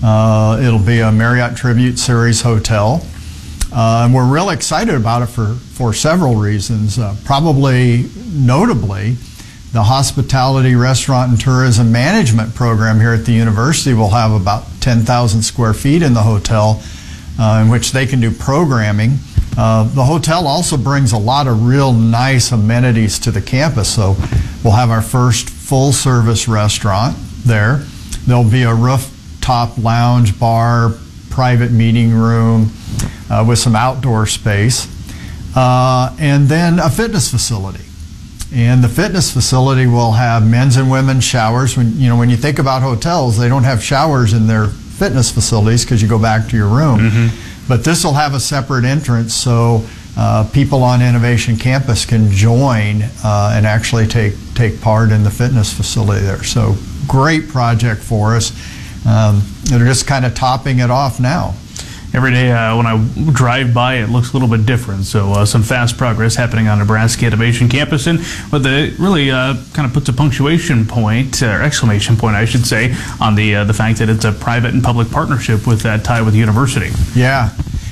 Uh, 0.05 0.61
it'll 0.63 0.79
be 0.79 1.01
a 1.01 1.11
Marriott 1.11 1.57
Tribute 1.57 1.99
Series 1.99 2.43
hotel. 2.43 3.05
Uh, 3.75 4.03
and 4.05 4.15
we're 4.15 4.31
real 4.31 4.51
excited 4.51 4.95
about 4.95 5.23
it 5.23 5.27
for, 5.27 5.55
for 5.55 5.95
several 5.95 6.35
reasons. 6.35 6.99
Uh, 6.99 7.17
probably 7.25 8.05
notably, 8.31 9.13
the 9.73 9.83
Hospitality, 9.83 10.75
Restaurant, 10.75 11.31
and 11.31 11.41
Tourism 11.41 11.91
Management 11.91 12.55
program 12.55 13.01
here 13.01 13.15
at 13.15 13.25
the 13.25 13.33
university 13.33 13.95
will 13.95 14.11
have 14.11 14.31
about 14.31 14.67
10,000 14.81 15.41
square 15.41 15.73
feet 15.73 16.03
in 16.03 16.13
the 16.13 16.21
hotel 16.21 16.83
uh, 17.39 17.63
in 17.65 17.71
which 17.71 17.93
they 17.93 18.05
can 18.05 18.21
do 18.21 18.31
programming. 18.31 19.13
Uh, 19.57 19.85
the 19.95 20.05
hotel 20.05 20.47
also 20.47 20.77
brings 20.77 21.13
a 21.13 21.19
lot 21.19 21.47
of 21.47 21.67
real 21.67 21.95
nice 21.95 22.53
amenities 22.53 23.19
to 23.21 23.31
the 23.31 23.41
campus. 23.41 23.95
So 23.95 24.17
we'll 24.63 24.75
have 24.75 24.91
our 24.91 25.03
first 25.03 25.49
full 25.49 25.93
service 25.93 26.47
restaurant 26.47 27.17
there. 27.47 27.79
There'll 28.27 28.45
be 28.49 28.65
a 28.65 28.75
rooftop 28.75 29.79
lounge 29.79 30.39
bar, 30.39 30.93
private 31.31 31.71
meeting 31.73 32.13
room 32.13 32.71
uh, 33.33 33.45
with 33.47 33.59
some 33.59 33.75
outdoor 33.75 34.27
space, 34.27 34.87
uh, 35.57 36.15
and 36.21 36.49
then 36.49 36.79
a 36.79 36.91
fitness 36.91 37.31
facility. 37.31 37.85
And 38.55 38.85
the 38.85 38.89
fitness 38.89 39.33
facility 39.33 39.87
will 39.87 40.13
have 40.13 40.47
men's 40.47 40.77
and 40.77 40.91
women's 40.91 41.25
showers. 41.25 41.75
When 41.75 41.97
you 41.97 42.09
know 42.09 42.19
when 42.19 42.29
you 42.29 42.37
think 42.37 42.59
about 42.59 42.83
hotels, 42.83 43.39
they 43.39 43.49
don't 43.49 43.65
have 43.65 43.83
showers 43.83 44.35
in 44.35 44.47
their 44.47 44.67
fitness 44.67 45.31
facilities 45.31 45.85
because 45.85 46.03
you 46.03 46.09
go 46.09 46.19
back 46.19 46.49
to 46.49 46.57
your 46.57 46.69
room. 46.69 46.99
Mm-hmm. 47.01 47.69
But 47.69 47.85
this 47.85 48.05
will 48.05 48.13
have 48.13 48.35
a 48.35 48.41
separate 48.41 48.85
entrance, 48.85 49.35
so 49.35 49.87
uh, 50.19 50.47
people 50.53 50.83
on 50.83 51.01
Innovation 51.01 51.57
Campus 51.57 52.05
can 52.05 52.31
join 52.31 53.03
uh, 53.25 53.55
and 53.55 53.67
actually 53.67 54.07
take 54.07 54.35
take 54.55 54.83
part 54.83 55.11
in 55.11 55.23
the 55.23 55.31
fitness 55.31 55.73
facility 55.73 56.23
there. 56.23 56.45
So 56.45 56.75
great 57.09 57.49
project 57.49 58.03
for 58.03 58.37
us. 58.37 58.53
Um, 59.07 59.43
they're 59.65 59.87
just 59.87 60.07
kind 60.07 60.27
of 60.27 60.35
topping 60.35 60.81
it 60.81 60.91
off 60.91 61.19
now 61.19 61.55
every 62.15 62.33
day 62.33 62.51
uh, 62.51 62.77
when 62.77 62.87
I 62.87 63.05
drive 63.33 63.73
by, 63.73 63.97
it 63.97 64.09
looks 64.09 64.31
a 64.31 64.33
little 64.33 64.49
bit 64.49 64.67
different. 64.67 65.05
So 65.05 65.33
uh, 65.33 65.45
some 65.45 65.63
fast 65.63 65.97
progress 65.97 66.35
happening 66.35 66.69
on 66.69 66.79
Nebraska 66.79 67.27
Innovation 67.27 67.69
Campus, 67.69 68.07
and 68.07 68.21
but 68.51 68.65
it 68.65 68.99
really 68.99 69.31
uh, 69.31 69.57
kind 69.73 69.87
of 69.87 69.93
puts 69.93 70.09
a 70.09 70.13
punctuation 70.13 70.87
point 70.87 71.43
or 71.43 71.63
exclamation 71.63 72.17
point, 72.17 72.37
I 72.37 72.45
should 72.45 72.67
say, 72.67 72.95
on 73.21 73.35
the 73.35 73.57
uh, 73.57 73.65
the 73.65 73.75
fact 73.75 73.99
that 73.99 74.09
it's 74.09 74.25
a 74.25 74.33
private 74.33 74.75
and 74.75 74.83
public 74.83 75.11
partnership 75.11 75.67
with 75.67 75.83
that 75.83 76.05
tie 76.05 76.23
with 76.23 76.35
the 76.35 76.41
university. 76.41 76.91
Yeah, 77.15 77.51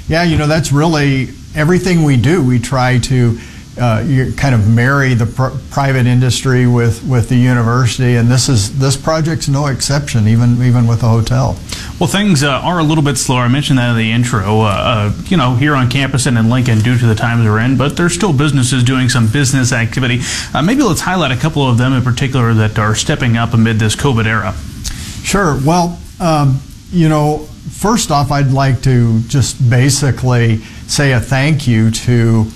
yeah, 0.08 0.22
you 0.22 0.36
know 0.36 0.46
that's 0.46 0.72
really 0.72 1.30
everything 1.54 2.04
we 2.04 2.16
do. 2.16 2.42
We 2.44 2.58
try 2.58 2.98
to 2.98 3.38
uh, 3.80 4.04
you 4.06 4.32
kind 4.34 4.54
of 4.54 4.68
marry 4.68 5.14
the 5.14 5.26
pr- 5.26 5.56
private 5.70 6.06
industry 6.06 6.66
with, 6.66 7.02
with 7.04 7.28
the 7.28 7.36
university, 7.36 8.16
and 8.16 8.30
this 8.30 8.48
is 8.48 8.78
this 8.78 8.96
project's 8.96 9.48
no 9.48 9.66
exception, 9.66 10.28
even 10.28 10.62
even 10.62 10.86
with 10.86 11.00
the 11.00 11.08
hotel. 11.08 11.58
Well, 11.98 12.08
things 12.08 12.42
uh, 12.42 12.50
are 12.50 12.78
a 12.78 12.82
little 12.82 13.02
bit 13.02 13.16
slower. 13.16 13.42
I 13.42 13.48
mentioned 13.48 13.78
that 13.78 13.90
in 13.90 13.96
the 13.96 14.12
intro. 14.12 14.60
Uh, 14.60 14.64
uh, 14.64 15.12
you 15.26 15.36
know, 15.36 15.54
here 15.54 15.74
on 15.74 15.90
campus 15.90 16.26
and 16.26 16.36
in 16.36 16.50
Lincoln, 16.50 16.80
due 16.80 16.98
to 16.98 17.06
the 17.06 17.14
times 17.14 17.44
we're 17.44 17.60
in, 17.60 17.76
but 17.76 17.96
there's 17.96 18.14
still 18.14 18.32
businesses 18.32 18.84
doing 18.84 19.08
some 19.08 19.30
business 19.30 19.72
activity. 19.72 20.20
Uh, 20.52 20.62
maybe 20.62 20.82
let's 20.82 21.00
highlight 21.00 21.32
a 21.32 21.40
couple 21.40 21.68
of 21.68 21.78
them 21.78 21.92
in 21.92 22.02
particular 22.02 22.52
that 22.54 22.78
are 22.78 22.94
stepping 22.94 23.36
up 23.36 23.54
amid 23.54 23.78
this 23.78 23.96
COVID 23.96 24.26
era. 24.26 24.54
Sure. 25.24 25.58
Well, 25.64 25.98
um, 26.20 26.60
you 26.90 27.08
know, 27.08 27.38
first 27.70 28.10
off, 28.10 28.30
I'd 28.30 28.50
like 28.52 28.82
to 28.82 29.20
just 29.22 29.70
basically 29.70 30.58
say 30.86 31.12
a 31.12 31.20
thank 31.20 31.66
you 31.66 31.90
to 31.90 32.50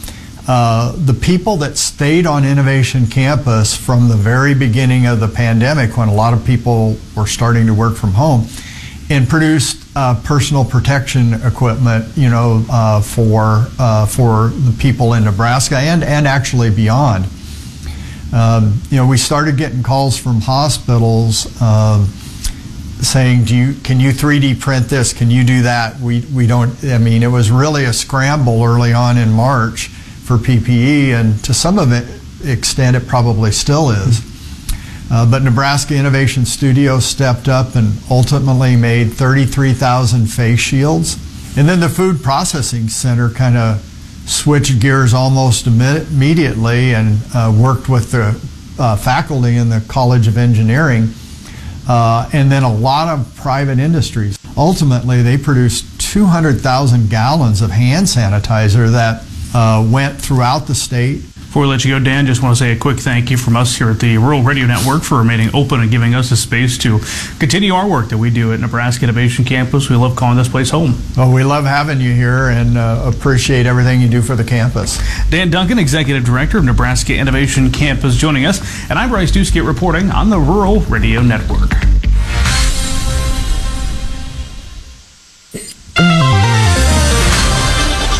uh, 0.46 0.92
the 0.96 1.14
people 1.14 1.56
that 1.56 1.78
stayed 1.78 2.26
on 2.26 2.44
Innovation 2.44 3.06
Campus 3.06 3.74
from 3.74 4.08
the 4.08 4.16
very 4.16 4.54
beginning 4.54 5.06
of 5.06 5.18
the 5.18 5.28
pandemic, 5.28 5.96
when 5.96 6.08
a 6.08 6.14
lot 6.14 6.34
of 6.34 6.44
people 6.44 6.96
were 7.16 7.26
starting 7.26 7.66
to 7.66 7.72
work 7.72 7.96
from 7.96 8.12
home, 8.12 8.46
and 9.08 9.26
produced 9.26 9.82
uh, 9.96 10.20
personal 10.22 10.64
protection 10.64 11.34
equipment, 11.44 12.04
you 12.16 12.28
know, 12.28 12.64
uh, 12.70 13.00
for 13.00 13.66
uh, 13.78 14.04
for 14.04 14.48
the 14.48 14.76
people 14.78 15.14
in 15.14 15.24
Nebraska 15.24 15.76
and 15.76 16.04
and 16.04 16.26
actually 16.28 16.70
beyond. 16.70 17.26
Um, 18.34 18.82
you 18.90 18.96
know, 18.96 19.06
we 19.06 19.16
started 19.16 19.56
getting 19.56 19.82
calls 19.82 20.18
from 20.18 20.42
hospitals 20.42 21.46
um, 21.62 22.06
saying, 23.00 23.44
"Do 23.44 23.56
you 23.56 23.74
can 23.82 23.98
you 23.98 24.10
3D 24.10 24.60
print 24.60 24.88
this? 24.88 25.14
Can 25.14 25.30
you 25.30 25.42
do 25.42 25.62
that?" 25.62 25.98
We 26.00 26.20
we 26.34 26.46
don't. 26.46 26.84
I 26.84 26.98
mean, 26.98 27.22
it 27.22 27.30
was 27.30 27.50
really 27.50 27.84
a 27.84 27.94
scramble 27.94 28.62
early 28.62 28.92
on 28.92 29.16
in 29.16 29.32
March 29.32 29.90
for 30.24 30.38
PPE, 30.38 31.08
and 31.10 31.42
to 31.44 31.52
some 31.52 31.78
of 31.78 31.92
it 31.92 32.06
extent, 32.48 32.96
it 32.96 33.06
probably 33.06 33.52
still 33.52 33.90
is. 33.90 34.20
Uh, 35.10 35.30
but 35.30 35.42
Nebraska 35.42 35.94
Innovation 35.94 36.46
Studio 36.46 36.98
stepped 36.98 37.48
up 37.48 37.76
and 37.76 37.92
ultimately 38.10 38.74
made 38.74 39.12
33,000 39.12 40.26
face 40.26 40.58
shields. 40.58 41.16
And 41.56 41.68
then 41.68 41.80
the 41.80 41.88
Food 41.88 42.22
Processing 42.22 42.88
Center 42.88 43.28
kind 43.28 43.56
of 43.56 43.82
switched 44.26 44.80
gears 44.80 45.12
almost 45.12 45.66
immediately 45.66 46.94
and 46.94 47.18
uh, 47.34 47.54
worked 47.56 47.88
with 47.88 48.12
the 48.12 48.40
uh, 48.78 48.96
faculty 48.96 49.56
in 49.56 49.68
the 49.68 49.84
College 49.88 50.26
of 50.26 50.38
Engineering. 50.38 51.10
Uh, 51.86 52.28
and 52.32 52.50
then 52.50 52.62
a 52.62 52.74
lot 52.74 53.08
of 53.08 53.36
private 53.36 53.78
industries. 53.78 54.38
Ultimately, 54.56 55.20
they 55.20 55.36
produced 55.36 56.00
200,000 56.00 57.10
gallons 57.10 57.60
of 57.60 57.70
hand 57.70 58.06
sanitizer 58.06 58.90
that 58.90 59.22
uh, 59.54 59.86
went 59.90 60.20
throughout 60.20 60.66
the 60.66 60.74
state. 60.74 61.22
Before 61.54 61.62
we 61.62 61.68
let 61.68 61.84
you 61.84 61.96
go, 61.96 62.04
Dan, 62.04 62.26
just 62.26 62.42
want 62.42 62.56
to 62.56 62.58
say 62.58 62.72
a 62.72 62.76
quick 62.76 62.98
thank 62.98 63.30
you 63.30 63.36
from 63.36 63.56
us 63.56 63.76
here 63.76 63.88
at 63.88 64.00
the 64.00 64.18
Rural 64.18 64.42
Radio 64.42 64.66
Network 64.66 65.04
for 65.04 65.18
remaining 65.18 65.50
open 65.54 65.80
and 65.80 65.88
giving 65.88 66.12
us 66.12 66.32
a 66.32 66.36
space 66.36 66.76
to 66.78 66.98
continue 67.38 67.72
our 67.74 67.88
work 67.88 68.08
that 68.08 68.18
we 68.18 68.28
do 68.28 68.52
at 68.52 68.58
Nebraska 68.58 69.04
Innovation 69.04 69.44
Campus. 69.44 69.88
We 69.88 69.94
love 69.94 70.16
calling 70.16 70.36
this 70.36 70.48
place 70.48 70.70
home. 70.70 71.00
Well, 71.16 71.32
we 71.32 71.44
love 71.44 71.64
having 71.64 72.00
you 72.00 72.12
here 72.12 72.48
and 72.48 72.76
uh, 72.76 73.08
appreciate 73.14 73.66
everything 73.66 74.00
you 74.00 74.08
do 74.08 74.20
for 74.20 74.34
the 74.34 74.42
campus. 74.42 74.98
Dan 75.30 75.48
Duncan, 75.48 75.78
Executive 75.78 76.24
Director 76.24 76.58
of 76.58 76.64
Nebraska 76.64 77.14
Innovation 77.14 77.70
Campus, 77.70 78.16
joining 78.16 78.46
us. 78.46 78.60
And 78.90 78.98
I'm 78.98 79.10
Bryce 79.10 79.30
Doeschot 79.30 79.64
reporting 79.64 80.10
on 80.10 80.30
the 80.30 80.40
Rural 80.40 80.80
Radio 80.80 81.22
Network. 81.22 81.70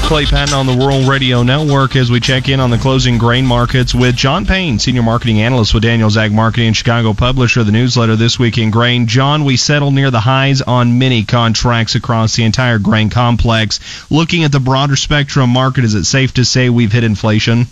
Clay 0.05 0.27
Patton 0.27 0.55
on 0.55 0.67
the 0.67 0.75
Rural 0.75 1.05
Radio 1.05 1.43
Network 1.43 1.97
as 1.97 2.11
we 2.11 2.21
check 2.21 2.51
in 2.51 2.61
on 2.61 2.69
the 2.69 2.77
closing 2.77 3.17
grain 3.17 3.47
markets 3.47 3.95
with 3.95 4.14
John 4.14 4.45
Payne, 4.45 4.79
Senior 4.79 5.03
Marketing 5.03 5.40
Analyst 5.40 5.73
with 5.73 5.83
Daniels 5.83 6.19
Ag 6.19 6.31
Marketing 6.31 6.67
and 6.67 6.77
Chicago 6.77 7.14
publisher 7.14 7.61
of 7.61 7.67
the 7.67 7.73
newsletter 7.73 8.14
This 8.14 8.38
Week 8.38 8.59
in 8.59 8.71
Grain. 8.71 9.07
John, 9.07 9.47
we 9.47 9.57
settled 9.57 9.95
near 9.95 10.11
the 10.11 10.21
highs 10.21 10.61
on 10.61 10.99
many 10.99 11.25
contracts 11.25 11.95
across 11.95 12.37
the 12.37 12.45
entire 12.45 12.79
grain 12.79 13.09
complex. 13.09 14.11
Looking 14.11 14.45
at 14.45 14.53
the 14.53 14.61
broader 14.61 14.95
spectrum 14.95 15.49
market, 15.49 15.85
is 15.85 15.95
it 15.95 16.05
safe 16.05 16.35
to 16.35 16.45
say 16.45 16.69
we've 16.69 16.93
hit 16.93 17.03
inflation? 17.03 17.67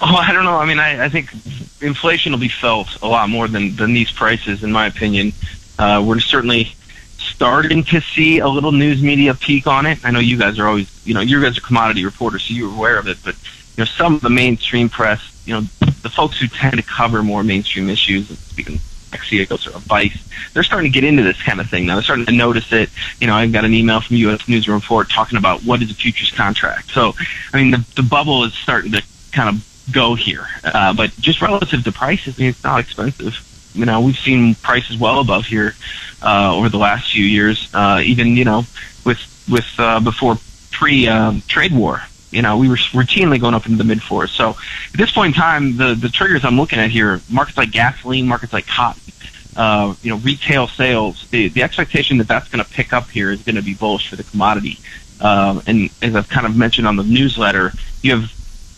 Oh, 0.00 0.16
I 0.16 0.32
don't 0.32 0.44
know. 0.44 0.56
I 0.56 0.64
mean, 0.64 0.78
I, 0.78 1.04
I 1.04 1.08
think 1.10 1.30
inflation 1.82 2.32
will 2.32 2.40
be 2.40 2.48
felt 2.48 3.02
a 3.02 3.06
lot 3.06 3.28
more 3.28 3.48
than, 3.48 3.76
than 3.76 3.92
these 3.92 4.10
prices, 4.10 4.64
in 4.64 4.72
my 4.72 4.86
opinion. 4.86 5.34
Uh, 5.78 6.02
we're 6.04 6.20
certainly 6.20 6.74
starting 7.20 7.84
to 7.84 8.00
see 8.00 8.38
a 8.38 8.48
little 8.48 8.72
news 8.72 9.02
media 9.02 9.34
peak 9.34 9.66
on 9.66 9.86
it. 9.86 9.98
I 10.04 10.10
know 10.10 10.18
you 10.18 10.38
guys 10.38 10.58
are 10.58 10.66
always, 10.66 11.06
you 11.06 11.14
know, 11.14 11.20
you 11.20 11.40
guys 11.42 11.58
are 11.58 11.60
commodity 11.60 12.04
reporters, 12.04 12.44
so 12.44 12.54
you're 12.54 12.72
aware 12.72 12.98
of 12.98 13.08
it. 13.08 13.18
But 13.24 13.34
you 13.34 13.82
know, 13.82 13.84
some 13.84 14.14
of 14.14 14.20
the 14.20 14.30
mainstream 14.30 14.88
press, 14.88 15.42
you 15.46 15.54
know, 15.54 15.60
the 16.02 16.10
folks 16.10 16.38
who 16.38 16.46
tend 16.46 16.76
to 16.76 16.82
cover 16.82 17.22
more 17.22 17.42
mainstream 17.42 17.88
issues, 17.88 18.28
speaking 18.38 18.78
Axios 19.10 19.66
or 19.66 19.78
Vice, 19.80 20.28
they're 20.52 20.62
starting 20.62 20.90
to 20.90 20.94
get 20.94 21.04
into 21.04 21.22
this 21.22 21.40
kind 21.42 21.60
of 21.60 21.68
thing 21.68 21.86
now. 21.86 21.94
They're 21.94 22.04
starting 22.04 22.26
to 22.26 22.32
notice 22.32 22.72
it. 22.72 22.90
You 23.20 23.26
know, 23.26 23.34
I 23.34 23.46
got 23.46 23.64
an 23.64 23.74
email 23.74 24.00
from 24.00 24.16
U.S. 24.16 24.48
Newsroom 24.48 24.78
Report 24.78 25.08
talking 25.10 25.38
about 25.38 25.62
what 25.64 25.82
is 25.82 25.90
a 25.90 25.94
futures 25.94 26.30
contract. 26.30 26.90
So, 26.90 27.14
I 27.52 27.62
mean, 27.62 27.70
the 27.70 27.84
the 27.96 28.02
bubble 28.02 28.44
is 28.44 28.54
starting 28.54 28.92
to 28.92 29.02
kind 29.32 29.48
of 29.48 29.66
go 29.92 30.14
here. 30.14 30.46
Uh, 30.62 30.92
but 30.94 31.10
just 31.18 31.42
relative 31.42 31.84
to 31.84 31.92
prices, 31.92 32.38
I 32.38 32.42
mean, 32.42 32.50
it's 32.50 32.64
not 32.64 32.80
expensive. 32.80 33.46
You 33.74 33.84
know, 33.84 34.00
we've 34.00 34.18
seen 34.18 34.54
prices 34.56 34.98
well 34.98 35.20
above 35.20 35.46
here 35.46 35.74
uh, 36.22 36.56
over 36.56 36.68
the 36.68 36.78
last 36.78 37.12
few 37.12 37.24
years. 37.24 37.68
Uh, 37.72 38.00
even 38.04 38.36
you 38.36 38.44
know, 38.44 38.64
with 39.04 39.46
with 39.48 39.68
uh, 39.78 40.00
before 40.00 40.38
pre 40.70 41.08
um, 41.08 41.42
trade 41.46 41.72
war, 41.72 42.02
you 42.30 42.42
know, 42.42 42.58
we 42.58 42.68
were 42.68 42.76
routinely 42.76 43.40
going 43.40 43.54
up 43.54 43.66
into 43.66 43.78
the 43.78 43.84
mid 43.84 44.02
fours. 44.02 44.30
So 44.30 44.50
at 44.50 44.98
this 44.98 45.10
point 45.12 45.34
in 45.34 45.40
time, 45.40 45.76
the 45.76 45.94
the 45.94 46.08
triggers 46.08 46.44
I'm 46.44 46.56
looking 46.56 46.78
at 46.78 46.90
here, 46.90 47.20
markets 47.28 47.58
like 47.58 47.70
gasoline, 47.70 48.26
markets 48.26 48.52
like 48.52 48.66
cotton, 48.66 49.12
uh, 49.56 49.94
you 50.02 50.10
know, 50.10 50.16
retail 50.18 50.66
sales. 50.66 51.28
The 51.30 51.48
the 51.48 51.62
expectation 51.62 52.18
that 52.18 52.28
that's 52.28 52.48
going 52.48 52.64
to 52.64 52.70
pick 52.70 52.92
up 52.92 53.10
here 53.10 53.30
is 53.30 53.42
going 53.42 53.56
to 53.56 53.62
be 53.62 53.74
bullish 53.74 54.08
for 54.08 54.16
the 54.16 54.24
commodity. 54.24 54.78
Um, 55.20 55.62
and 55.66 55.90
as 56.00 56.16
I've 56.16 56.28
kind 56.28 56.46
of 56.46 56.56
mentioned 56.56 56.86
on 56.86 56.96
the 56.96 57.04
newsletter, 57.04 57.72
you 58.02 58.12
have 58.12 58.32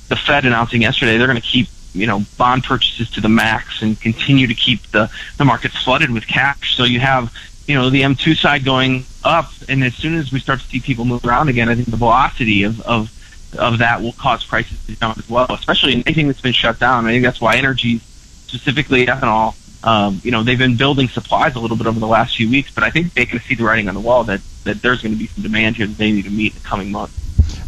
the 0.09 0.16
Fed 0.16 0.45
announcing 0.45 0.82
yesterday 0.82 1.16
they're 1.16 1.26
going 1.26 1.40
to 1.40 1.47
keep 1.47 1.68
you 1.95 2.07
know 2.07 2.24
bond 2.38 2.64
purchases 2.64 3.11
to 3.11 3.20
the 3.20 3.28
max 3.28 3.82
and 3.82 4.01
continue 4.01 4.47
to 4.47 4.55
keep 4.55 4.82
the 4.88 5.11
the 5.38 5.45
markets 5.45 5.76
flooded 5.82 6.11
with 6.11 6.26
cash. 6.26 6.76
So 6.76 6.84
you 6.84 7.01
have 7.01 7.32
you 7.66 7.74
know 7.74 7.90
the 7.90 8.03
M2 8.03 8.36
side 8.36 8.64
going 8.64 9.05
up, 9.24 9.51
and 9.68 9.84
as 9.84 9.95
soon 9.95 10.14
as 10.14 10.32
we 10.32 10.40
start 10.40 10.61
to 10.61 10.66
see 10.66 10.80
people 10.80 11.05
move 11.05 11.24
around 11.24 11.49
again, 11.49 11.68
I 11.68 11.74
think 11.74 11.90
the 11.90 11.97
velocity 11.97 12.64
of 12.64 12.80
of 12.82 13.11
of 13.59 13.78
that 13.78 14.01
will 14.01 14.12
cause 14.12 14.45
prices 14.45 14.84
to 14.86 14.97
down 14.97 15.14
as 15.18 15.28
well, 15.28 15.47
especially 15.51 15.93
in 15.93 16.03
anything 16.03 16.26
that's 16.26 16.40
been 16.40 16.53
shut 16.53 16.78
down. 16.78 17.07
I 17.07 17.11
think 17.11 17.24
that's 17.24 17.40
why 17.40 17.57
energy, 17.57 17.99
specifically 17.99 19.07
ethanol, 19.07 19.55
um, 19.84 20.20
you 20.24 20.30
know, 20.30 20.43
they've 20.43 20.59
been 20.59 20.76
building 20.76 21.09
supplies 21.09 21.55
a 21.55 21.61
little 21.61 21.76
bit 21.76 21.86
over 21.86 21.99
the 21.99 22.07
last 22.07 22.36
few 22.36 22.49
weeks, 22.49 22.70
but 22.72 22.84
I 22.84 22.90
think 22.90 23.14
they 23.14 23.26
can 23.26 23.40
see 23.40 23.55
the 23.55 23.64
writing 23.64 23.88
on 23.88 23.95
the 23.95 24.01
wall 24.01 24.24
that 24.24 24.40
that 24.64 24.80
there's 24.80 25.03
going 25.03 25.12
to 25.12 25.18
be 25.18 25.26
some 25.26 25.43
demand 25.43 25.76
here 25.76 25.86
that 25.86 25.99
they 25.99 26.12
need 26.12 26.24
to 26.24 26.30
meet 26.30 26.55
in 26.55 26.62
the 26.62 26.68
coming 26.68 26.90
months 26.90 27.22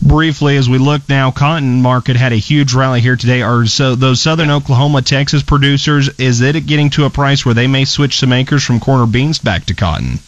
briefly 0.05 0.57
as 0.57 0.69
we 0.69 0.79
look 0.79 1.09
now 1.09 1.31
cotton 1.31 1.81
market 1.81 2.17
had 2.17 2.33
a 2.33 2.37
huge 2.37 2.75
rally 2.75 3.01
here 3.01 3.17
today. 3.17 3.43
Are 3.43 3.67
so 3.67 3.95
those 3.95 4.21
southern 4.21 4.51
oklahoma 4.51 5.03
texas 5.03 5.43
producers 5.43 6.09
is 6.21 6.41
it 6.43 6.67
getting 6.67 6.91
to 6.91 7.05
a 7.05 7.11
price 7.11 7.45
where 7.45 7.55
they 7.55 7.67
may 7.67 7.85
switch 7.85 8.19
some 8.19 8.33
acres 8.33 8.63
from 8.63 8.81
corn 8.81 9.01
or 9.01 9.07
beans 9.07 9.39
back 9.39 9.65
to 9.67 9.75
cotton? 9.75 10.19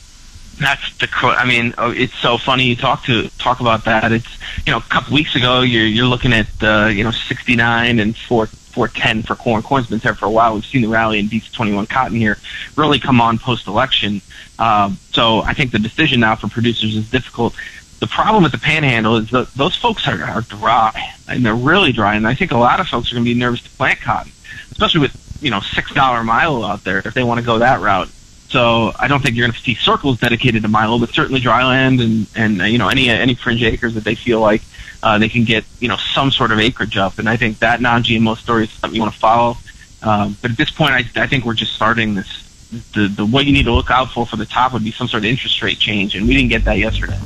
That's 0.58 0.96
the 0.98 1.08
i 1.22 1.46
mean 1.46 1.74
oh, 1.76 1.90
it's 1.90 2.14
so 2.14 2.38
funny 2.38 2.64
you 2.64 2.76
talk 2.76 3.04
to 3.04 3.28
talk 3.38 3.60
about 3.60 3.84
that. 3.84 4.10
It's 4.12 4.38
you 4.66 4.72
know 4.72 4.78
a 4.78 4.82
couple 4.82 5.14
weeks 5.14 5.36
ago 5.36 5.60
you're 5.60 5.84
you're 5.84 6.06
looking 6.06 6.32
at 6.32 6.48
uh 6.62 6.86
you 6.86 7.04
know 7.04 7.10
69 7.10 7.98
and 7.98 8.16
4 8.16 8.46
410 8.46 9.22
for 9.22 9.34
corn. 9.34 9.62
Corn's 9.62 9.86
been 9.86 9.98
there 10.00 10.14
for 10.14 10.26
a 10.26 10.30
while. 10.30 10.54
We've 10.54 10.64
seen 10.64 10.82
the 10.82 10.88
rally 10.88 11.18
in 11.18 11.28
DC21 11.28 11.88
cotton 11.88 12.16
here. 12.16 12.36
Really 12.76 12.98
come 12.98 13.22
on 13.22 13.38
post 13.38 13.66
election 13.66 14.20
um, 14.58 14.98
so 15.12 15.40
i 15.42 15.52
think 15.52 15.72
the 15.72 15.78
decision 15.78 16.20
now 16.20 16.34
for 16.34 16.48
producers 16.48 16.96
is 16.96 17.10
difficult 17.10 17.54
the 17.98 18.06
problem 18.06 18.42
with 18.42 18.52
the 18.52 18.58
panhandle 18.58 19.16
is 19.16 19.30
that 19.30 19.52
those 19.54 19.74
folks 19.74 20.06
are, 20.06 20.22
are 20.22 20.42
dry 20.42 21.14
and 21.28 21.44
they're 21.44 21.54
really 21.54 21.92
dry 21.92 22.14
and 22.14 22.26
i 22.26 22.34
think 22.34 22.52
a 22.52 22.56
lot 22.56 22.80
of 22.80 22.88
folks 22.88 23.10
are 23.10 23.14
going 23.14 23.24
to 23.24 23.34
be 23.34 23.38
nervous 23.38 23.62
to 23.62 23.70
plant 23.70 24.00
cotton 24.00 24.32
especially 24.70 25.00
with 25.00 25.26
you 25.42 25.50
know 25.50 25.60
six 25.60 25.92
dollar 25.92 26.22
milo 26.22 26.64
out 26.64 26.84
there 26.84 26.98
if 26.98 27.14
they 27.14 27.22
want 27.22 27.40
to 27.40 27.46
go 27.46 27.58
that 27.58 27.80
route. 27.80 28.08
So 28.48 28.92
i 28.98 29.08
don't 29.08 29.22
think 29.22 29.36
you're 29.36 29.46
going 29.46 29.54
to 29.54 29.60
see 29.60 29.74
circles 29.74 30.20
dedicated 30.20 30.62
to 30.62 30.68
milo 30.68 30.98
but 30.98 31.10
certainly 31.10 31.40
dryland 31.40 32.02
and 32.02 32.26
and 32.36 32.62
uh, 32.62 32.64
you 32.64 32.78
know 32.78 32.88
any 32.88 33.08
any 33.08 33.34
fringe 33.34 33.62
acres 33.62 33.94
that 33.94 34.04
they 34.04 34.14
feel 34.14 34.40
like 34.40 34.62
uh, 35.02 35.18
they 35.18 35.28
can 35.28 35.44
get 35.44 35.64
you 35.80 35.88
know 35.88 35.96
some 35.96 36.30
sort 36.30 36.52
of 36.52 36.58
acreage 36.58 36.96
up 36.96 37.18
and 37.18 37.28
i 37.28 37.36
think 37.36 37.58
that 37.58 37.80
non-gmo 37.80 38.36
story 38.36 38.64
is 38.64 38.70
something 38.70 38.96
you 38.96 39.02
want 39.02 39.12
to 39.12 39.18
follow. 39.18 39.56
Um, 40.02 40.36
but 40.40 40.50
at 40.52 40.56
this 40.56 40.70
point 40.70 40.92
I, 40.92 41.22
I 41.22 41.26
think 41.26 41.44
we're 41.44 41.54
just 41.54 41.74
starting 41.74 42.14
this 42.14 42.44
the, 42.92 43.08
the 43.08 43.26
what 43.26 43.46
you 43.46 43.52
need 43.52 43.64
to 43.64 43.72
look 43.72 43.90
out 43.90 44.10
for 44.10 44.26
for 44.26 44.36
the 44.36 44.46
top 44.46 44.72
would 44.72 44.84
be 44.84 44.92
some 44.92 45.08
sort 45.08 45.24
of 45.24 45.30
interest 45.30 45.62
rate 45.62 45.78
change 45.78 46.14
and 46.14 46.26
we 46.26 46.34
didn't 46.34 46.50
get 46.50 46.64
that 46.64 46.78
yesterday 46.78 47.18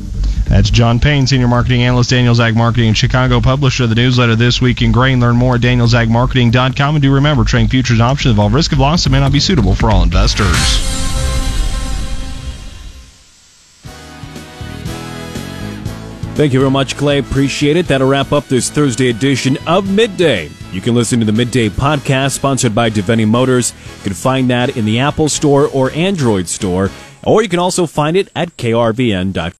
that's 0.51 0.68
John 0.68 0.98
Payne, 0.98 1.28
Senior 1.28 1.46
Marketing 1.46 1.82
Analyst, 1.82 2.11
Daniels 2.11 2.40
Ag 2.40 2.57
Marketing 2.57 2.88
in 2.88 2.94
Chicago, 2.94 3.40
publisher 3.40 3.84
of 3.84 3.88
the 3.88 3.94
newsletter 3.94 4.34
This 4.34 4.61
Week 4.61 4.82
in 4.82 4.90
Grain. 4.90 5.20
Learn 5.20 5.36
more 5.36 5.55
at 5.55 5.61
danielsagmarketing.com. 5.61 6.96
And 6.96 7.03
do 7.03 7.14
remember, 7.14 7.44
trading 7.44 7.68
futures 7.68 8.01
and 8.01 8.03
options 8.03 8.32
involve 8.32 8.53
risk 8.53 8.72
of 8.72 8.80
loss 8.80 9.07
and 9.07 9.12
may 9.12 9.20
not 9.20 9.32
be 9.32 9.38
suitable 9.38 9.76
for 9.76 9.90
all 9.90 10.03
investors. 10.03 10.57
Thank 16.34 16.55
you 16.55 16.61
very 16.61 16.70
much, 16.70 16.96
Clay. 16.96 17.18
Appreciate 17.18 17.76
it. 17.76 17.86
That'll 17.86 18.09
wrap 18.09 18.32
up 18.32 18.46
this 18.46 18.70
Thursday 18.70 19.11
edition 19.11 19.59
of 19.66 19.90
Midday. 19.90 20.51
You 20.72 20.80
can 20.80 20.94
listen 20.94 21.20
to 21.20 21.26
the 21.26 21.32
Midday 21.32 21.68
podcast 21.68 22.32
sponsored 22.32 22.74
by 22.74 22.88
Davini 22.88 23.28
Motors. 23.28 23.74
You 23.98 24.05
can 24.05 24.14
find 24.14 24.48
that 24.48 24.76
in 24.76 24.84
the 24.84 25.01
Apple 25.01 25.28
Store 25.28 25.66
or 25.66 25.90
Android 25.90 26.48
Store, 26.48 26.90
or 27.22 27.42
you 27.42 27.48
can 27.48 27.59
also 27.59 27.86
find 27.86 28.16
it 28.16 28.30
at 28.34 28.57
krvn.com. 28.57 29.34